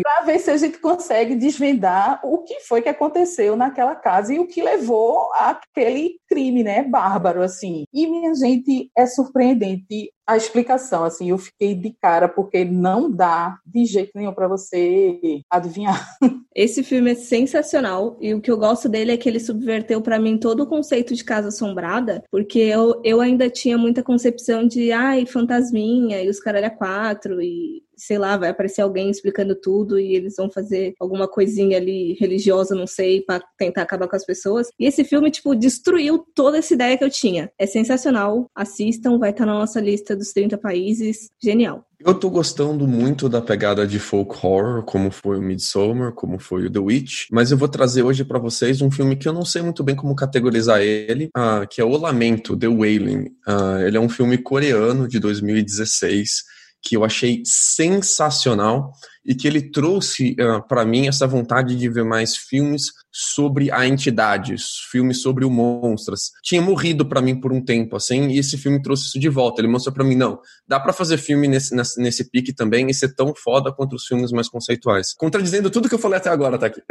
para 0.03 0.25
ver 0.25 0.39
se 0.39 0.51
a 0.51 0.57
gente 0.57 0.77
consegue 0.79 1.35
desvendar 1.35 2.19
o 2.23 2.39
que 2.39 2.59
foi 2.61 2.81
que 2.81 2.89
aconteceu 2.89 3.55
naquela 3.55 3.95
casa 3.95 4.33
e 4.33 4.39
o 4.39 4.47
que 4.47 4.61
levou 4.61 5.29
àquele 5.33 6.19
crime, 6.27 6.63
né, 6.63 6.83
bárbaro, 6.83 7.41
assim. 7.41 7.83
E, 7.93 8.07
minha 8.07 8.33
gente, 8.35 8.89
é 8.97 9.05
surpreendente 9.05 10.11
a 10.25 10.37
explicação, 10.37 11.03
assim, 11.03 11.29
eu 11.29 11.37
fiquei 11.37 11.75
de 11.75 11.91
cara 12.01 12.27
porque 12.27 12.63
não 12.63 13.11
dá 13.11 13.57
de 13.65 13.85
jeito 13.85 14.11
nenhum 14.15 14.33
para 14.33 14.47
você 14.47 15.41
adivinhar. 15.49 16.07
Esse 16.55 16.83
filme 16.83 17.11
é 17.11 17.15
sensacional 17.15 18.17
e 18.21 18.33
o 18.33 18.39
que 18.39 18.51
eu 18.51 18.57
gosto 18.57 18.87
dele 18.87 19.11
é 19.11 19.17
que 19.17 19.27
ele 19.27 19.39
subverteu 19.39 20.01
para 20.01 20.19
mim 20.19 20.37
todo 20.37 20.63
o 20.63 20.67
conceito 20.67 21.13
de 21.13 21.23
casa 21.23 21.49
assombrada, 21.49 22.23
porque 22.31 22.59
eu, 22.59 23.01
eu 23.03 23.19
ainda 23.19 23.49
tinha 23.49 23.77
muita 23.77 24.03
concepção 24.03 24.67
de 24.67 24.91
ai, 24.91 25.25
fantasminha 25.25 26.21
e 26.21 26.29
os 26.29 26.39
caralho 26.39 26.67
a 26.67 26.69
quatro 26.69 27.41
e 27.41 27.83
sei 27.95 28.17
lá, 28.17 28.37
vai 28.37 28.49
aparecer 28.49 28.81
alguém 28.81 29.09
explicando 29.09 29.55
tudo 29.55 29.99
e 29.99 30.15
eles 30.15 30.35
vão 30.35 30.49
fazer 30.49 30.93
alguma 30.99 31.27
coisinha 31.27 31.77
ali 31.77 32.13
religiosa, 32.19 32.75
não 32.75 32.87
sei, 32.87 33.21
para 33.21 33.41
tentar 33.57 33.83
acabar 33.83 34.07
com 34.07 34.15
as 34.15 34.25
pessoas. 34.25 34.67
E 34.79 34.85
esse 34.85 35.03
filme, 35.03 35.31
tipo, 35.31 35.55
destruiu 35.55 36.25
toda 36.35 36.57
essa 36.57 36.73
ideia 36.73 36.97
que 36.97 37.03
eu 37.03 37.09
tinha. 37.09 37.51
É 37.57 37.65
sensacional, 37.65 38.49
assistam, 38.55 39.17
vai 39.17 39.29
estar 39.29 39.45
na 39.45 39.53
nossa 39.53 39.79
lista 39.79 40.12
dos 40.15 40.31
30 40.31 40.57
países, 40.57 41.29
genial. 41.41 41.85
Eu 42.05 42.13
tô 42.13 42.29
gostando 42.29 42.85
muito 42.85 43.29
da 43.29 43.41
pegada 43.41 43.87
de 43.87 43.97
folk 43.97 44.35
horror, 44.45 44.83
como 44.83 45.09
foi 45.09 45.37
o 45.37 45.41
Midsommar, 45.41 46.11
como 46.11 46.37
foi 46.37 46.65
o 46.65 46.69
The 46.69 46.79
Witch, 46.79 47.27
mas 47.31 47.49
eu 47.49 47.57
vou 47.57 47.69
trazer 47.69 48.03
hoje 48.03 48.25
para 48.25 48.39
vocês 48.39 48.81
um 48.81 48.91
filme 48.91 49.15
que 49.15 49.27
eu 49.27 49.31
não 49.31 49.45
sei 49.45 49.61
muito 49.61 49.83
bem 49.83 49.95
como 49.95 50.15
categorizar 50.15 50.81
ele, 50.81 51.29
uh, 51.37 51.65
que 51.69 51.79
é 51.79 51.83
O 51.85 51.97
Lamento, 51.97 52.57
The 52.57 52.67
Wailing. 52.67 53.27
Uh, 53.47 53.87
ele 53.87 53.95
é 53.95 53.99
um 53.99 54.09
filme 54.09 54.37
coreano 54.37 55.07
de 55.07 55.17
2016 55.17 56.52
que 56.83 56.97
eu 56.97 57.05
achei 57.05 57.41
sensacional 57.45 58.91
e 59.25 59.33
que 59.33 59.47
ele 59.47 59.61
trouxe 59.61 60.35
uh, 60.39 60.67
para 60.67 60.83
mim 60.83 61.07
essa 61.07 61.25
vontade 61.25 61.77
de 61.77 61.87
ver 61.87 62.03
mais 62.03 62.35
filmes 62.35 62.87
sobre 63.09 63.71
a 63.71 63.87
entidade, 63.87 64.55
filmes 64.91 65.21
sobre 65.21 65.45
o 65.45 65.49
monstros. 65.49 66.31
Tinha 66.43 66.61
morrido 66.61 67.05
para 67.05 67.21
mim 67.21 67.39
por 67.39 67.53
um 67.53 67.63
tempo, 67.63 67.95
assim, 67.95 68.27
e 68.27 68.37
esse 68.37 68.57
filme 68.57 68.81
trouxe 68.81 69.05
isso 69.05 69.19
de 69.19 69.29
volta. 69.29 69.61
Ele 69.61 69.69
mostrou 69.69 69.93
para 69.93 70.03
mim, 70.03 70.15
não, 70.15 70.39
dá 70.67 70.77
para 70.77 70.91
fazer 70.91 71.17
filme 71.17 71.47
nesse, 71.47 71.73
nesse, 71.73 72.01
nesse, 72.01 72.29
pique 72.29 72.53
também 72.53 72.89
e 72.89 72.93
ser 72.93 73.15
tão 73.15 73.33
foda 73.33 73.71
quanto 73.71 73.95
os 73.95 74.05
filmes 74.05 74.31
mais 74.31 74.49
conceituais. 74.49 75.13
Contradizendo 75.13 75.69
tudo 75.69 75.87
que 75.87 75.95
eu 75.95 75.99
falei 75.99 76.17
até 76.17 76.29
agora, 76.29 76.57
tá 76.57 76.65
aqui. 76.65 76.81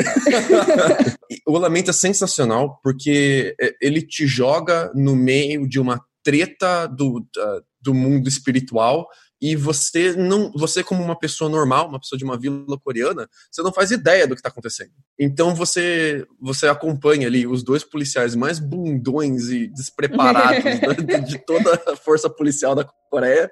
o 1.47 1.59
Lamento 1.59 1.91
é 1.91 1.93
sensacional 1.93 2.81
porque 2.83 3.55
é, 3.61 3.75
ele 3.83 4.01
te 4.01 4.27
joga 4.27 4.91
no 4.95 5.15
meio 5.15 5.69
de 5.69 5.79
uma 5.79 6.01
treta 6.25 6.87
do, 6.87 7.27
do 7.81 7.93
mundo 7.93 8.29
espiritual 8.29 9.07
e 9.43 9.57
você 9.57 10.13
não, 10.13 10.53
você 10.53 10.85
como 10.85 11.03
uma 11.03 11.19
pessoa 11.19 11.51
normal, 11.51 11.89
uma 11.89 11.99
pessoa 11.99 12.17
de 12.17 12.25
uma 12.25 12.39
vila 12.39 12.79
coreana, 12.79 13.29
você 13.51 13.61
não 13.61 13.73
faz 13.73 13.91
ideia 13.91 14.25
do 14.25 14.37
que 14.37 14.41
está 14.41 14.49
acontecendo. 14.49 14.93
Então 15.19 15.53
você 15.53 16.25
você 16.41 16.69
acompanha 16.69 17.27
ali 17.27 17.45
os 17.45 17.65
dois 17.65 17.83
policiais 17.83 18.37
mais 18.37 18.61
bundões 18.61 19.49
e 19.49 19.67
despreparados 19.67 20.63
de 21.27 21.39
toda 21.45 21.83
a 21.89 21.97
força 21.97 22.31
policial 22.31 22.77
da 22.77 22.89
Coreia. 23.13 23.51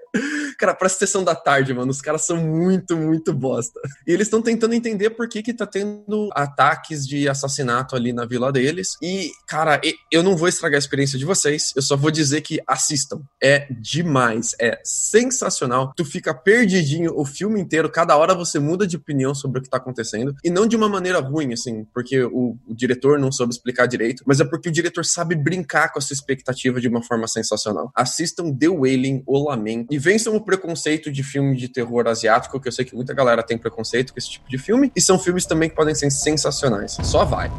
Cara, 0.59 0.74
parece 0.74 0.98
sessão 1.00 1.22
da 1.22 1.35
tarde, 1.35 1.74
mano. 1.74 1.90
Os 1.90 2.00
caras 2.00 2.22
são 2.22 2.38
muito, 2.38 2.96
muito 2.96 3.31
bosta. 3.33 3.79
E 4.07 4.12
eles 4.12 4.26
estão 4.26 4.40
tentando 4.40 4.72
entender 4.72 5.11
por 5.11 5.29
que 5.29 5.42
que 5.42 5.53
tá 5.53 5.66
tendo 5.66 6.31
ataques 6.33 7.07
de 7.07 7.29
assassinato 7.29 7.94
ali 7.94 8.11
na 8.11 8.24
vila 8.24 8.50
deles. 8.50 8.96
E, 9.03 9.31
cara, 9.46 9.79
eu 10.11 10.22
não 10.22 10.35
vou 10.35 10.48
estragar 10.48 10.76
a 10.76 10.79
experiência 10.79 11.18
de 11.18 11.26
vocês. 11.26 11.74
Eu 11.76 11.83
só 11.83 11.94
vou 11.94 12.11
dizer 12.11 12.40
que 12.40 12.59
assistam. 12.66 13.20
É 13.42 13.66
demais. 13.70 14.55
É 14.59 14.81
sensacional. 14.83 15.79
Tu 15.96 16.04
fica 16.04 16.34
perdidinho 16.34 17.12
o 17.18 17.24
filme 17.24 17.60
inteiro. 17.60 17.90
Cada 17.90 18.16
hora 18.16 18.34
você 18.34 18.58
muda 18.58 18.86
de 18.86 18.96
opinião 18.96 19.34
sobre 19.34 19.60
o 19.60 19.62
que 19.62 19.68
tá 19.68 19.76
acontecendo. 19.76 20.34
E 20.44 20.50
não 20.50 20.66
de 20.66 20.76
uma 20.76 20.88
maneira 20.88 21.20
ruim, 21.20 21.52
assim, 21.52 21.86
porque 21.92 22.22
o, 22.22 22.56
o 22.66 22.74
diretor 22.74 23.18
não 23.18 23.32
soube 23.32 23.52
explicar 23.52 23.86
direito, 23.86 24.22
mas 24.26 24.40
é 24.40 24.44
porque 24.44 24.68
o 24.68 24.72
diretor 24.72 25.04
sabe 25.04 25.34
brincar 25.34 25.92
com 25.92 25.98
essa 25.98 26.12
expectativa 26.12 26.80
de 26.80 26.88
uma 26.88 27.02
forma 27.02 27.26
sensacional. 27.26 27.90
Assistam 27.94 28.52
The 28.52 28.68
Wailing, 28.68 29.22
o 29.26 29.38
Lamento, 29.48 29.92
e 29.92 29.98
vençam 29.98 30.34
o 30.34 30.40
preconceito 30.40 31.10
de 31.10 31.22
filme 31.22 31.56
de 31.56 31.68
terror 31.68 32.06
asiático, 32.06 32.60
que 32.60 32.68
eu 32.68 32.72
sei 32.72 32.84
que 32.84 32.94
muita 32.94 33.14
galera 33.14 33.42
tem 33.42 33.58
preconceito 33.58 34.12
com 34.12 34.18
esse 34.18 34.30
tipo 34.30 34.48
de 34.48 34.58
filme, 34.58 34.90
e 34.94 35.00
são 35.00 35.18
filmes 35.18 35.46
também 35.46 35.68
que 35.68 35.76
podem 35.76 35.94
ser 35.94 36.10
sensacionais. 36.10 36.96
Só 37.02 37.24
vai. 37.24 37.50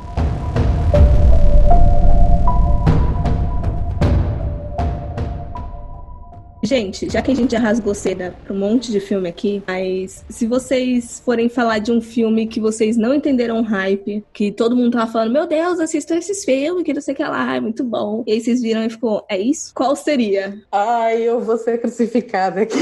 Gente, 6.63 7.09
já 7.09 7.21
que 7.21 7.31
a 7.31 7.35
gente 7.35 7.51
já 7.51 7.59
rasgou 7.59 7.93
seda 7.95 8.35
pra 8.43 8.53
um 8.53 8.59
monte 8.59 8.91
de 8.91 8.99
filme 8.99 9.27
aqui, 9.27 9.63
mas 9.67 10.23
se 10.29 10.45
vocês 10.45 11.21
forem 11.25 11.49
falar 11.49 11.79
de 11.79 11.91
um 11.91 11.99
filme 11.99 12.45
que 12.45 12.59
vocês 12.59 12.95
não 12.97 13.13
entenderam 13.13 13.59
o 13.59 13.63
hype, 13.63 14.23
que 14.31 14.51
todo 14.51 14.75
mundo 14.75 14.91
tava 14.91 15.11
falando, 15.11 15.31
meu 15.31 15.47
Deus, 15.47 15.79
assistam 15.79 16.17
esses 16.17 16.45
filmes, 16.45 16.83
que 16.83 16.93
não 16.93 17.01
sei 17.01 17.13
o 17.13 17.17
que 17.17 17.23
lá, 17.23 17.55
é 17.55 17.59
muito 17.59 17.83
bom. 17.83 18.23
E 18.27 18.33
aí 18.33 18.41
vocês 18.41 18.61
viram 18.61 18.83
e 18.83 18.89
ficou, 18.89 19.25
é 19.27 19.39
isso? 19.39 19.73
Qual 19.73 19.95
seria? 19.95 20.61
Ai, 20.71 21.21
eu 21.23 21.39
vou 21.39 21.57
ser 21.57 21.79
crucificada 21.79 22.61
aqui. 22.61 22.77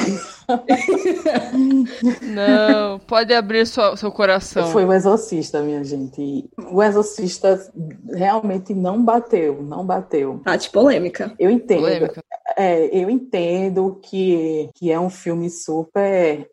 não, 2.21 2.99
pode 2.99 3.33
abrir 3.33 3.65
sua, 3.65 3.95
seu 3.95 4.11
coração. 4.11 4.67
Foi 4.71 4.83
o 4.83 4.91
Exorcista, 4.91 5.61
minha 5.61 5.83
gente. 5.83 6.49
O 6.71 6.83
Exorcista 6.83 7.71
realmente 8.11 8.73
não 8.73 9.03
bateu, 9.03 9.61
não 9.61 9.85
bateu. 9.85 10.41
Ah, 10.43 10.55
de 10.57 10.69
polêmica. 10.69 11.33
Eu 11.39 11.49
entendo. 11.49 11.81
Polêmica. 11.81 12.23
É, 12.59 12.87
eu 12.93 13.09
entendo 13.09 14.01
que, 14.03 14.69
que 14.75 14.91
é 14.91 14.99
um 14.99 15.09
filme 15.09 15.49
super 15.49 16.45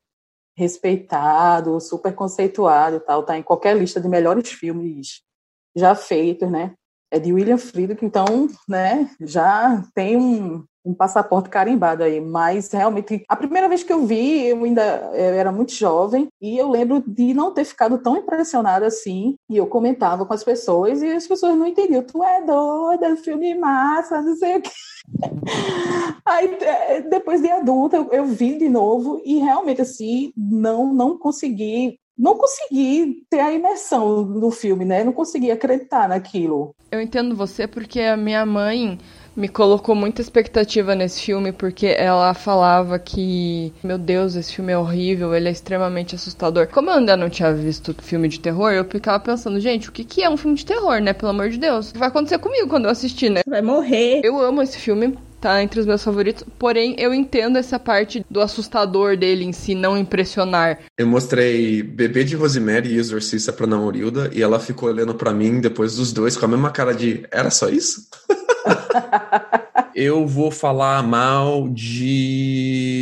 respeitado, 0.56 1.80
super 1.80 2.14
conceituado 2.14 3.00
tal, 3.00 3.24
tá 3.24 3.36
em 3.36 3.42
qualquer 3.42 3.76
lista 3.76 4.00
de 4.00 4.08
melhores 4.08 4.52
filmes 4.52 5.20
já 5.74 5.96
feitos, 5.96 6.48
né? 6.48 6.76
É 7.10 7.18
de 7.18 7.32
William 7.32 7.58
Friedkin, 7.58 8.06
então, 8.06 8.46
né, 8.68 9.10
já 9.20 9.82
tem 9.96 10.16
um, 10.16 10.64
um 10.86 10.94
passaporte 10.94 11.48
carimbado 11.48 12.04
aí, 12.04 12.20
mas 12.20 12.70
realmente 12.70 13.24
a 13.28 13.36
primeira 13.36 13.68
vez 13.68 13.82
que 13.82 13.92
eu 13.92 14.06
vi, 14.06 14.46
eu 14.46 14.64
ainda 14.64 15.10
eu 15.14 15.34
era 15.34 15.50
muito 15.50 15.72
jovem 15.72 16.28
e 16.40 16.56
eu 16.56 16.70
lembro 16.70 17.02
de 17.06 17.34
não 17.34 17.52
ter 17.52 17.64
ficado 17.64 17.98
tão 17.98 18.16
impressionada 18.16 18.86
assim. 18.86 19.34
E 19.50 19.56
eu 19.56 19.66
comentava 19.66 20.24
com 20.24 20.32
as 20.32 20.44
pessoas 20.44 21.02
e 21.02 21.10
as 21.10 21.26
pessoas 21.26 21.56
não 21.56 21.66
entendiam. 21.66 22.02
Tu 22.02 22.22
é 22.22 22.42
doida, 22.42 23.16
filme 23.16 23.54
massa, 23.54 24.22
não 24.22 24.36
sei 24.36 24.56
o 24.56 24.62
que. 24.62 24.70
Aí 26.24 26.56
é, 26.60 27.00
depois 27.00 27.40
de 27.40 27.50
adulta 27.50 27.96
eu, 27.96 28.08
eu 28.12 28.24
vi 28.24 28.58
de 28.58 28.68
novo 28.68 29.20
e 29.24 29.38
realmente 29.38 29.80
assim 29.80 30.32
não 30.36 30.92
não 30.92 31.18
consegui 31.18 31.98
não 32.18 32.34
consegui 32.34 33.26
ter 33.28 33.40
a 33.40 33.52
imersão 33.52 34.24
no 34.24 34.50
filme, 34.50 34.86
né? 34.86 35.04
Não 35.04 35.12
consegui 35.12 35.50
acreditar 35.50 36.08
naquilo. 36.08 36.74
Eu 36.90 37.00
entendo 37.00 37.36
você 37.36 37.66
porque 37.66 38.00
a 38.00 38.16
minha 38.16 38.46
mãe 38.46 38.98
me 39.36 39.48
colocou 39.48 39.94
muita 39.94 40.22
expectativa 40.22 40.94
nesse 40.94 41.22
filme 41.22 41.52
porque 41.52 41.86
ela 41.86 42.32
falava 42.34 42.98
que, 42.98 43.72
meu 43.82 43.98
Deus, 43.98 44.34
esse 44.34 44.54
filme 44.54 44.72
é 44.72 44.78
horrível, 44.78 45.34
ele 45.34 45.48
é 45.48 45.52
extremamente 45.52 46.14
assustador. 46.14 46.68
Como 46.68 46.90
eu 46.90 46.94
ainda 46.94 47.16
não 47.16 47.28
tinha 47.28 47.52
visto 47.52 47.94
filme 48.02 48.28
de 48.28 48.40
terror, 48.40 48.72
eu 48.72 48.84
ficava 48.84 49.20
pensando, 49.20 49.60
gente, 49.60 49.88
o 49.88 49.92
que, 49.92 50.04
que 50.04 50.22
é 50.22 50.30
um 50.30 50.36
filme 50.36 50.56
de 50.56 50.64
terror, 50.64 51.00
né? 51.00 51.12
Pelo 51.12 51.30
amor 51.30 51.50
de 51.50 51.58
Deus. 51.58 51.90
O 51.90 51.92
que 51.92 51.98
vai 51.98 52.08
acontecer 52.08 52.38
comigo 52.38 52.68
quando 52.68 52.86
eu 52.86 52.90
assistir, 52.90 53.30
né? 53.30 53.40
Vai 53.46 53.62
morrer. 53.62 54.20
Eu 54.24 54.40
amo 54.40 54.62
esse 54.62 54.78
filme, 54.78 55.16
tá 55.40 55.62
entre 55.62 55.80
os 55.80 55.86
meus 55.86 56.02
favoritos. 56.02 56.44
Porém, 56.58 56.94
eu 56.98 57.12
entendo 57.12 57.56
essa 57.56 57.78
parte 57.78 58.24
do 58.30 58.40
assustador 58.40 59.16
dele 59.16 59.44
em 59.44 59.52
si, 59.52 59.74
não 59.74 59.96
impressionar. 59.96 60.80
Eu 60.98 61.06
mostrei 61.06 61.82
Bebê 61.82 62.24
de 62.24 62.34
Rosemary 62.34 62.94
e 62.94 62.98
Exorcista 62.98 63.52
pra 63.52 63.66
Namorilda 63.66 64.30
e 64.32 64.42
ela 64.42 64.58
ficou 64.58 64.88
olhando 64.88 65.14
para 65.14 65.32
mim 65.32 65.60
depois 65.60 65.96
dos 65.96 66.12
dois 66.12 66.36
com 66.36 66.46
a 66.46 66.48
mesma 66.48 66.70
cara 66.70 66.92
de: 66.92 67.24
era 67.30 67.50
só 67.50 67.68
isso? 67.68 68.08
Eu 69.94 70.26
vou 70.26 70.50
falar 70.50 71.02
mal 71.02 71.68
de. 71.68 72.96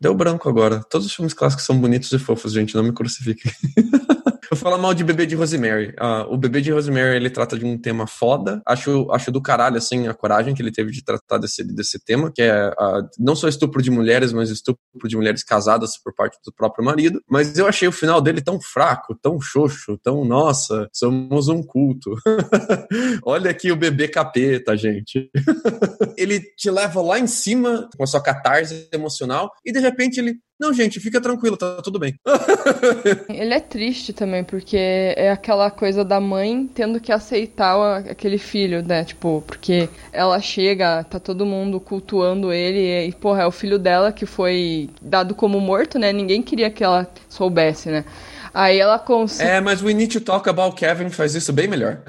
Deu 0.00 0.14
branco 0.14 0.48
agora. 0.48 0.80
Todos 0.90 1.06
os 1.06 1.14
filmes 1.14 1.34
clássicos 1.34 1.64
são 1.64 1.78
bonitos 1.78 2.12
e 2.12 2.18
fofos, 2.18 2.52
gente. 2.52 2.74
Não 2.74 2.82
me 2.82 2.92
crucifique. 2.92 3.50
Eu 4.50 4.56
falo 4.56 4.76
mal 4.76 4.92
de 4.92 5.04
Bebê 5.04 5.26
de 5.26 5.36
Rosemary. 5.36 5.90
Uh, 5.90 6.34
o 6.34 6.36
Bebê 6.36 6.60
de 6.60 6.72
Rosemary, 6.72 7.14
ele 7.14 7.30
trata 7.30 7.56
de 7.56 7.64
um 7.64 7.78
tema 7.78 8.08
foda. 8.08 8.60
Acho, 8.66 9.08
acho 9.12 9.30
do 9.30 9.40
caralho, 9.40 9.76
assim, 9.76 10.08
a 10.08 10.14
coragem 10.14 10.52
que 10.56 10.60
ele 10.60 10.72
teve 10.72 10.90
de 10.90 11.04
tratar 11.04 11.38
desse, 11.38 11.62
desse 11.62 12.04
tema, 12.04 12.32
que 12.34 12.42
é 12.42 12.68
uh, 12.70 13.08
não 13.16 13.36
só 13.36 13.46
estupro 13.46 13.80
de 13.80 13.92
mulheres, 13.92 14.32
mas 14.32 14.50
estupro 14.50 15.08
de 15.08 15.16
mulheres 15.16 15.44
casadas 15.44 15.96
por 16.02 16.12
parte 16.16 16.36
do 16.44 16.52
próprio 16.52 16.84
marido. 16.84 17.22
Mas 17.30 17.56
eu 17.58 17.68
achei 17.68 17.86
o 17.86 17.92
final 17.92 18.20
dele 18.20 18.42
tão 18.42 18.60
fraco, 18.60 19.16
tão 19.22 19.40
xoxo, 19.40 19.96
tão, 20.02 20.24
nossa, 20.24 20.88
somos 20.92 21.46
um 21.46 21.62
culto. 21.62 22.12
Olha 23.24 23.52
aqui 23.52 23.70
o 23.70 23.76
bebê 23.76 24.08
capeta, 24.08 24.76
gente. 24.76 25.30
ele 26.18 26.40
te 26.40 26.68
leva 26.72 27.00
lá 27.00 27.20
em 27.20 27.28
cima 27.28 27.88
com 27.96 28.02
a 28.02 28.06
sua 28.06 28.20
catarse 28.20 28.88
emocional 28.92 29.52
e 29.64 29.70
de 29.70 29.78
repente 29.78 30.18
ele 30.18 30.40
não, 30.60 30.74
gente, 30.74 31.00
fica 31.00 31.18
tranquilo, 31.22 31.56
tá 31.56 31.80
tudo 31.82 31.98
bem. 31.98 32.14
Ele 33.30 33.54
é 33.54 33.60
triste 33.60 34.12
também, 34.12 34.44
porque 34.44 34.76
é 34.76 35.30
aquela 35.30 35.70
coisa 35.70 36.04
da 36.04 36.20
mãe 36.20 36.68
tendo 36.74 37.00
que 37.00 37.10
aceitar 37.10 38.04
aquele 38.10 38.36
filho, 38.36 38.86
né? 38.86 39.02
Tipo, 39.04 39.42
porque 39.46 39.88
ela 40.12 40.38
chega, 40.38 41.02
tá 41.04 41.18
todo 41.18 41.46
mundo 41.46 41.80
cultuando 41.80 42.52
ele, 42.52 43.08
e, 43.08 43.12
porra, 43.12 43.42
é 43.42 43.46
o 43.46 43.50
filho 43.50 43.78
dela 43.78 44.12
que 44.12 44.26
foi 44.26 44.90
dado 45.00 45.34
como 45.34 45.58
morto, 45.58 45.98
né? 45.98 46.12
Ninguém 46.12 46.42
queria 46.42 46.68
que 46.70 46.84
ela 46.84 47.10
soubesse, 47.26 47.88
né? 47.88 48.04
Aí 48.52 48.78
ela 48.78 48.98
consegue. 48.98 49.48
É, 49.48 49.60
mas 49.62 49.82
We 49.82 49.94
Need 49.94 50.18
to 50.18 50.24
Talk 50.24 50.46
About 50.46 50.76
Kevin 50.76 51.08
faz 51.08 51.34
isso 51.34 51.54
bem 51.54 51.68
melhor. 51.68 52.02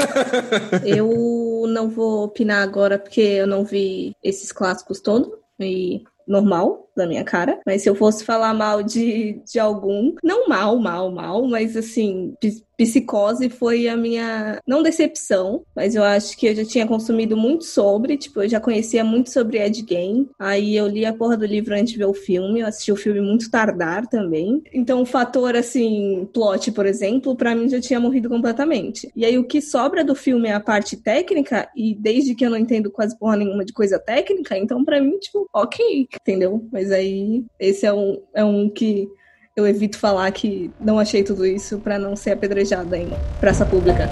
eu 0.84 1.64
não 1.68 1.88
vou 1.88 2.24
opinar 2.24 2.62
agora 2.62 2.98
porque 2.98 3.22
eu 3.22 3.46
não 3.46 3.64
vi 3.64 4.14
esses 4.22 4.52
clássicos 4.52 5.00
todos. 5.00 5.30
E 5.58 6.02
normal 6.26 6.89
da 6.96 7.06
minha 7.06 7.24
cara, 7.24 7.58
mas 7.66 7.82
se 7.82 7.88
eu 7.88 7.94
fosse 7.94 8.24
falar 8.24 8.54
mal 8.54 8.82
de, 8.82 9.40
de 9.44 9.58
algum, 9.58 10.14
não 10.22 10.48
mal, 10.48 10.78
mal, 10.78 11.10
mal, 11.10 11.46
mas 11.46 11.76
assim, 11.76 12.34
Psicose 12.80 13.50
foi 13.50 13.88
a 13.88 13.96
minha, 13.96 14.58
não 14.66 14.82
decepção, 14.82 15.62
mas 15.76 15.94
eu 15.94 16.02
acho 16.02 16.34
que 16.36 16.46
eu 16.46 16.54
já 16.54 16.64
tinha 16.64 16.86
consumido 16.86 17.36
muito 17.36 17.64
sobre, 17.64 18.16
tipo, 18.16 18.42
eu 18.42 18.48
já 18.48 18.58
conhecia 18.58 19.04
muito 19.04 19.30
sobre 19.30 19.58
Ed 19.58 19.84
Gein, 19.86 20.28
aí 20.38 20.76
eu 20.76 20.86
li 20.86 21.04
a 21.04 21.12
porra 21.12 21.36
do 21.36 21.44
livro 21.44 21.74
antes 21.74 21.92
de 21.92 21.98
ver 21.98 22.06
o 22.06 22.14
filme, 22.14 22.60
eu 22.60 22.66
assisti 22.66 22.90
o 22.90 22.96
filme 22.96 23.20
muito 23.20 23.50
tardar 23.50 24.06
também, 24.06 24.62
então 24.72 25.02
o 25.02 25.06
fator, 25.06 25.56
assim, 25.56 26.26
plot, 26.32 26.72
por 26.72 26.86
exemplo, 26.86 27.36
para 27.36 27.54
mim 27.54 27.68
já 27.68 27.80
tinha 27.80 28.00
morrido 28.00 28.30
completamente. 28.30 29.10
E 29.14 29.26
aí 29.26 29.36
o 29.36 29.44
que 29.44 29.60
sobra 29.60 30.02
do 30.02 30.14
filme 30.14 30.48
é 30.48 30.54
a 30.54 30.60
parte 30.60 30.96
técnica, 30.96 31.68
e 31.76 31.94
desde 31.94 32.34
que 32.34 32.46
eu 32.46 32.50
não 32.50 32.56
entendo 32.56 32.90
quase 32.90 33.18
porra 33.18 33.36
nenhuma 33.36 33.64
de 33.64 33.74
coisa 33.74 33.98
técnica, 33.98 34.56
então 34.56 34.82
para 34.84 35.02
mim, 35.02 35.18
tipo, 35.18 35.46
ok, 35.52 36.08
entendeu? 36.14 36.66
Mas 36.72 36.79
aí 36.90 37.44
esse 37.58 37.84
é 37.84 37.92
um, 37.92 38.22
é 38.34 38.44
um 38.44 38.68
que 38.70 39.08
eu 39.56 39.66
evito 39.66 39.98
falar 39.98 40.30
que 40.30 40.70
não 40.80 40.98
achei 40.98 41.22
tudo 41.22 41.44
isso 41.44 41.78
para 41.78 41.98
não 41.98 42.16
ser 42.16 42.30
apedrejada 42.30 42.96
em 42.96 43.10
praça 43.40 43.66
pública. 43.66 44.08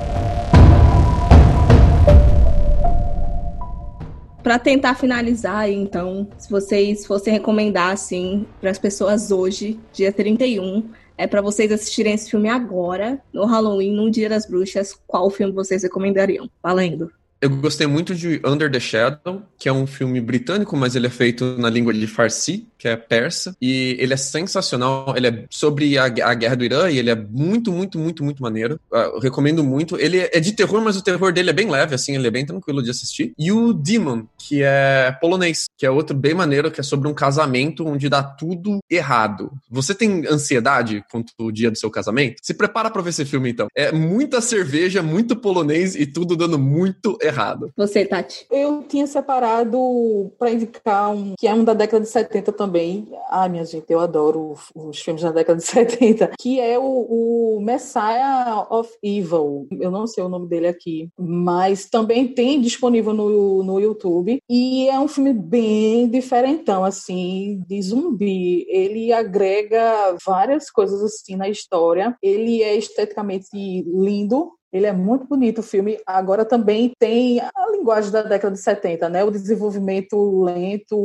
Para 4.42 4.58
tentar 4.58 4.94
finalizar, 4.94 5.68
então, 5.70 6.28
se 6.38 6.50
vocês 6.50 7.04
fossem 7.04 7.32
recomendar 7.32 7.92
assim 7.92 8.46
para 8.60 8.70
as 8.70 8.78
pessoas 8.78 9.30
hoje, 9.30 9.78
dia 9.92 10.12
31, 10.12 10.88
é 11.18 11.26
para 11.26 11.42
vocês 11.42 11.70
assistirem 11.72 12.14
esse 12.14 12.30
filme 12.30 12.48
agora, 12.48 13.20
no 13.32 13.44
Halloween, 13.44 13.94
no 13.94 14.10
Dia 14.10 14.28
das 14.28 14.46
Bruxas, 14.46 14.94
qual 15.06 15.28
filme 15.30 15.52
vocês 15.52 15.82
recomendariam? 15.82 16.48
Valendo. 16.62 17.10
Eu 17.40 17.50
gostei 17.50 17.86
muito 17.86 18.16
de 18.16 18.40
Under 18.44 18.70
the 18.70 18.80
Shadow, 18.80 19.42
que 19.56 19.68
é 19.68 19.72
um 19.72 19.86
filme 19.86 20.20
britânico, 20.20 20.76
mas 20.76 20.96
ele 20.96 21.06
é 21.06 21.10
feito 21.10 21.56
na 21.56 21.70
língua 21.70 21.94
de 21.94 22.06
Farsi, 22.06 22.66
que 22.76 22.88
é 22.88 22.96
persa, 22.96 23.56
e 23.62 23.96
ele 24.00 24.12
é 24.12 24.16
sensacional. 24.16 25.14
Ele 25.16 25.28
é 25.28 25.44
sobre 25.48 25.96
a, 25.96 26.06
a 26.06 26.34
guerra 26.34 26.56
do 26.56 26.64
Irã 26.64 26.90
e 26.90 26.98
ele 26.98 27.10
é 27.10 27.14
muito, 27.14 27.70
muito, 27.70 27.96
muito, 27.96 28.24
muito 28.24 28.42
maneiro. 28.42 28.80
Uh, 28.92 28.96
eu 28.96 29.20
recomendo 29.20 29.62
muito. 29.62 29.96
Ele 30.00 30.18
é 30.18 30.40
de 30.40 30.52
terror, 30.52 30.80
mas 30.82 30.96
o 30.96 31.02
terror 31.02 31.32
dele 31.32 31.50
é 31.50 31.52
bem 31.52 31.70
leve, 31.70 31.94
assim, 31.94 32.16
ele 32.16 32.26
é 32.26 32.30
bem 32.30 32.44
tranquilo 32.44 32.82
de 32.82 32.90
assistir. 32.90 33.32
E 33.38 33.52
o 33.52 33.72
Demon, 33.72 34.24
que 34.36 34.62
é 34.62 35.16
polonês, 35.20 35.66
que 35.76 35.86
é 35.86 35.90
outro 35.90 36.16
bem 36.16 36.34
maneiro, 36.34 36.72
que 36.72 36.80
é 36.80 36.84
sobre 36.84 37.06
um 37.08 37.14
casamento 37.14 37.86
onde 37.86 38.08
dá 38.08 38.22
tudo 38.22 38.80
errado. 38.90 39.52
Você 39.70 39.94
tem 39.94 40.26
ansiedade 40.26 41.04
quanto 41.08 41.32
o 41.38 41.52
dia 41.52 41.70
do 41.70 41.78
seu 41.78 41.90
casamento? 41.90 42.40
Se 42.42 42.54
prepara 42.54 42.90
para 42.90 43.02
ver 43.02 43.10
esse 43.10 43.24
filme, 43.24 43.50
então. 43.50 43.68
É 43.76 43.92
muita 43.92 44.40
cerveja, 44.40 45.02
muito 45.02 45.36
polonês 45.36 45.94
e 45.94 46.04
tudo 46.04 46.34
dando 46.34 46.58
muito 46.58 47.16
errado 47.22 47.27
errado. 47.28 47.70
Você, 47.76 48.04
Tati? 48.04 48.46
Eu 48.50 48.82
tinha 48.82 49.06
separado 49.06 50.32
para 50.38 50.50
indicar 50.50 51.10
um 51.10 51.34
que 51.38 51.46
é 51.46 51.54
um 51.54 51.64
da 51.64 51.74
década 51.74 52.02
de 52.04 52.10
70 52.10 52.52
também. 52.52 53.08
Ai, 53.30 53.48
minha 53.48 53.64
gente, 53.64 53.90
eu 53.90 54.00
adoro 54.00 54.54
os 54.74 55.00
filmes 55.00 55.22
da 55.22 55.30
década 55.30 55.58
de 55.58 55.64
70, 55.66 56.32
que 56.38 56.60
é 56.60 56.78
o, 56.78 56.82
o 56.82 57.60
Messiah 57.60 58.66
of 58.70 58.90
Evil. 59.02 59.66
Eu 59.80 59.90
não 59.90 60.06
sei 60.06 60.24
o 60.24 60.28
nome 60.28 60.48
dele 60.48 60.66
aqui, 60.66 61.08
mas 61.18 61.86
também 61.88 62.26
tem 62.28 62.60
disponível 62.60 63.12
no, 63.12 63.62
no 63.62 63.80
YouTube. 63.80 64.40
E 64.48 64.88
é 64.88 64.98
um 64.98 65.08
filme 65.08 65.32
bem 65.32 66.08
diferentão, 66.08 66.84
assim, 66.84 67.62
de 67.68 67.80
zumbi. 67.82 68.66
Ele 68.68 69.12
agrega 69.12 70.16
várias 70.24 70.70
coisas 70.70 71.02
assim 71.02 71.36
na 71.36 71.48
história. 71.48 72.16
Ele 72.22 72.62
é 72.62 72.76
esteticamente 72.76 73.48
lindo, 73.52 74.52
ele 74.72 74.86
é 74.86 74.92
muito 74.92 75.26
bonito 75.26 75.58
o 75.58 75.62
filme. 75.62 75.98
Agora 76.06 76.44
também 76.44 76.92
tem 76.98 77.40
a 77.40 77.70
linguagem 77.72 78.10
da 78.10 78.22
década 78.22 78.54
de 78.54 78.60
70, 78.60 79.08
né? 79.08 79.24
O 79.24 79.30
desenvolvimento 79.30 80.42
lento, 80.42 80.96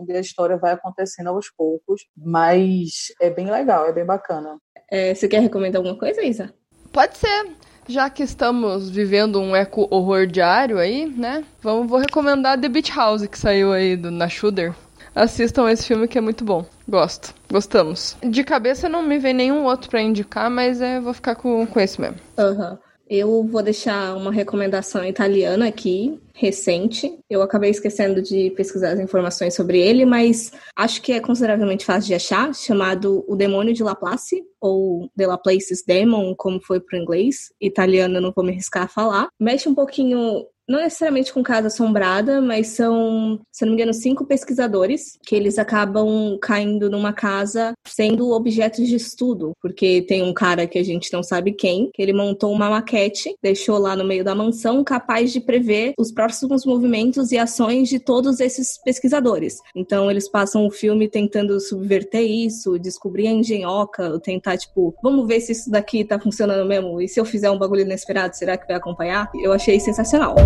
onde 0.00 0.12
a 0.12 0.20
história 0.20 0.56
vai 0.56 0.72
acontecendo 0.72 1.30
aos 1.30 1.50
poucos. 1.50 2.06
Mas 2.16 3.12
é 3.20 3.30
bem 3.30 3.50
legal, 3.50 3.86
é 3.86 3.92
bem 3.92 4.04
bacana. 4.04 4.56
É, 4.90 5.14
você 5.14 5.28
quer 5.28 5.40
recomendar 5.40 5.80
alguma 5.80 5.98
coisa, 5.98 6.22
Isa? 6.22 6.52
Pode 6.92 7.18
ser. 7.18 7.46
Já 7.88 8.10
que 8.10 8.22
estamos 8.22 8.90
vivendo 8.90 9.40
um 9.40 9.56
eco-horror 9.56 10.26
diário 10.26 10.78
aí, 10.78 11.06
né? 11.06 11.42
Vamos, 11.62 11.88
vou 11.88 11.98
recomendar 11.98 12.60
The 12.60 12.68
Beach 12.68 12.92
House, 12.94 13.26
que 13.26 13.38
saiu 13.38 13.72
aí 13.72 13.96
do, 13.96 14.10
na 14.10 14.28
Shudder. 14.28 14.74
Assistam 15.14 15.68
esse 15.70 15.86
filme 15.86 16.06
que 16.06 16.18
é 16.18 16.20
muito 16.20 16.44
bom. 16.44 16.64
Gosto. 16.86 17.34
Gostamos. 17.50 18.16
De 18.22 18.44
cabeça 18.44 18.88
não 18.88 19.02
me 19.02 19.18
vem 19.18 19.34
nenhum 19.34 19.64
outro 19.64 19.90
para 19.90 20.02
indicar, 20.02 20.50
mas 20.50 20.80
é, 20.80 21.00
vou 21.00 21.14
ficar 21.14 21.34
com, 21.34 21.66
com 21.66 21.80
esse 21.80 22.00
mesmo. 22.00 22.16
Aham. 22.38 22.72
Uhum. 22.72 22.87
Eu 23.10 23.42
vou 23.44 23.62
deixar 23.62 24.14
uma 24.16 24.30
recomendação 24.30 25.02
italiana 25.04 25.66
aqui, 25.66 26.20
recente. 26.34 27.18
Eu 27.28 27.40
acabei 27.40 27.70
esquecendo 27.70 28.20
de 28.20 28.50
pesquisar 28.50 28.92
as 28.92 29.00
informações 29.00 29.54
sobre 29.54 29.80
ele, 29.80 30.04
mas 30.04 30.52
acho 30.76 31.00
que 31.00 31.12
é 31.12 31.20
consideravelmente 31.20 31.86
fácil 31.86 32.08
de 32.08 32.14
achar, 32.14 32.54
chamado 32.54 33.24
O 33.26 33.34
Demônio 33.34 33.72
de 33.72 33.82
Laplace, 33.82 34.44
ou 34.60 35.08
The 35.16 35.26
Laplace's 35.26 35.82
Demon, 35.86 36.34
como 36.36 36.60
foi 36.60 36.80
para 36.80 36.98
o 36.98 37.02
inglês. 37.02 37.50
Italiano 37.60 38.20
não 38.20 38.30
vou 38.30 38.44
me 38.44 38.52
arriscar 38.52 38.84
a 38.84 38.88
falar. 38.88 39.28
Mexe 39.40 39.68
um 39.68 39.74
pouquinho 39.74 40.44
não 40.68 40.80
necessariamente 40.80 41.32
com 41.32 41.42
Casa 41.42 41.68
Assombrada, 41.68 42.40
mas 42.40 42.68
são, 42.68 43.40
se 43.50 43.64
não 43.64 43.72
me 43.72 43.76
engano, 43.76 43.94
cinco 43.94 44.26
pesquisadores 44.26 45.18
que 45.24 45.34
eles 45.34 45.58
acabam 45.58 46.38
caindo 46.40 46.90
numa 46.90 47.12
casa 47.12 47.72
sendo 47.86 48.30
objetos 48.30 48.86
de 48.86 48.96
estudo, 48.96 49.52
porque 49.62 50.02
tem 50.02 50.22
um 50.22 50.34
cara 50.34 50.66
que 50.66 50.78
a 50.78 50.84
gente 50.84 51.12
não 51.12 51.22
sabe 51.22 51.52
quem, 51.52 51.90
que 51.92 52.02
ele 52.02 52.12
montou 52.12 52.52
uma 52.52 52.68
maquete, 52.68 53.34
deixou 53.42 53.78
lá 53.78 53.96
no 53.96 54.04
meio 54.04 54.22
da 54.22 54.34
mansão, 54.34 54.84
capaz 54.84 55.32
de 55.32 55.40
prever 55.40 55.94
os 55.98 56.12
próximos 56.12 56.66
movimentos 56.66 57.32
e 57.32 57.38
ações 57.38 57.88
de 57.88 57.98
todos 57.98 58.38
esses 58.38 58.78
pesquisadores. 58.84 59.58
Então 59.74 60.10
eles 60.10 60.28
passam 60.28 60.66
o 60.66 60.70
filme 60.70 61.08
tentando 61.08 61.58
subverter 61.60 62.22
isso, 62.22 62.78
descobrir 62.78 63.28
a 63.28 63.32
engenhoca, 63.32 64.20
tentar, 64.20 64.58
tipo, 64.58 64.94
vamos 65.02 65.26
ver 65.26 65.40
se 65.40 65.52
isso 65.52 65.70
daqui 65.70 66.04
tá 66.04 66.18
funcionando 66.18 66.66
mesmo, 66.66 67.00
e 67.00 67.08
se 67.08 67.18
eu 67.18 67.24
fizer 67.24 67.50
um 67.50 67.58
bagulho 67.58 67.82
inesperado, 67.82 68.36
será 68.36 68.56
que 68.58 68.66
vai 68.66 68.76
acompanhar? 68.76 69.30
Eu 69.42 69.52
achei 69.52 69.80
sensacional. 69.80 70.36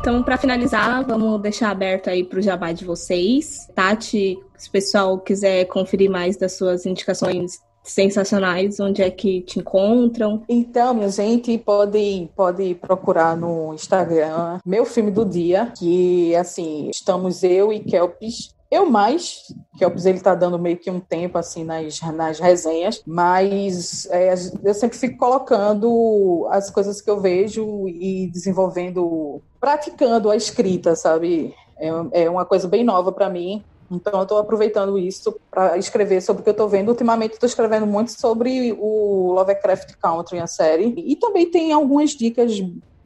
Então, 0.00 0.22
para 0.22 0.38
finalizar, 0.38 1.04
vamos 1.06 1.40
deixar 1.42 1.70
aberto 1.70 2.08
aí 2.08 2.24
para 2.24 2.38
o 2.38 2.42
jabá 2.42 2.72
de 2.72 2.84
vocês. 2.84 3.68
Tati, 3.74 4.38
se 4.56 4.68
o 4.68 4.72
pessoal 4.72 5.18
quiser 5.18 5.66
conferir 5.66 6.10
mais 6.10 6.36
das 6.36 6.52
suas 6.52 6.86
indicações 6.86 7.58
sensacionais, 7.82 8.80
onde 8.80 9.02
é 9.02 9.10
que 9.10 9.42
te 9.42 9.58
encontram? 9.58 10.42
Então, 10.48 10.94
minha 10.94 11.10
gente, 11.10 11.56
pode, 11.58 12.28
pode 12.34 12.74
procurar 12.76 13.36
no 13.36 13.74
Instagram 13.74 14.58
meu 14.64 14.84
filme 14.84 15.10
do 15.10 15.24
dia, 15.24 15.72
que 15.76 16.34
assim, 16.36 16.88
estamos 16.90 17.42
eu 17.42 17.72
e 17.72 17.80
Kelpis 17.80 18.56
eu 18.70 18.86
mais, 18.86 19.44
que 19.76 19.84
o 19.84 19.92
ele 20.04 20.18
está 20.18 20.34
dando 20.34 20.58
meio 20.58 20.76
que 20.76 20.90
um 20.90 21.00
tempo 21.00 21.38
assim 21.38 21.64
nas, 21.64 22.00
nas 22.00 22.38
resenhas, 22.38 23.02
mas 23.06 24.06
é, 24.10 24.34
eu 24.62 24.74
sempre 24.74 24.98
fico 24.98 25.16
colocando 25.16 26.46
as 26.50 26.70
coisas 26.70 27.00
que 27.00 27.10
eu 27.10 27.20
vejo 27.20 27.88
e 27.88 28.28
desenvolvendo, 28.30 29.40
praticando 29.58 30.30
a 30.30 30.36
escrita, 30.36 30.94
sabe? 30.94 31.54
É, 31.78 32.24
é 32.24 32.30
uma 32.30 32.44
coisa 32.44 32.68
bem 32.68 32.84
nova 32.84 33.10
para 33.10 33.30
mim. 33.30 33.64
Então, 33.90 34.12
eu 34.16 34.22
estou 34.22 34.36
aproveitando 34.36 34.98
isso 34.98 35.34
para 35.50 35.78
escrever 35.78 36.20
sobre 36.20 36.40
o 36.40 36.44
que 36.44 36.50
eu 36.50 36.52
estou 36.52 36.68
vendo. 36.68 36.90
Ultimamente, 36.90 37.32
estou 37.32 37.46
escrevendo 37.46 37.86
muito 37.86 38.12
sobre 38.12 38.76
o 38.78 39.32
Lovecraft 39.32 39.94
Country, 39.96 40.40
a 40.40 40.46
série. 40.46 40.92
E 40.94 41.16
também 41.16 41.50
tem 41.50 41.72
algumas 41.72 42.10
dicas 42.10 42.52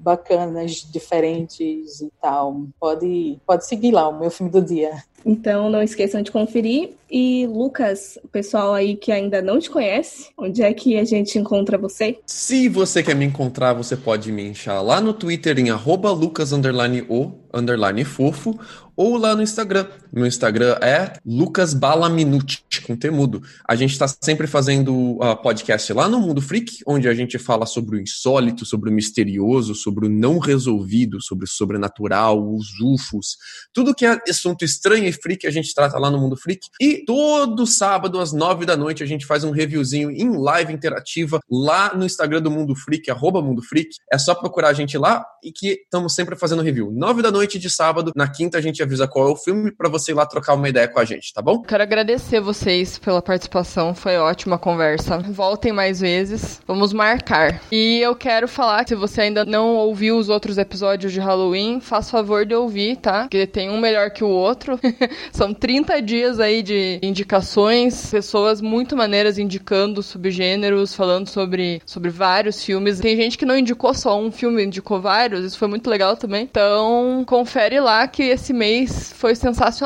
bacanas, 0.03 0.87
diferentes 0.91 2.01
e 2.01 2.11
tal. 2.21 2.65
Pode, 2.79 3.39
pode 3.47 3.67
seguir 3.67 3.93
lá, 3.93 4.09
o 4.09 4.19
meu 4.19 4.31
filme 4.31 4.51
do 4.51 4.61
dia. 4.61 5.03
Então 5.25 5.71
não 5.71 5.83
esqueçam 5.83 6.23
de 6.23 6.31
conferir. 6.31 6.91
E 7.11 7.47
Lucas, 7.47 8.19
o 8.25 8.29
pessoal 8.29 8.75
aí 8.75 8.97
que 8.97 9.13
ainda 9.13 9.41
não 9.41 9.59
te 9.59 9.71
conhece, 9.71 10.31
onde 10.37 10.63
é 10.63 10.73
que 10.73 10.97
a 10.97 11.05
gente 11.05 11.39
encontra 11.39 11.79
você? 11.79 12.19
Se 12.27 12.69
você 12.69 13.03
quer 13.03 13.15
me 13.15 13.25
encontrar, 13.25 13.73
você 13.73 13.97
pode 13.97 14.33
me 14.33 14.43
enxar 14.43 14.83
lá 14.83 15.01
no 15.01 15.13
Twitter 15.13 15.59
em 15.59 15.71
arroba 15.71 16.11
lucas 16.11 16.53
underline 16.53 17.05
o 17.09 17.33
underline 17.53 18.05
fofo 18.05 18.59
ou 18.97 19.17
lá 19.17 19.37
no 19.37 19.43
Instagram. 19.43 19.87
Meu 20.15 20.27
Instagram 20.27 20.77
é 20.83 21.15
Lucas 21.25 21.73
Balaminute, 21.73 22.63
com 22.87 22.95
temudo. 22.95 23.43
A 23.67 23.75
gente 23.75 23.93
está 23.93 24.07
sempre 24.07 24.47
fazendo 24.47 24.93
uh, 24.93 25.35
podcast 25.43 25.91
lá 25.95 26.07
no 26.07 26.21
Mundo 26.21 26.43
Freak, 26.43 26.81
onde 26.87 27.09
a 27.09 27.15
gente 27.15 27.39
fala 27.39 27.65
sobre 27.65 27.97
o 27.97 27.99
insólito, 27.99 28.67
sobre 28.67 28.91
o 28.91 28.93
misterioso, 28.93 29.75
sobre 29.75 30.07
o 30.07 30.11
não 30.11 30.39
resolvido, 30.39 31.19
sobre 31.23 31.47
o 31.47 31.49
sobrenatural, 31.49 32.47
os 32.55 32.79
UFOs, 32.79 33.39
tudo 33.73 33.95
que 33.95 34.05
é 34.05 34.21
assunto 34.29 34.67
estranho 34.67 35.07
e 35.07 35.13
freak 35.13 35.47
a 35.47 35.51
gente 35.51 35.75
trata 35.75 35.99
lá 35.99 36.11
no 36.11 36.19
Mundo 36.19 36.37
Freak. 36.37 36.69
E 36.79 37.07
todo 37.07 37.67
sábado 37.67 38.21
às 38.21 38.35
nove 38.35 38.67
da 38.67 38.77
noite 38.77 39.03
a 39.03 39.07
gente 39.07 39.25
faz 39.25 39.45
um 39.45 39.51
reviewzinho 39.51 40.11
em 40.11 40.37
live 40.37 40.75
interativa 40.75 41.41
lá 41.51 41.97
no 41.97 42.05
Instagram 42.05 42.43
do 42.43 42.51
Mundo 42.51 42.77
Freak, 42.77 43.11
arroba 43.11 43.41
Mundo 43.41 43.63
Freak. 43.63 43.97
É 44.13 44.19
só 44.19 44.35
procurar 44.35 44.69
a 44.69 44.75
gente 44.75 44.99
lá 44.99 45.25
e 45.43 45.51
que 45.51 45.81
estamos 45.85 46.15
sempre 46.15 46.37
fazendo 46.37 46.61
review. 46.61 46.91
Nove 46.93 47.23
da 47.23 47.31
noite 47.31 47.59
de 47.59 47.71
sábado, 47.71 48.13
na 48.15 48.29
quinta 48.29 48.59
a 48.59 48.61
gente 48.61 48.83
avisa 48.83 49.09
qual 49.09 49.29
é 49.29 49.31
o 49.31 49.37
filme 49.37 49.73
para 49.73 49.89
você 49.89 50.02
ir 50.11 50.15
lá 50.15 50.27
trocar 50.27 50.55
uma 50.55 50.69
ideia 50.69 50.89
com 50.89 50.99
a 50.99 51.05
gente, 51.05 51.33
tá 51.33 51.41
bom? 51.41 51.63
Quero 51.63 51.83
agradecer 51.83 52.41
vocês 52.41 52.99
pela 52.99 53.23
participação, 53.23 53.95
foi 53.95 54.17
ótima 54.17 54.59
conversa. 54.59 55.19
Voltem 55.19 55.73
mais 55.73 56.01
vezes, 56.01 56.61
vamos 56.67 56.93
marcar. 56.93 57.61
E 57.71 58.01
eu 58.01 58.15
quero 58.15 58.49
falar 58.49 58.87
se 58.87 58.95
você 58.95 59.23
ainda 59.23 59.45
não 59.45 59.77
ouviu 59.77 60.17
os 60.17 60.29
outros 60.29 60.59
episódios 60.59 61.13
de 61.13 61.21
Halloween, 61.21 61.81
faz 61.81 62.11
favor 62.11 62.45
de 62.45 62.55
ouvir, 62.55 62.97
tá? 62.97 63.23
Porque 63.23 63.47
tem 63.47 63.71
um 63.71 63.79
melhor 63.79 64.11
que 64.11 64.25
o 64.25 64.29
outro. 64.29 64.79
São 65.33 65.55
30 65.55 66.01
dias 66.03 66.41
aí 66.41 66.63
de 66.63 66.99
indicações, 67.03 68.11
pessoas 68.11 68.61
muito 68.61 68.97
maneiras 68.97 69.39
indicando 69.39 70.03
subgêneros, 70.03 70.95
falando 70.95 71.29
sobre, 71.29 71.81
sobre 71.87 72.11
vários 72.11 72.65
filmes. 72.65 73.01
Tem 73.01 73.17
gente 73.17 73.39
que 73.39 73.47
não 73.47 73.57
indicou 73.57 73.95
só 73.95 74.19
um 74.19 74.31
filme, 74.31 74.65
indicou 74.65 75.01
vários, 75.01 75.45
isso 75.45 75.59
foi 75.59 75.69
muito 75.69 75.89
legal 75.89 76.17
também. 76.17 76.43
Então, 76.43 77.25
confere 77.27 77.81
lá 77.81 78.07
que 78.07 78.23
esse 78.23 78.53
mês 78.53 79.13
foi 79.17 79.35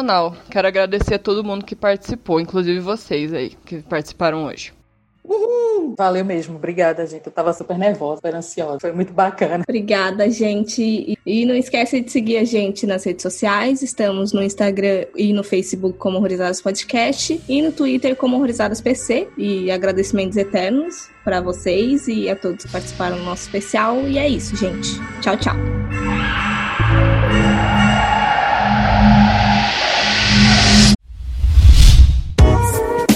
sensacional. 0.06 0.36
Quero 0.48 0.68
agradecer 0.68 1.14
a 1.14 1.18
todo 1.18 1.44
mundo 1.44 1.64
que 1.64 1.74
participou, 1.74 2.40
inclusive 2.40 2.78
vocês 2.78 3.34
aí 3.34 3.50
que 3.64 3.82
participaram 3.82 4.44
hoje. 4.44 4.72
Uhul! 5.24 5.94
Valeu 5.98 6.24
mesmo, 6.24 6.54
obrigada, 6.54 7.04
gente. 7.04 7.26
Eu 7.26 7.32
tava 7.32 7.52
super 7.52 7.76
nervosa, 7.76 8.16
super 8.16 8.34
ansiosa. 8.34 8.78
Foi 8.80 8.92
muito 8.92 9.12
bacana. 9.12 9.64
Obrigada, 9.68 10.30
gente. 10.30 11.18
E 11.26 11.44
não 11.44 11.54
esquece 11.54 12.00
de 12.00 12.10
seguir 12.12 12.36
a 12.36 12.44
gente 12.44 12.86
nas 12.86 13.02
redes 13.04 13.22
sociais. 13.22 13.82
Estamos 13.82 14.32
no 14.32 14.40
Instagram 14.40 15.06
e 15.16 15.32
no 15.32 15.42
Facebook 15.42 15.98
como 15.98 16.18
Horrorizadas 16.18 16.60
Podcast 16.60 17.40
e 17.48 17.60
no 17.60 17.72
Twitter 17.72 18.14
como 18.14 18.36
Horrorizadas 18.36 18.80
PC. 18.80 19.28
E 19.36 19.68
agradecimentos 19.68 20.36
eternos 20.36 21.08
para 21.24 21.40
vocês 21.40 22.06
e 22.06 22.30
a 22.30 22.36
todos 22.36 22.64
que 22.64 22.70
participaram 22.70 23.16
do 23.16 23.24
nosso 23.24 23.42
especial. 23.42 24.00
E 24.06 24.18
é 24.18 24.28
isso, 24.28 24.54
gente. 24.54 25.00
Tchau, 25.20 25.36
tchau. 25.36 25.56